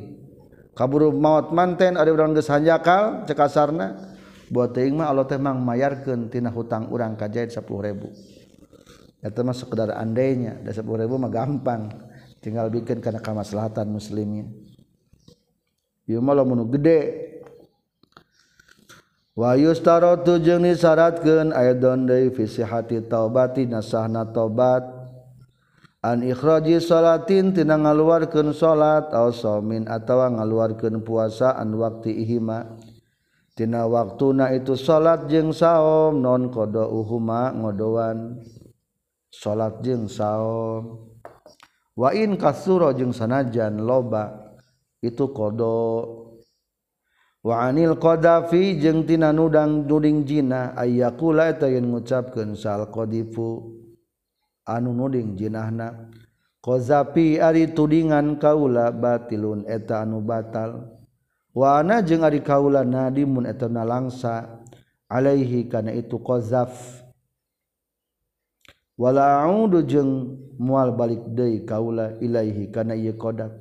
kaburu 0.75 1.15
maut 1.15 1.55
manten 1.55 1.95
ada 1.95 2.11
orang 2.11 2.35
geus 2.35 2.51
hanjakal 2.51 3.23
cekasarna 3.23 4.13
buat 4.51 4.75
teuing 4.75 4.99
mah 4.99 5.07
Allah 5.07 5.25
teh 5.25 5.39
mang 5.39 5.63
mayarkeun 5.63 6.27
tina 6.27 6.51
hutang 6.51 6.91
urang 6.91 7.15
ka 7.15 7.31
jahit 7.31 7.55
10.000 7.55 9.23
eta 9.23 9.39
mah 9.41 9.55
sekedar 9.55 9.95
andainya 9.95 10.59
da 10.61 10.75
10.000 10.75 10.85
mah 11.07 11.31
gampang. 11.31 11.83
Tinggal 12.37 12.69
bikin 12.69 13.01
kana 13.01 13.17
kamaslahatan 13.17 13.89
muslimnya 13.89 14.45
ieu 16.07 16.21
mah 16.21 16.37
lamun 16.37 16.69
gede 16.69 16.99
Wahyu 19.37 19.69
jeung 20.41 20.65
disyaratkan 20.65 21.53
ayadon 21.53 22.09
deui 22.09 22.33
fi 22.33 22.49
sihati 22.49 23.05
taubati 23.05 23.69
nasahna 23.69 24.25
taubat. 24.33 24.81
An 26.01 26.25
ikhraji 26.25 26.81
salatin 26.81 27.53
tina 27.53 27.77
ngaluarkeun 27.77 28.49
salat 28.49 29.13
aw 29.13 29.29
saumin 29.29 29.85
atawa 29.85 30.33
ngaluarkeun 30.33 31.05
puasa 31.05 31.53
an 31.53 31.77
waqti 31.77 32.17
ihima. 32.17 32.65
Tina 33.53 33.85
waktuna 33.85 34.49
itu 34.57 34.73
salat 34.73 35.29
jeung 35.29 35.53
saum 35.53 36.17
non 36.17 36.49
qada 36.49 36.89
uhuma 36.89 37.53
ngodoan. 37.53 38.41
Salat 39.29 39.85
jeung 39.85 40.09
saum. 40.09 41.13
Wa 41.93 42.09
in 42.09 42.41
kasura 42.41 42.89
jeung 42.97 43.13
sanajan 43.13 43.85
loba 43.85 44.33
itu 44.97 45.29
qada 45.29 46.25
wa 47.43 47.67
anil 47.67 47.99
qadafi 47.99 48.79
jeung 48.81 49.05
tina 49.05 49.33
nudang 49.33 49.85
nuding 49.85 50.25
jina 50.25 50.73
ayyakula 50.77 51.53
eta 51.53 51.67
yen 51.69 51.89
ngucapkeun 51.89 52.55
sal 52.57 52.89
qadifu 52.89 53.75
anu 54.65 54.93
nuding 54.93 55.35
jinahna. 55.37 56.09
Qazafi 56.57 57.39
ari 57.39 57.71
tudingan 57.71 58.41
kaula 58.43 58.91
batilun 58.91 59.63
eta 59.69 60.03
anu 60.03 60.19
batal. 60.19 60.99
Wa 61.55 61.79
ana 61.79 62.03
jeung 62.03 62.27
ari 62.27 62.43
kaula 62.43 62.83
nadimun 62.83 63.47
eta 63.47 63.71
nalangsa. 63.71 64.59
Alaihi 65.07 65.71
kana 65.71 65.95
itu 65.95 66.19
qazaf 66.19 66.75
wala 68.99 69.47
a'udu 69.47 69.87
jeung 69.87 70.35
moal 70.59 70.91
balik 70.91 71.23
deui 71.31 71.63
kaula 71.63 72.19
ilaihi 72.19 72.67
kana 72.75 72.91
ieu 72.91 73.15
qadaf 73.15 73.55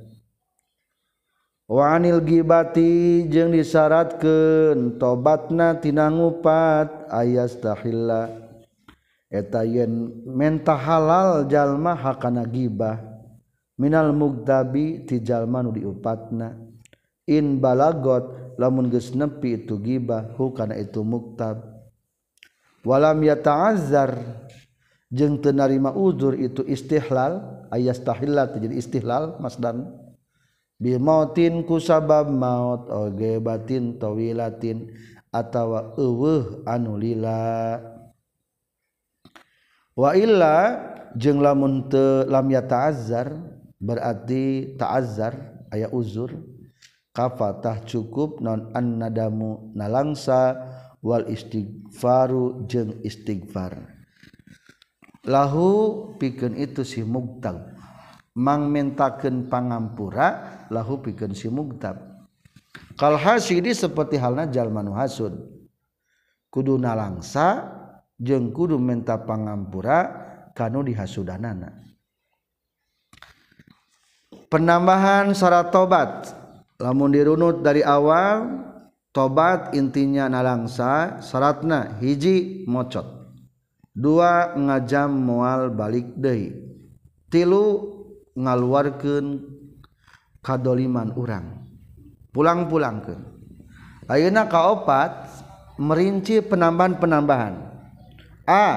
Waanil 1.67 2.23
gibati 2.23 3.27
jeung 3.27 3.51
disyaratkeun 3.51 4.95
tobatna 4.95 5.75
tina 5.75 6.07
ngupat 6.07 7.11
ayastahilla. 7.11 8.31
Eta 9.27 9.67
yen 9.67 10.23
menta 10.23 10.79
halal 10.79 11.43
jalma 11.51 11.91
hakana 11.91 12.47
gibah 12.47 13.03
minal 13.75 14.15
mugdabi 14.15 15.03
ti 15.03 15.19
jalma 15.19 15.59
nu 15.59 15.75
diupatna. 15.75 16.55
In 17.27 17.59
balagot 17.59 18.55
lamun 18.55 18.87
geus 18.87 19.11
nepi 19.11 19.59
itu 19.59 19.75
gibah 19.83 20.31
hukana 20.39 20.79
itu 20.79 21.03
muktab. 21.03 21.59
Walam 22.87 23.19
yata'azzar 23.19 24.15
jeung 25.11 25.43
teu 25.43 25.51
narima 25.51 25.91
uzur 25.91 26.31
itu 26.39 26.63
istihlal 26.63 27.67
ayastahilla 27.75 28.55
jadi 28.55 28.79
istihlal 28.79 29.35
masdan. 29.43 30.06
Bi 30.77 30.93
mautin 31.01 31.65
ku 31.65 31.81
sabab 31.81 32.29
maut 32.29 32.85
oge 32.93 33.41
batin 33.41 33.97
tawilatin 33.97 34.93
atawa 35.33 35.97
eueuh 35.97 36.63
anu 36.69 36.95
lila. 36.97 37.81
Wailla 39.97 40.57
jeng 41.17 41.41
lamun 41.41 41.89
lamya 42.29 42.61
ta'azzar 42.61 43.33
berarti 43.81 44.77
ta'azzar 44.77 45.65
aya 45.73 45.89
uzur 45.89 46.37
kafatah 47.17 47.81
cukup 47.81 48.37
non 48.45 48.69
an 48.77 49.01
nadamu 49.01 49.73
nalangsa 49.73 50.53
wal 51.01 51.25
istighfaru 51.25 52.69
jeng 52.69 53.01
istighfar. 53.01 53.97
Lahu 55.25 56.13
pikeun 56.21 56.55
itu 56.55 56.85
si 56.85 57.01
mugtab 57.01 57.76
mangmentakeun 58.37 59.49
pangampura 59.49 60.61
lahu 60.69 61.01
pikeun 61.01 61.33
si 61.33 61.49
mugtab 61.49 61.97
kal 62.93 63.17
hasidi 63.17 63.73
seperti 63.73 64.21
halna 64.21 64.45
jalma 64.45 64.85
nu 64.85 64.93
hasud. 64.93 65.57
Kudu 66.47 66.79
nalangsa 66.79 67.69
jeung 68.17 68.55
kudu 68.55 68.79
menta 68.79 69.19
pangampura 69.19 69.99
kanu 70.55 70.79
dihasudanana 70.85 71.87
penambahan 74.51 75.35
syarat 75.35 75.69
tobat. 75.71 76.33
Lamun 76.77 77.09
dirunut 77.09 77.65
dari 77.65 77.81
awal 77.81 78.63
tobat 79.09 79.73
intinya 79.73 80.29
nalangsa 80.29 81.19
syaratna 81.25 81.97
hiji 81.97 82.63
mocot. 82.69 83.33
Dua 83.97 84.53
ngajam 84.53 85.09
mual 85.09 85.73
balik 85.73 86.13
deui. 86.13 86.53
Tilu 87.33 87.96
ngaluarkan 88.37 89.41
kadoliman 90.45 91.09
orang 91.17 91.65
pulang-pulang 92.29 93.01
ke 93.01 93.17
Ayeuna 94.07 94.47
kaopat 94.47 95.27
merinci 95.75 96.39
penambahan-penambahan 96.39 97.53
A 98.47 98.67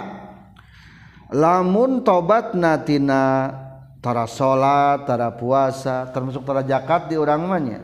lamun 1.30 2.02
tobat 2.02 2.58
natina 2.58 3.54
tara 4.02 4.26
salat, 4.26 5.06
tara 5.06 5.30
puasa 5.30 6.10
termasuk 6.10 6.42
tara 6.42 6.66
zakat 6.66 7.06
di 7.06 7.14
urang 7.14 7.46
mah 7.46 7.60
nya. 7.62 7.80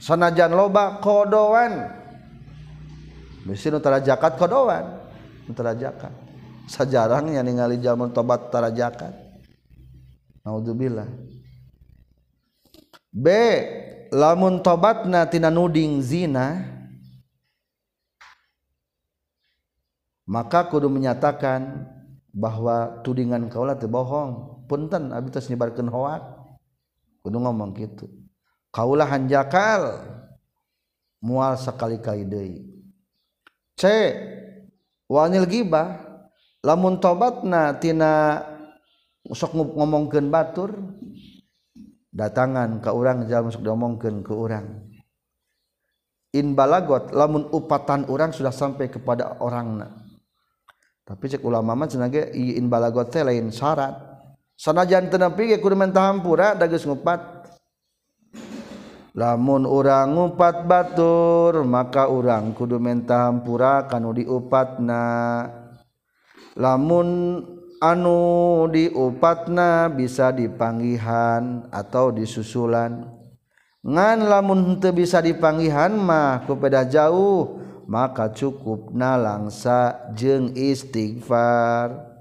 sanajan 0.00 0.56
loba 0.56 1.02
kodowan 1.04 1.92
mesti 3.44 3.68
nu 3.68 3.82
tara 3.82 4.00
zakat 4.00 4.40
kodowan 4.40 5.04
nu 5.44 5.52
tara 5.52 5.76
zakat. 5.76 6.14
sajarang 6.64 7.36
yang 7.36 7.44
ningali 7.44 7.76
jamun 7.82 8.08
tobat 8.14 8.48
tara 8.48 8.72
zakat. 8.72 9.21
naudzubillah 10.42 11.08
B 13.12 13.26
lamun 14.12 14.64
tobatna 14.64 15.28
tina 15.28 15.52
nuding 15.52 16.00
zina 16.00 16.64
maka 20.24 20.64
kudu 20.68 20.88
menyatakan 20.88 21.84
bahwa 22.32 23.04
tudingan 23.04 23.52
kaulah 23.52 23.76
teu 23.76 23.92
bohong. 23.92 24.64
Punten 24.64 25.12
abi 25.12 25.28
tos 25.28 25.52
nyebarkeun 25.52 25.92
hoak. 25.92 26.24
Kudu 27.20 27.36
ngomong 27.36 27.76
gitu 27.76 28.08
kaulah 28.72 29.06
hanjakal. 29.06 30.08
Mual 31.22 31.54
sakali-kali 31.54 32.26
deui. 32.26 32.66
C 33.76 33.82
wanil 35.06 35.46
gibah. 35.46 36.00
Lamun 36.64 36.98
tobatna 36.98 37.74
tina 37.78 38.42
sok 39.30 39.54
ngomongkeun 39.54 40.26
batur 40.34 40.74
datangan 42.10 42.82
ke 42.82 42.90
orang 42.90 43.30
jalan 43.30 43.48
masuk 43.48 43.62
diomongkeun 43.62 44.26
ke 44.26 44.32
orang 44.34 44.92
in 46.32 46.56
balagot 46.56 47.12
lamun 47.12 47.46
upatan 47.52 48.08
orang 48.08 48.32
sudah 48.32 48.50
sampai 48.52 48.88
kepada 48.88 49.38
orangna. 49.44 49.92
Tapi 51.04 51.28
cek 51.28 51.44
ulama 51.44 51.76
mah 51.76 51.88
cenage 51.88 52.32
in 52.32 52.72
balagot 52.72 53.12
teh 53.12 53.20
lain 53.20 53.52
syarat. 53.52 53.92
Sanajan 54.56 55.12
teu 55.12 55.20
nepi 55.20 55.52
ge 55.52 55.56
kudu 55.60 55.76
mentah 55.76 56.08
hampura 56.08 56.56
da 56.56 56.64
geus 56.64 56.88
ngupat. 56.88 57.44
Lamun 59.12 59.68
urang 59.68 60.16
ngupat 60.16 60.64
batur 60.64 61.68
maka 61.68 62.08
urang 62.08 62.56
kudu 62.56 62.80
mentah 62.80 63.28
hampura 63.28 63.84
kanu 63.84 64.16
diupatna. 64.16 65.04
Lamun 66.56 67.08
anu 67.82 68.70
diupatna 68.70 69.90
bisa 69.90 70.30
dipanggihan 70.30 71.66
atau 71.74 72.14
disusulan. 72.14 73.10
Ngan 73.82 74.30
lamun 74.30 74.78
teu 74.78 74.94
bisa 74.94 75.18
dipanggihan 75.18 75.90
mah 75.90 76.46
ku 76.46 76.54
jauh 76.86 77.58
maka 77.90 78.30
cukup 78.30 78.94
nalangsa 78.94 80.06
jeng 80.14 80.54
istighfar. 80.54 82.14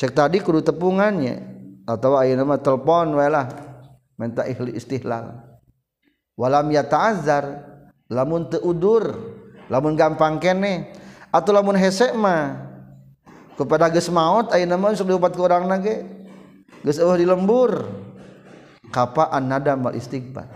Cek 0.00 0.16
tadi 0.16 0.40
kudu 0.40 0.64
tepungannya 0.64 1.44
atau 1.84 2.16
ayeuna 2.16 2.48
mah 2.48 2.60
telepon 2.64 3.12
we 3.12 3.28
lah 3.28 3.52
minta 4.16 4.48
istihlal. 4.48 5.44
Walam 6.36 6.72
yata'azzar 6.72 7.44
lamun 8.08 8.48
teu 8.48 8.64
udur 8.64 9.12
lamun 9.68 9.92
gampang 9.92 10.40
kene 10.40 10.88
atau 11.28 11.52
lamun 11.52 11.76
hese 11.76 12.16
mah 12.16 12.75
kepada 13.56 13.88
geus 13.88 14.12
maot 14.12 14.52
ayeuna 14.52 14.76
mah 14.76 14.92
sok 14.92 15.08
diobat 15.10 15.32
ku 15.32 15.42
urang 15.42 15.66
ge 15.80 16.04
geus 16.84 17.00
eueuh 17.00 17.16
di 17.16 17.26
lembur 17.26 17.88
kapaan 18.92 19.48
nadam 19.48 19.82
wal 19.82 19.96
istighfar 19.96 20.46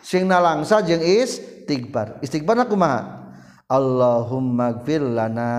sing 0.00 0.24
nalangsa 0.30 0.80
jeung 0.86 1.02
is 1.02 1.42
istighfar 1.66 2.22
istighfar 2.22 2.62
kumaha? 2.70 3.26
Allahumma 3.66 4.78
gfir 4.78 5.02
lana 5.02 5.50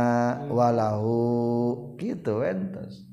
walahu. 0.47 1.19
Gitu 1.99 2.39
entos 2.39 3.03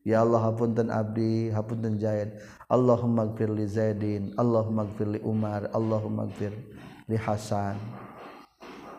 ya 0.00 0.24
Allah 0.24 0.40
hapunten 0.40 0.88
abdi 0.88 1.52
hapunten 1.52 2.00
Zaid. 2.00 2.40
Allahumma 2.72 3.28
gfir 3.28 3.52
li 3.52 3.68
Zaidin. 3.68 4.32
Allahumma 4.40 4.88
gfir 4.88 5.04
li 5.04 5.20
Umar. 5.20 5.68
Allahumma 5.76 6.32
gfir 6.32 6.56
li 7.04 7.16
Hasan. 7.20 7.76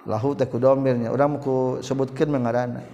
Lahu 0.06 0.38
teh 0.38 0.46
kudomirnya 0.46 1.10
urang 1.10 1.42
ku 1.42 1.82
sebutkeun 1.82 2.30
mengarana 2.30 2.86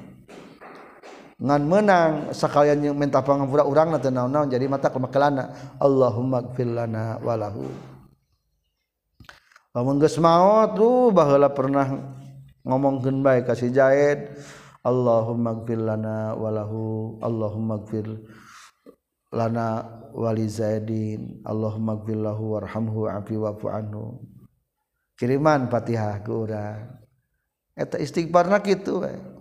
ngan 1.45 1.61
menang 1.61 2.11
sekalian 2.33 2.81
yang 2.81 2.97
minta 2.97 3.21
pangapura 3.21 3.61
orang 3.61 3.93
na 3.93 4.01
naon-naon 4.01 4.49
jadi 4.49 4.65
mata 4.65 4.89
kemakelana 4.89 5.77
Allahumma 5.77 6.41
gfir 6.41 6.65
lana 6.65 7.21
walahu 7.21 7.69
lamun 9.77 10.01
geus 10.01 10.17
maot 10.17 10.73
baheula 11.13 11.53
pernah 11.53 11.85
ngomongkeun 12.65 13.21
bae 13.21 13.45
ka 13.45 13.53
si 13.53 13.69
Jaid 13.69 14.41
Allahumma 14.81 15.61
gfir 15.61 15.77
lana 15.77 16.33
walahu 16.33 17.21
Allahumma 17.21 17.85
gfir 17.85 18.09
lana 19.29 19.85
wali 20.17 20.49
Zaidin 20.49 21.45
Allahumma 21.45 22.01
gfir 22.01 22.17
lahu 22.17 22.57
warhamhu 22.57 23.09
afi 23.09 23.35
wa'fu 23.35 23.67
anhu. 23.67 24.21
Kiriman 25.17 25.67
Fatihah 25.71 26.21
ke 26.21 26.31
urang. 26.31 27.01
Eta 27.75 27.99
istighfarna 27.99 28.63
kitu 28.63 29.03
we 29.03 29.34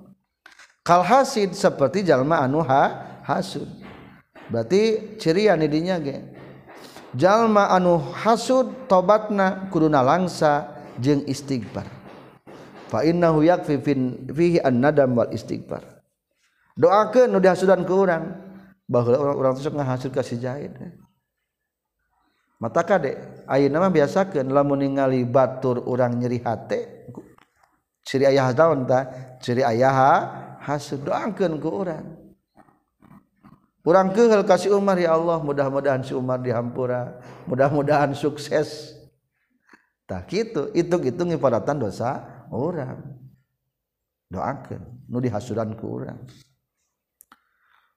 kal 0.85 1.01
hasid 1.01 1.57
seperti 1.57 2.05
jalma 2.05 2.45
anu 2.45 2.61
ha 2.61 3.19
hasud. 3.25 3.67
Berarti 4.53 5.17
ciri 5.17 5.49
anu 5.49 5.65
dinya 5.65 5.97
ge. 5.99 6.21
Jalma 7.17 7.73
anu 7.73 7.99
hasud 7.99 8.87
tobatna 8.87 9.73
kuduna 9.73 10.05
langsa 10.05 10.77
jeung 11.01 11.25
istighfar. 11.25 11.89
Fa 12.93 13.01
innahu 13.01 13.41
yakfi 13.43 13.81
fihi 14.29 14.61
an-nadam 14.61 15.17
wal 15.17 15.33
istighfar. 15.33 15.83
Doakeun 16.77 17.33
nu 17.33 17.41
dihasudan 17.41 17.83
ku 17.89 18.05
urang. 18.05 18.45
Baheula 18.85 19.17
urang-urang 19.17 19.57
sok 19.57 19.81
ngahasud 19.81 20.13
ka 20.13 20.21
si 20.21 20.37
jahit. 20.37 20.77
Mata 22.61 22.85
kade 22.85 23.17
ayeuna 23.49 23.89
mah 23.89 23.89
biasakeun 23.89 24.53
lamun 24.53 24.85
ningali 24.85 25.25
batur 25.25 25.81
urang 25.89 26.21
nyeri 26.21 26.45
hate 26.45 27.09
ciri 28.05 28.29
ayah 28.29 28.53
daun 28.53 28.85
ta? 28.85 29.09
Ciri 29.41 29.65
ayah 29.65 30.44
hasud 30.65 31.05
doangkeun 31.05 31.61
ku 31.61 31.69
urang 31.85 32.17
urang 33.85 34.09
kehel 34.17 34.41
kasih 34.49 34.73
Umar 34.73 34.97
ya 34.97 35.13
Allah 35.13 35.45
mudah-mudahan 35.45 36.01
si 36.01 36.17
Umar 36.17 36.41
dihampura. 36.41 37.21
Mudah-mudahan 37.45 38.17
sukses. 38.17 38.97
Tak 40.09 40.33
gitu. 40.33 40.73
Hitung-hitung 40.73 41.29
ngiparatan 41.29 41.77
dosa 41.77 42.25
orang. 42.49 43.05
Doakan 44.33 44.95
nu 45.09 45.21
dihasudan 45.21 45.77
ku 45.77 46.01
urang 46.01 46.25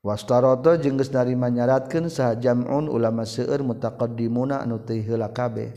wastaroto 0.03 0.76
jengges 0.80 1.11
narima 1.11 1.51
nyaratkan 1.51 2.07
sahajamun 2.07 2.88
ulama 2.88 3.28
seueur 3.28 3.63
mutaqaddimuna 3.63 4.63
anu 4.63 4.80
teu 4.84 5.03
heula 5.03 5.32
kabeh 5.32 5.76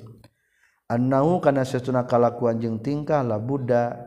annahu 0.90 1.42
kana 1.42 1.66
satuna 1.66 2.06
kalakuan 2.06 2.58
jeung 2.62 2.78
tingkah 2.78 3.22
la 3.26 3.38
buddha 3.38 3.98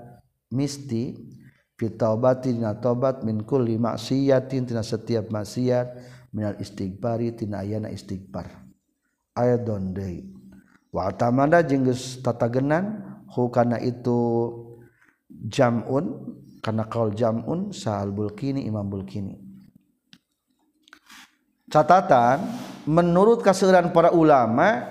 misti 0.54 1.18
taubati 1.78 2.54
dina 2.56 2.78
tobat 2.78 3.26
min 3.26 3.44
kulli 3.44 3.76
maksiatin 3.76 4.70
tina 4.70 4.86
setiap 4.86 5.28
maksiat 5.34 5.88
minal 6.32 6.56
istighfari 6.62 7.34
tina 7.36 7.66
ayana 7.66 7.92
istighfar. 7.92 8.48
Ayat 9.34 9.66
dondei 9.66 10.30
wa 10.94 11.10
tamanda 11.10 11.66
jeung 11.66 11.90
geus 11.90 12.22
tatagenan 12.22 13.02
hu 13.34 13.50
kana 13.50 13.82
itu 13.82 14.54
jamun 15.50 16.38
kana 16.62 16.86
kaul 16.86 17.10
jamun 17.18 17.74
sahal 17.74 18.14
bulkini 18.14 18.64
imam 18.70 18.86
bulkini. 18.86 19.42
Catatan 21.74 22.46
menurut 22.86 23.42
kaseuran 23.42 23.90
para 23.90 24.14
ulama 24.14 24.86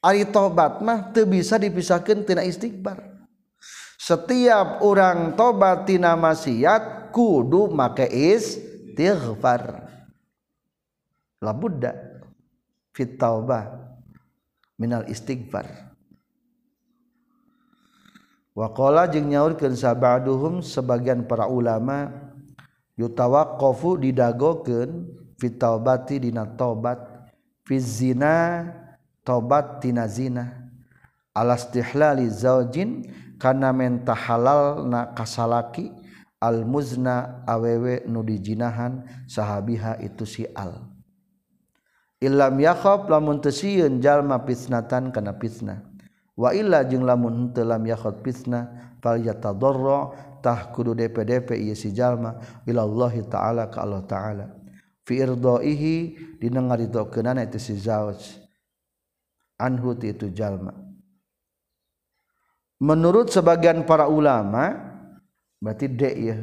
ari 0.00 0.24
tobat 0.24 0.80
mah 0.80 1.12
teu 1.12 1.28
bisa 1.28 1.60
dipisahkeun 1.60 2.24
tina 2.24 2.40
istighfar 2.40 3.11
setiap 4.02 4.82
orang 4.82 5.38
tobat 5.38 5.86
tina 5.86 6.18
maksiat 6.18 7.14
kudu 7.14 7.70
make 7.70 8.10
istighfar. 8.10 9.86
La 11.38 11.54
budda 11.54 11.94
fit 12.90 13.14
taubah 13.14 13.70
minal 14.74 15.06
istighfar. 15.06 15.94
Wa 18.52 18.74
qala 18.74 19.06
jeung 19.06 19.30
nyaurkeun 19.30 19.78
sabaduhum 19.78 20.66
sebagian 20.66 21.24
para 21.24 21.46
ulama 21.46 22.10
yutawaqqafu 22.98 24.02
didagokeun 24.02 25.06
fit 25.38 25.62
taubati 25.62 26.18
dina 26.26 26.44
tobat 26.58 26.98
fi 27.62 27.78
zina 27.78 28.66
tobat 29.22 29.78
tina 29.78 30.10
zina. 30.10 30.58
Alastihlali 31.32 32.28
zaujin 32.28 33.08
kana 33.42 33.74
menta 33.74 34.14
halal 34.14 34.86
na 34.86 35.10
kasalaki 35.10 35.90
al 36.38 36.62
muzna 36.62 37.42
awewe 37.42 38.06
nu 38.06 38.22
dijinahan 38.22 39.02
sahabiha 39.26 39.98
itu 39.98 40.22
si 40.22 40.46
al. 40.54 40.86
Illam 42.22 42.54
yakhaf 42.62 43.10
lamun 43.10 43.42
tesieun 43.42 43.98
jalma 43.98 44.38
fitnatan 44.46 45.10
kana 45.10 45.34
fitnah 45.34 45.82
wa 46.38 46.54
illa 46.54 46.86
jeung 46.86 47.02
lamun 47.02 47.50
teu 47.50 47.66
lam 47.66 47.82
yakhaf 47.82 48.22
fitnah 48.22 48.94
fal 49.02 49.18
yatadarra 49.18 50.14
tah 50.38 50.70
kudu 50.70 50.94
DPDP 50.94 51.58
ieu 51.66 51.74
si 51.74 51.90
jalma 51.90 52.38
ilallahi 52.62 53.26
taala 53.26 53.66
ka 53.66 53.82
Allah 53.82 54.06
taala. 54.06 54.46
Fi 55.02 55.18
irdaihi 55.18 55.94
dina 56.38 56.62
ngaridokeunana 56.62 57.42
itu 57.42 57.58
si 57.58 57.74
zauj 57.74 58.38
anhu 59.58 59.98
ti 59.98 60.14
itu 60.14 60.30
jalma. 60.30 60.91
menurut 62.82 63.30
sebagian 63.30 63.86
para 63.86 64.10
ulama 64.10 64.74
berarti 65.62 65.86
dek 65.86 66.16
ya. 66.18 66.38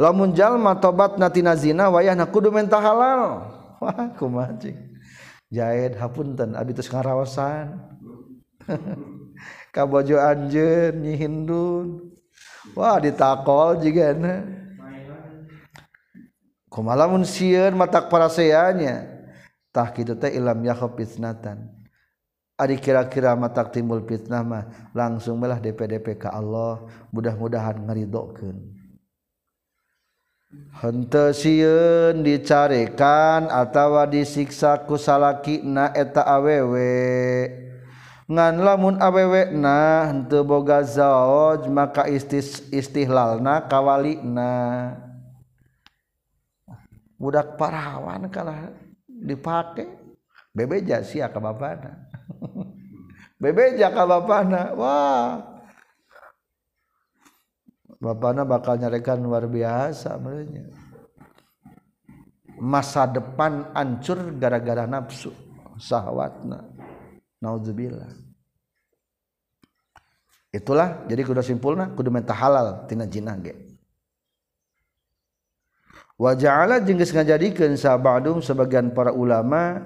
Lamun 0.00 0.32
jalma 0.32 0.80
tobat 0.80 1.20
natina 1.20 1.52
zina 1.52 1.92
wayah 1.92 2.16
kudu 2.32 2.48
mentah 2.48 2.80
halal. 2.80 3.22
Wah 3.84 4.08
kumacing 4.16 4.96
jahit 5.52 6.00
hapunten 6.00 6.56
abi 6.56 6.72
terus 6.72 6.88
ngarawasan. 6.88 7.76
Kabojo 9.74 10.16
anjeun 10.16 11.04
nyihindun 11.04 12.14
wah 12.72 12.96
ditakol 13.02 13.76
juga 13.82 14.14
na 14.16 14.34
kumalamun 16.72 17.26
sieun 17.26 17.74
matak 17.76 18.08
para 18.08 18.30
seanya 18.30 19.04
tah 19.74 19.90
kitu 19.90 20.16
teh 20.16 20.32
ilam 20.32 20.64
yakhaf 20.64 20.96
fitnatan. 20.96 21.83
Ari 22.54 22.78
kira-kira 22.78 23.34
matak 23.34 23.74
timbul 23.74 24.06
fitnah 24.06 24.46
mah 24.46 24.64
langsung 24.94 25.42
melah 25.42 25.58
DPDP 25.58 26.14
ke 26.14 26.30
Allah 26.30 26.86
mudah-mudahan 27.10 27.82
ngeridokeun. 27.82 28.62
Henteu 30.70 31.34
sieun 31.34 32.22
dicarekan 32.22 33.50
atawa 33.50 34.06
disiksa 34.06 34.86
ku 34.86 34.94
salakina 34.94 35.90
eta 35.98 36.22
awewe. 36.22 37.50
Ngan 38.30 38.62
lamun 38.62 39.02
awewe 39.02 39.50
na 39.50 40.14
henteu 40.14 40.46
boga 40.46 40.78
zauj 40.86 41.66
maka 41.66 42.06
istis 42.06 42.62
istihlalna 42.70 43.66
kawalina. 43.66 44.94
Budak 47.18 47.58
parawan 47.58 48.30
kalah 48.30 48.70
dipake 49.10 49.90
bebeja 50.54 51.02
sia 51.02 51.26
ka 51.26 51.42
babana. 51.42 52.03
bebeja 53.42 53.92
ka 53.92 54.04
bapana. 54.04 54.72
Wah. 54.76 55.42
Bapana 58.00 58.44
bakal 58.44 58.76
nyarekan 58.76 59.20
luar 59.20 59.48
biasa 59.48 60.16
merenya. 60.20 60.68
Masa 62.60 63.08
depan 63.08 63.72
ancur 63.72 64.36
gara-gara 64.36 64.84
nafsu 64.84 65.32
sahwatna. 65.80 66.64
Naudzubillah 67.40 68.24
itulah 70.54 71.02
jadi 71.10 71.26
kudu 71.26 71.42
simpulna 71.42 71.90
kudu 71.98 72.14
minta 72.14 72.30
halal 72.30 72.86
tina 72.86 73.10
jinah 73.10 73.34
ge. 73.42 73.58
Wa 76.14 76.38
ja'ala 76.38 76.78
jeung 76.78 77.02
geus 77.02 77.10
ngajadikeun 77.10 77.74
sabadum 77.74 78.38
sebagian 78.38 78.94
para 78.94 79.10
ulama 79.10 79.82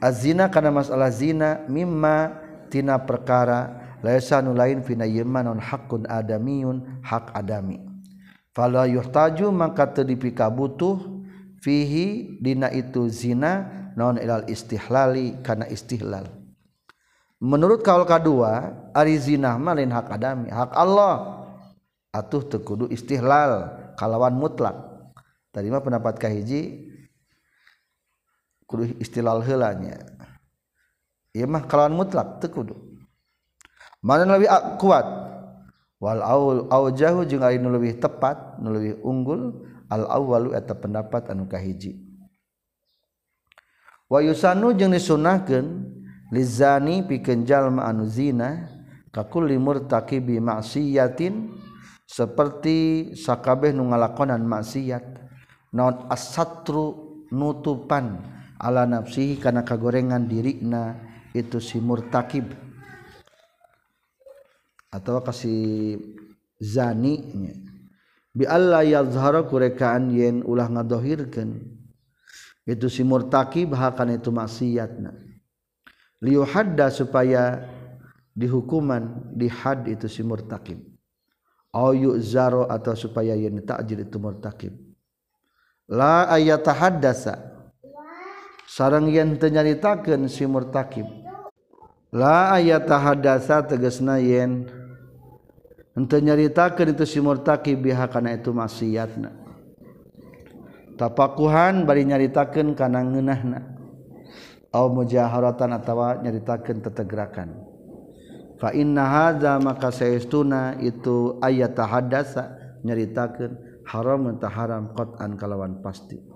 azina 0.00 0.48
karena 0.52 0.72
masalah 0.72 1.08
zina 1.12 1.64
mimma 1.66 2.36
tina 2.68 3.00
perkara 3.00 3.86
laisa 4.04 4.42
nu 4.44 4.52
lain 4.52 4.84
fina 4.84 5.08
non 5.42 5.60
hakun 5.60 6.04
adamiun 6.08 7.02
hak 7.02 7.32
adami. 7.32 7.80
Fala 8.52 8.88
yuhtaju 8.88 9.52
maka 9.52 9.92
teu 9.92 10.08
butuh 10.52 10.96
fihi 11.60 12.38
dina 12.40 12.72
itu 12.72 13.08
zina 13.12 13.68
non 13.96 14.16
ilal 14.16 14.48
istihlali 14.48 15.40
kana 15.44 15.68
istihlal. 15.68 16.28
Menurut 17.36 17.84
kaul 17.84 18.08
kadua 18.08 18.72
ari 18.96 19.20
zina 19.20 19.60
mah 19.60 19.76
lain 19.76 19.92
hak 19.92 20.08
adami 20.08 20.48
hak 20.48 20.72
Allah. 20.72 21.44
Atuh 22.16 22.48
teu 22.48 22.64
kudu 22.64 22.88
istihlal 22.88 23.92
kalawan 24.00 24.32
mutlak. 24.32 24.76
Tadi 25.52 25.68
mah 25.68 25.84
pendapat 25.84 26.16
kahiji 26.16 26.92
kudu 28.66 28.98
istilal 28.98 29.40
helanya 29.46 30.02
ya 31.30 31.46
mah 31.46 31.64
kalawan 31.68 31.94
mutlak 31.94 32.40
teu 32.40 32.50
kudu. 32.50 32.74
Mana 34.00 34.38
lebih 34.38 34.50
kuat? 34.78 35.06
Wal 35.96 36.20
aul 36.20 36.68
aujahu 36.68 37.24
jeung 37.24 37.42
ari 37.42 37.56
nu 37.56 37.72
leuwih 37.72 37.96
tepat 37.96 38.60
nu 38.60 38.70
leuwih 38.70 39.00
unggul 39.00 39.64
al 39.88 40.04
awwalu 40.06 40.52
eta 40.52 40.76
pendapat 40.76 41.32
anu 41.32 41.48
kahiji. 41.48 41.96
Wa 44.06 44.22
yusanu 44.22 44.76
jeung 44.76 44.92
disunahkeun 44.92 45.66
lizani 46.30 47.02
pikeun 47.02 47.48
jalma 47.48 47.88
anu 47.88 48.06
zina 48.06 48.68
ka 49.10 49.24
kulli 49.26 49.56
murtaqibi 49.56 50.38
ma'siyatin 50.38 51.56
seperti 52.06 53.10
sakabeh 53.16 53.72
nu 53.74 53.88
ngalakonan 53.90 54.44
maksiat. 54.44 55.04
Naon 55.72 56.06
asatru 56.12 57.24
nutupan. 57.32 58.35
Ala 58.60 58.88
nafsihi 58.88 59.36
karena 59.40 59.62
kagorengan 59.62 60.24
dirina 60.28 60.96
itu 61.36 61.60
si 61.60 61.80
murtakib. 61.80 62.52
Atau 64.88 65.20
kasih 65.20 66.00
zani 66.56 67.20
bi 68.32 68.48
Allah 68.48 68.80
yazhara 68.84 69.44
kurekaan 69.44 70.08
yen 70.12 70.40
ulah 70.40 70.72
ngadohirkan 70.72 71.52
itu 72.64 72.86
si 72.88 73.04
murtakib 73.04 73.76
hakan 73.76 74.16
itu 74.16 74.32
maksiatna. 74.32 75.12
Hadda 76.26 76.90
supaya 76.90 77.60
dihukuman 78.32 79.32
dihad 79.36 79.84
itu 79.86 80.08
si 80.08 80.24
murtakib. 80.24 80.80
Au 81.76 81.92
zaro 82.24 82.64
atau 82.72 82.96
supaya 82.96 83.36
yen 83.36 83.60
takjil 83.60 84.08
itu 84.08 84.16
murtakib. 84.16 84.72
La 85.92 86.24
ayatahaddasa 86.32 87.55
sarang 88.66 89.08
yen 89.08 89.38
tenyaritakeun 89.38 90.26
si 90.26 90.44
murtakib. 90.44 91.06
La 92.12 92.54
ayat 92.54 92.86
tahadasa 92.86 93.64
tegasna 93.66 94.18
yen 94.18 94.66
henteu 95.94 96.20
nyaritakeun 96.20 96.92
itu 96.92 97.04
si 97.08 97.18
murtakib 97.22 97.80
biha 97.80 98.10
kana 98.10 98.36
itu 98.36 98.50
maksiatna. 98.52 99.30
Tapakuhan 100.98 101.88
bari 101.88 102.04
nyaritakeun 102.04 102.74
kana 102.74 103.06
ngeunahna. 103.06 103.60
Au 104.74 104.92
mujaharatan 104.92 105.72
atawa 105.72 106.20
nyaritakeun 106.20 106.84
tetegerakan 106.84 107.76
fa 108.56 108.72
inna 108.72 109.04
hadza 109.04 109.60
maka 109.60 109.92
saestuna 109.92 110.80
itu 110.80 111.36
ayat 111.44 111.76
tahadasa 111.76 112.56
nyaritakeun 112.84 113.84
haram 113.84 114.32
tah 114.40 114.52
haram 114.52 114.92
qat'an 114.96 115.36
kalawan 115.36 115.80
pasti. 115.84 116.35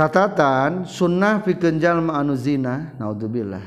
catatan 0.00 0.88
sunnah 0.88 1.44
pikenjal 1.44 2.00
anu 2.00 2.32
zina 2.32 2.96
naudzubillah. 2.96 3.60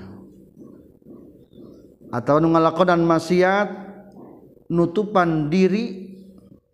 Atau 2.09 2.41
nu 2.41 2.49
ngalakonan 2.49 3.05
maksiat 3.05 3.69
nutupan 4.73 5.53
diri 5.53 6.09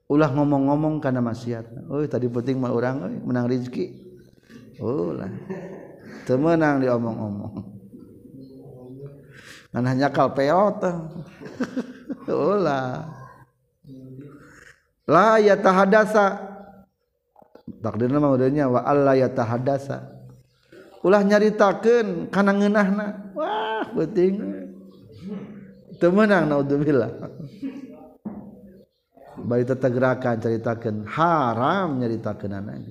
ulah 0.08 0.32
ngomong-ngomong 0.32 1.04
karena 1.04 1.20
maksiat. 1.20 1.92
Oh 1.92 2.00
tadi 2.08 2.32
penting 2.32 2.56
mah 2.56 2.72
orang 2.72 2.96
oh, 3.04 3.12
menang 3.28 3.52
rezeki 3.52 4.10
oh 4.80 5.12
lah 5.12 5.32
temenang 6.24 6.80
diomong-omong 6.80 7.54
kan 9.70 9.84
hanya 9.86 10.10
kal 10.10 10.34
peot 10.34 10.82
oh 12.32 12.58
lah 12.66 13.06
la 15.06 15.38
ya 15.38 15.60
tahadasa 15.60 16.40
takdir 17.80 18.12
nama 18.12 18.32
udahnya 18.32 18.68
wa 18.68 18.84
alla 18.84 19.16
yatahadasa. 19.16 20.20
Ulah 21.00 21.24
nyaritakeun 21.24 22.28
kana 22.28 22.52
ngeunahna. 22.52 23.32
Wah 23.32 23.88
penting 23.96 24.34
teu 26.00 26.12
meunang 26.12 26.48
naudzubillah. 26.52 27.12
Bari 29.40 29.64
tetegerakan 29.64 30.44
ceritakeun 30.44 31.08
haram 31.08 32.04
nyaritakeun 32.04 32.52
anana 32.52 32.84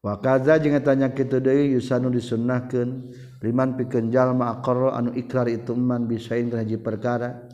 wa 0.00 0.16
kaza 0.16 0.56
jeung 0.62 0.78
tanya 0.80 1.12
kitu 1.12 1.42
deui 1.42 1.74
yusanu 1.74 2.08
disunnahkeun. 2.14 3.10
Liman 3.40 3.72
pikeun 3.72 4.12
jalma 4.12 4.52
aqarra 4.52 5.00
anu 5.00 5.16
ikrar 5.16 5.48
itu 5.48 5.72
man 5.72 6.04
bisain 6.04 6.52
kana 6.52 6.62
perkara. 6.76 7.48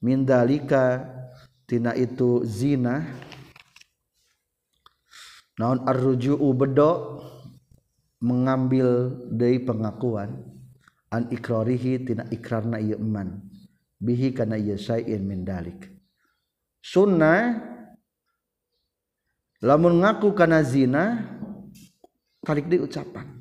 Min 0.00 0.24
dalika 0.24 1.06
tina 1.68 1.92
itu 1.92 2.40
zina 2.44 3.04
naon 5.60 5.84
arruju'u 5.84 6.48
bedo? 6.56 7.20
Mengambil 8.16 9.12
dari 9.28 9.60
pengakuan 9.60 10.40
an 11.12 11.28
ikrarihi 11.28 12.00
tina 12.00 12.24
ikrarna 12.32 12.80
ieu 12.80 12.96
eman. 12.96 13.44
Bihi 14.00 14.32
kana 14.32 14.56
ieu 14.56 14.80
syai'in 14.80 15.20
min 15.20 15.44
dalik. 15.44 15.92
Sunnah 16.80 17.60
lamun 19.60 20.00
ngaku 20.00 20.32
kana 20.32 20.64
zina 20.64 21.28
tarik 22.40 22.72
di 22.72 22.80
ucapan. 22.80 23.36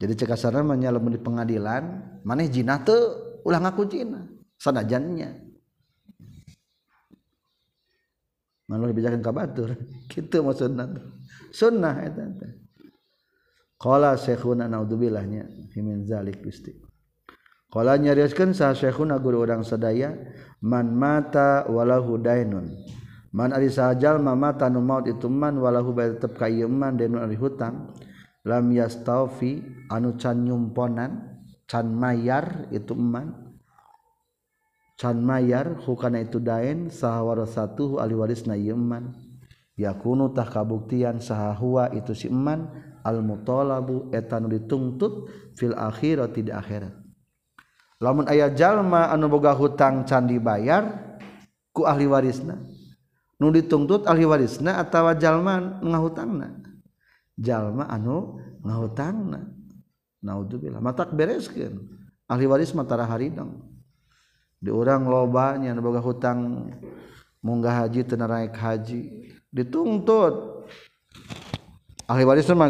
Jadi 0.00 0.12
cekasar 0.16 0.56
namanya 0.56 0.96
di 0.96 1.20
pengadilan 1.20 1.82
maneh 2.24 2.48
jina 2.48 2.80
tuh 2.80 3.40
ulah 3.44 3.60
ngaku 3.60 3.88
jina 3.88 4.28
sanajannya 4.56 5.49
malu 8.70 8.86
dibijakan 8.94 9.18
kabatur. 9.18 9.74
Gitu 10.10 10.46
maksudnya 10.46 10.86
sunnah 11.50 12.06
itu 12.06 12.22
Qala 13.80 14.12
syekhuna 14.20 14.68
naudzubillah 14.68 15.24
min 15.80 16.04
zalik 16.04 16.44
gusti. 16.44 16.76
Qala 17.72 17.96
nyarioskeun 17.96 18.52
sah 18.52 18.76
syekhuna 18.76 19.16
guru 19.16 19.40
urang 19.40 19.64
sadaya 19.64 20.12
man 20.60 20.92
mata 20.92 21.64
walahu 21.64 22.20
dainun. 22.20 22.76
Man 23.32 23.56
ari 23.56 23.72
sajal 23.72 24.20
mata 24.20 24.68
nu 24.68 24.84
maut 24.84 25.08
itu 25.08 25.32
man 25.32 25.56
walahu 25.56 25.96
bae 25.96 26.12
tetep 26.12 26.36
ka 26.36 26.44
ieu 26.44 26.68
man 26.68 27.00
dainun 27.00 27.24
ari 27.24 27.40
hutang. 27.40 27.96
Lam 28.44 28.68
yastaufi 28.68 29.64
anu 29.88 30.12
can 30.20 30.44
nyumponan 30.44 31.40
can 31.64 31.88
mayar 31.88 32.68
itu 32.68 32.92
man 32.92 33.39
can 35.00 35.24
mayar 35.24 35.80
hukana 35.88 36.20
itu 36.20 36.36
daen 36.36 36.92
sahawara 36.92 37.48
satu 37.48 37.96
ahli 37.96 38.12
warisna 38.12 38.52
yeman 38.52 39.16
yakunu 39.72 40.28
tah 40.36 40.44
kabuktian 40.44 41.24
sahahwa 41.24 41.88
itu 41.96 42.12
si 42.12 42.28
eman 42.28 42.68
al 43.00 43.24
mutolabu 43.24 44.12
etanu 44.12 44.52
dituntut 44.52 45.32
fil 45.56 45.72
akhirat 45.72 46.36
tidak 46.36 46.60
akhirat. 46.60 46.92
Lamun 47.96 48.28
ayah 48.28 48.52
jalma 48.52 49.08
anu 49.08 49.32
boga 49.32 49.56
hutang 49.56 50.04
can 50.04 50.28
dibayar 50.28 51.16
ku 51.72 51.88
ahli 51.88 52.04
warisna 52.04 52.60
nu 53.40 53.48
dituntut 53.48 54.04
ahli 54.04 54.28
warisna 54.28 54.84
atawa 54.84 55.16
jalma 55.16 55.80
ngahutangna. 55.80 56.60
Jalma 57.40 57.88
anu 57.88 58.36
ngahutangna. 58.60 59.48
Naudzubillah 60.20 60.84
matak 60.84 61.16
bereskeun. 61.16 61.88
Ahli 62.28 62.44
waris 62.44 62.76
matara 62.76 63.08
haridang 63.08 63.69
di 64.60 64.68
orang 64.68 65.08
lobanya 65.08 65.72
boga 65.80 66.04
hutang 66.04 66.68
munggah 67.40 67.84
haji 67.84 68.04
teu 68.04 68.20
haji. 68.20 69.00
Dituntut 69.50 70.68
ahli 72.06 72.22
waris 72.28 72.46
mah 72.52 72.68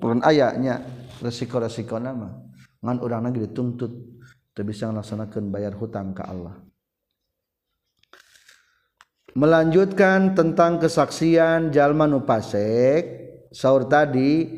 pun 0.00 0.24
ayatnya 0.24 0.80
resiko-resiko 1.20 2.00
nama 2.00 2.32
ngan 2.80 2.98
orang 3.04 3.30
lagi 3.30 3.44
dituntut 3.46 3.92
tidak 4.56 4.66
bisa 4.72 4.88
melaksanakan 4.88 5.44
bayar 5.52 5.76
hutang 5.76 6.16
ke 6.16 6.24
Allah. 6.24 6.56
Melanjutkan 9.36 10.32
tentang 10.32 10.80
kesaksian 10.80 11.68
jalma 11.68 12.08
nu 12.08 12.24
pasek 12.24 13.04
sahur 13.52 13.84
tadi 13.84 14.48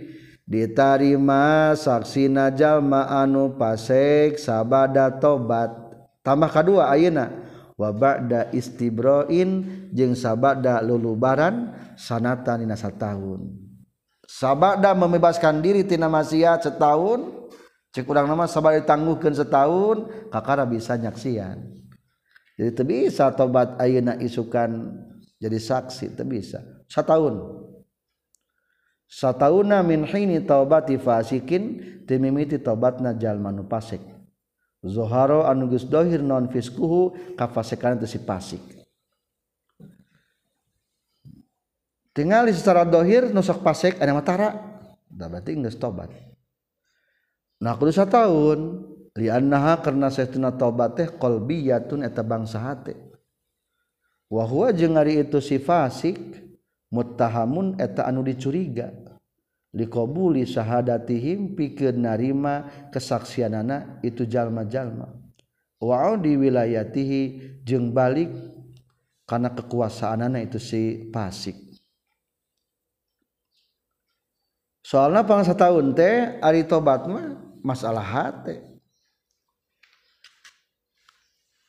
diterima 0.46 1.74
saksina 1.74 2.54
jalma 2.54 3.10
anu 3.10 3.58
pasek 3.58 4.38
sabada 4.38 5.10
tobat 5.18 5.87
tambah 6.28 6.52
kedua 6.52 6.92
ayeuna. 6.92 7.48
Wa 7.78 7.94
ba'da 7.94 8.50
istibroin 8.50 9.62
jeung 9.94 10.18
sabada 10.18 10.82
lulubaran 10.82 11.72
sanatan 11.94 12.66
dina 12.66 12.74
tahun 12.74 13.68
sabada 14.28 14.92
membebaskan 14.92 15.64
diri 15.64 15.88
tina 15.88 16.10
maksiat 16.10 16.68
setahun 16.68 17.48
cek 17.94 18.04
urang 18.04 18.28
nama 18.28 18.44
sabar 18.44 18.76
ditangguhkeun 18.76 19.32
setahun 19.32 20.28
kakara 20.28 20.68
bisa 20.68 21.00
nyaksian. 21.00 21.64
Jadi 22.58 22.70
teu 22.74 22.84
bisa 22.84 23.32
tobat 23.32 23.80
ayeuna 23.80 24.20
isukan 24.20 24.92
jadi 25.40 25.56
saksi 25.56 26.18
teu 26.18 26.28
bisa. 26.28 26.60
Setahun. 26.90 27.64
Satahuna 29.08 29.80
min 29.80 30.04
hini 30.04 30.44
taubati 30.44 31.00
fasikin 31.00 31.80
timimiti 32.04 32.60
taubatna 32.60 33.16
jalma 33.16 33.48
nu 33.48 33.64
fasik 33.64 34.17
Zoharo 34.86 35.42
anugus 35.42 35.82
dohir 35.82 36.22
non 36.22 36.46
fiskuhu 36.46 37.34
kafasekan 37.34 37.98
itu 37.98 38.06
si 38.06 38.18
pasik. 38.22 38.62
Tinggal 42.14 42.50
secara 42.54 42.86
dohir 42.86 43.30
nusok 43.30 43.62
pasik 43.62 43.98
ada 43.98 44.14
matara. 44.14 44.50
dah 45.08 45.26
berarti 45.26 45.56
nggak 45.56 45.80
tobat. 45.80 46.12
Nah 47.58 47.74
kudu 47.74 47.90
tahun 47.90 48.86
liannaha 49.18 49.82
karena 49.82 50.12
saytuna 50.12 50.54
tobat 50.54 50.94
teh 50.94 51.08
kolbiyatun 51.10 52.06
eta 52.06 52.22
bangsa 52.22 52.60
hati. 52.62 52.94
Wahua 54.28 54.70
jeung 54.76 55.00
ari 55.00 55.24
itu 55.24 55.40
si 55.40 55.56
fasik 55.56 56.20
muttahamun 56.92 57.80
eta 57.80 58.04
anu 58.04 58.20
dicuriga 58.20 58.92
dikobuli 59.78 60.42
syahadatihim 60.42 61.54
pikir 61.54 61.94
narima 61.94 62.66
kesaksianana 62.90 64.02
itu 64.02 64.26
jalma-jalma. 64.26 65.14
Wa 65.78 66.18
di 66.18 66.34
wilayatihi 66.34 67.22
jeung 67.62 67.94
balik 67.94 68.34
karena 69.22 69.54
kekuasaanana 69.54 70.42
itu 70.42 70.58
si 70.58 71.06
pasik. 71.14 71.54
Soalnya 74.82 75.22
pangsa 75.22 75.54
tahun 75.54 75.94
teh 75.94 76.42
ari 76.42 76.66
tobat 76.66 77.06
mah 77.06 77.38
masalah 77.62 78.02
hati 78.02 78.58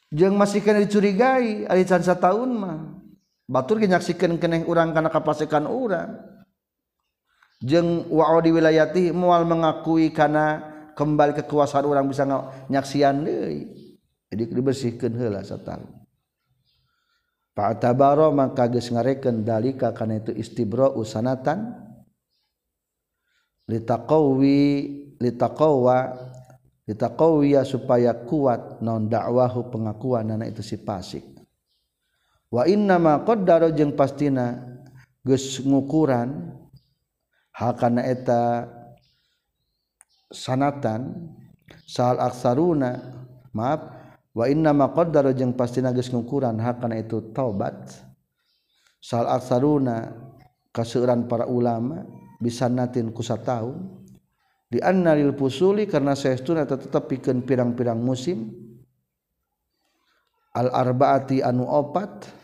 jeung 0.10 0.40
kena 0.42 0.82
dicurigai 0.82 1.70
ari 1.70 1.86
cansa 1.86 2.18
tahun 2.18 2.50
mah. 2.58 2.80
Batur 3.50 3.82
nyaksikeun 3.82 4.38
keneh 4.38 4.62
urang 4.66 4.94
karena 4.94 5.10
kapasikan 5.10 5.66
urang. 5.66 6.39
jeng 7.60 8.08
wa 8.08 8.40
di 8.40 8.52
wilayati 8.56 9.12
mual 9.12 9.44
mengakui 9.44 10.16
karena 10.16 10.64
kembali 10.96 11.36
kekuasaan 11.44 11.86
orang 11.88 12.08
bisa 12.08 12.24
nyaksian 12.72 13.24
deui 13.24 13.68
jadi 14.32 14.44
dibersihkeun 14.48 15.14
heula 15.16 15.44
satahun 15.44 15.92
fa 17.56 17.76
tabaro 17.76 18.32
maka 18.32 18.72
geus 18.72 18.88
ngarekeun 18.92 19.44
dalika 19.44 19.92
kana 19.92 20.24
itu 20.24 20.32
istibra 20.36 20.88
usanatan 20.92 21.76
litaqawi 23.70 24.62
litaqawa 25.20 26.18
litaqawiya 26.90 27.62
supaya 27.62 28.18
kuat 28.26 28.82
non 28.82 29.06
dakwahu 29.06 29.70
pengakuan 29.70 30.34
anak 30.34 30.58
itu 30.58 30.66
si 30.66 30.82
pasik. 30.82 31.22
Wa 32.50 32.66
inna 32.66 32.98
ma 32.98 33.22
qaddara 33.22 33.70
jeung 33.70 33.94
pastina 33.94 34.58
geus 35.22 35.62
ngukuran 35.62 36.58
hakana 37.60 38.08
eta 38.08 38.72
sanatan 40.32 41.28
sal 41.84 42.16
aksaruna 42.24 43.20
maaf 43.52 43.82
wa 44.32 44.48
inna 44.48 44.72
maqaddara 44.72 45.36
jeung 45.36 45.52
pasti 45.52 45.84
geus 45.84 46.08
ngukuran 46.08 46.56
hakana 46.64 46.96
itu 46.96 47.36
taubat. 47.36 48.08
Sal 49.04 49.28
aksaruna 49.28 50.16
kaseuran 50.72 51.28
para 51.28 51.44
ulama 51.48 52.08
bisa 52.40 52.72
natin 52.72 53.12
kusa 53.12 53.36
tahun 53.36 54.00
di 54.72 54.80
annalil 54.80 55.36
pusuli 55.36 55.84
karena 55.84 56.16
saestuna 56.16 56.64
tetep 56.64 57.12
pikeun 57.12 57.44
pirang-pirang 57.44 58.00
musim. 58.00 58.56
Al 60.56 60.72
arbaati 60.72 61.46
anu 61.46 61.68
opat 61.68 62.39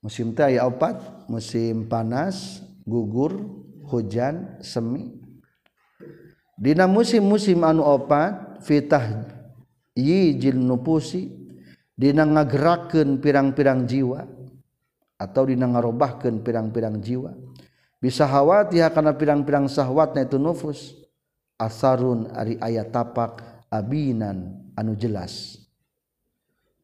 musim 0.00 0.32
teh 0.32 0.52
aya 0.52 0.64
opat 0.64 0.96
musim 1.28 1.88
panas 1.88 2.64
gugur 2.84 3.40
hujan 3.86 4.60
semi. 4.64 5.16
Dina 6.60 6.84
musim-musim 6.84 7.64
anu 7.64 7.80
opat 7.84 8.60
fitah 8.60 9.24
yijil 9.96 10.60
nupusi. 10.60 11.40
Dina 12.00 12.24
ngagerakeun 12.24 13.20
pirang-pirang 13.20 13.84
jiwa 13.84 14.24
atau 15.20 15.44
dina 15.44 15.68
ngarobahkeun 15.68 16.40
pirang-pirang 16.40 16.96
jiwa. 16.96 17.36
Bisa 18.00 18.24
khawati 18.24 18.80
kana 18.88 19.12
pirang-pirang 19.12 19.68
sahwatna 19.68 20.24
itu 20.24 20.40
nufus. 20.40 20.96
Asarun 21.60 22.32
ari 22.32 22.56
ayat 22.56 22.88
tapak 22.88 23.44
abinan 23.68 24.64
anu 24.72 24.96
jelas. 24.96 25.59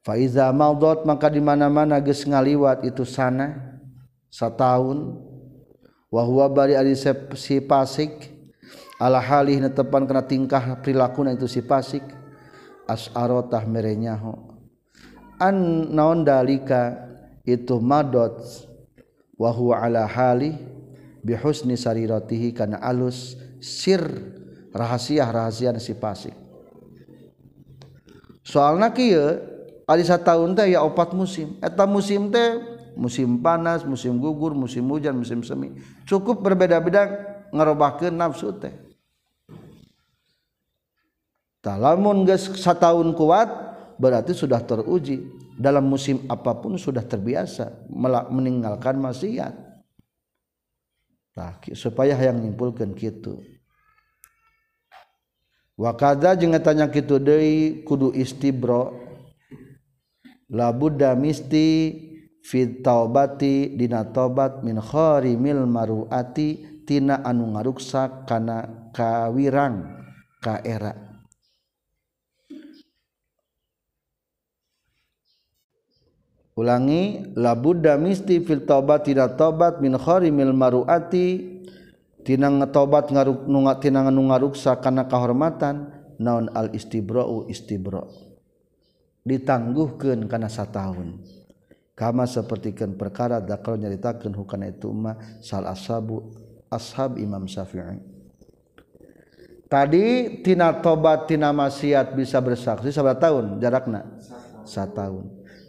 Faiza 0.06 0.46
maldot 0.54 1.02
maka 1.02 1.26
di 1.26 1.42
mana-mana 1.42 1.98
geus 1.98 2.22
ngaliwat 2.22 2.86
itu 2.86 3.02
sana 3.02 3.74
sataun 4.30 5.18
wa 6.14 6.22
huwa 6.22 6.46
bari 6.46 6.78
ari 6.78 6.94
si 7.34 7.58
pasik. 7.58 8.38
Ala 9.02 9.18
halih 9.18 9.60
netepan 9.60 10.06
kana 10.06 10.22
tingkah 10.22 10.78
prilakuna 10.78 11.34
itu 11.34 11.50
si 11.50 11.58
pasik. 11.58 12.06
Asarotah 12.86 13.66
merenyaho. 13.66 14.56
An 15.42 15.90
naon 15.90 16.22
dalika 16.22 16.94
itu 17.42 17.82
madot. 17.82 18.46
Wa 19.34 19.50
huwa 19.50 19.82
ala 19.82 20.06
halih 20.06 20.54
bihusni 21.26 21.74
sarirotihi 21.74 22.54
kana 22.54 22.78
alus 22.78 23.34
sir 23.58 24.06
rahasia 24.70 25.26
rahasia 25.26 25.74
si 25.82 25.98
pasik. 25.98 26.32
Soalna 28.46 28.94
kieu 28.94 29.55
na 29.86 30.18
tahun 30.18 30.58
teh 30.58 30.74
ya 30.74 30.82
opat 30.82 31.14
musim. 31.14 31.54
Eta 31.62 31.86
musim 31.86 32.26
teh 32.34 32.58
musim 32.98 33.38
panas 33.38 33.86
musim 33.86 34.18
gugur 34.18 34.50
musim 34.50 34.82
hujan 34.90 35.14
musim 35.14 35.46
semi. 35.46 35.78
Cukup 36.02 36.42
berbeda-beda 36.42 37.06
ngerubahkeun 37.54 38.14
nafsu 38.18 38.50
teh. 38.58 38.74
Talamun 41.62 42.26
geus 42.26 42.50
satahun 42.58 43.14
kuat 43.14 43.48
berarti 43.98 44.34
sudah 44.34 44.58
teruji. 44.58 45.22
Dalam 45.56 45.88
musim 45.88 46.20
apa 46.28 46.52
pun 46.52 46.76
sudah 46.76 47.00
terbiasa 47.00 47.88
meninggalkan 48.28 49.00
maksiat. 49.00 49.54
Nah, 51.32 51.56
supaya 51.72 52.12
yang 52.12 52.44
nyimpulkan 52.44 52.92
gitu 52.92 53.40
wakada 55.76 56.32
jeung 56.32 56.56
tanya 56.64 56.88
kitu 56.88 57.20
deui 57.20 57.84
kudu 57.84 58.16
istibro 58.16 59.05
labudda 60.50 61.18
misti 61.18 61.92
fit 62.46 62.86
taubati 62.86 63.74
dina 63.74 64.06
tobat 64.06 64.62
min 64.62 64.78
kharimil 64.78 65.66
maruati 65.66 66.82
tina 66.86 67.18
anu 67.26 67.58
ngaruksak 67.58 68.30
kana 68.30 68.90
kawirang 68.94 69.82
ka 70.38 70.62
era. 70.62 70.94
Ulangi 76.56 77.36
labudda 77.36 78.00
misti 78.00 78.40
fil 78.40 78.64
taubati 78.64 79.12
dina 79.12 79.28
tobat 79.34 79.82
min 79.82 79.98
kharimil 79.98 80.54
maruati 80.54 81.58
tina 82.22 82.48
ngetobat 82.48 83.12
ngaruk 83.12 83.44
tina 83.82 84.00
ngaruksak 84.06 84.80
kana 84.80 85.04
kahormatan 85.04 85.90
naon 86.16 86.48
al 86.56 86.72
istibra'u 86.72 87.44
istibra 87.52 88.25
ditangguhkan 89.26 90.30
karena 90.30 90.46
satu 90.46 90.70
tahun 90.70 91.08
kama 91.98 92.30
sepertikan 92.30 92.94
perkara 92.94 93.42
dakal 93.42 93.74
nyaritakan 93.74 94.30
hukana 94.30 94.70
itu 94.70 94.88
ma 94.94 95.18
sal 95.42 95.66
ashabu 95.66 96.30
ashab 96.70 97.18
Imam 97.18 97.50
Syafi'i. 97.50 97.98
Tadi 99.66 100.38
tina 100.46 100.78
tobat 100.78 101.26
tina 101.26 101.50
maksiat 101.50 102.14
bisa 102.14 102.38
bersaksi 102.38 102.94
sabar 102.94 103.18
tahun 103.18 103.58
jarakna? 103.58 104.06
Satu 104.62 104.94
tahun 104.94 105.24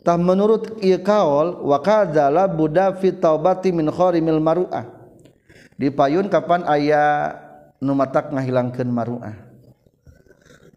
tah 0.07 0.15
menurut 0.15 0.79
iqaul 0.79 1.67
wa 1.67 1.83
kadzala 1.83 2.47
budda 2.47 2.95
fi 2.95 3.11
taubati 3.11 3.75
min 3.75 3.91
kharimil 3.91 4.39
maruah 4.39 4.87
dipayun 5.75 6.31
kapan 6.31 6.63
aya 6.63 7.35
nu 7.83 7.91
matak 7.91 8.31
ngahilangkeun 8.31 8.87
maruah 8.87 9.35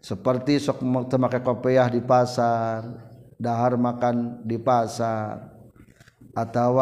seperti 0.01 0.57
sok 0.57 0.81
memakai 0.81 1.45
kopiah 1.45 1.85
di 1.85 2.01
pasar 2.01 2.83
dahar 3.41 3.73
makan 3.77 4.45
di 4.45 4.57
pasar 4.61 5.49
atau 6.33 6.77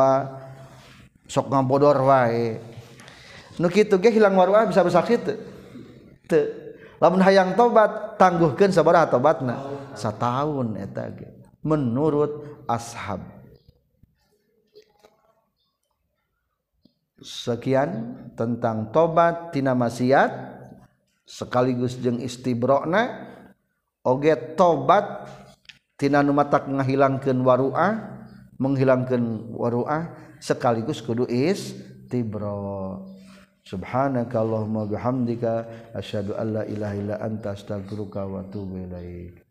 sok 1.27 1.47
ngabodor 1.51 1.99
wae. 2.03 2.59
Gitu 3.59 3.95
hilang 3.99 4.39
maruah 4.39 4.63
bisa 4.63 4.79
bersakit 4.79 5.19
lamun 6.99 7.19
hayang 7.19 7.59
tobat 7.59 8.15
tangguhkan 8.15 8.71
sabar 8.71 9.03
tobatna. 9.11 9.59
Setahun 9.95 10.79
eta 10.79 11.11
gitu 11.11 11.39
menurut 11.59 12.63
ashab. 12.67 13.19
Sekian 17.19 18.15
tentang 18.39 18.95
tobat 18.95 19.51
tina 19.51 19.75
maksiat 19.75 20.58
sekaligus 21.29 22.01
jeung 22.01 22.17
istibrona 22.17 23.29
oge 24.01 24.33
tobat 24.57 25.29
tina 25.93 26.25
nu 26.25 26.33
matak 26.33 26.65
ngahilangkeun 26.65 27.45
waruah 27.45 28.25
menghilangkan 28.57 29.53
waruah 29.53 30.09
sekaligus 30.41 31.05
kudu 31.05 31.29
istibra 31.29 32.97
subhanakallahumma 33.61 34.89
bihamdika 34.89 35.69
asyhadu 35.93 36.33
an 36.33 36.47
la 36.57 36.63
ilaha 36.65 36.95
illa 36.97 37.15
anta 37.21 37.53
astaghfiruka 37.53 38.25
wa 38.25 38.41
atubu 38.41 38.89
ilaik. 38.89 39.48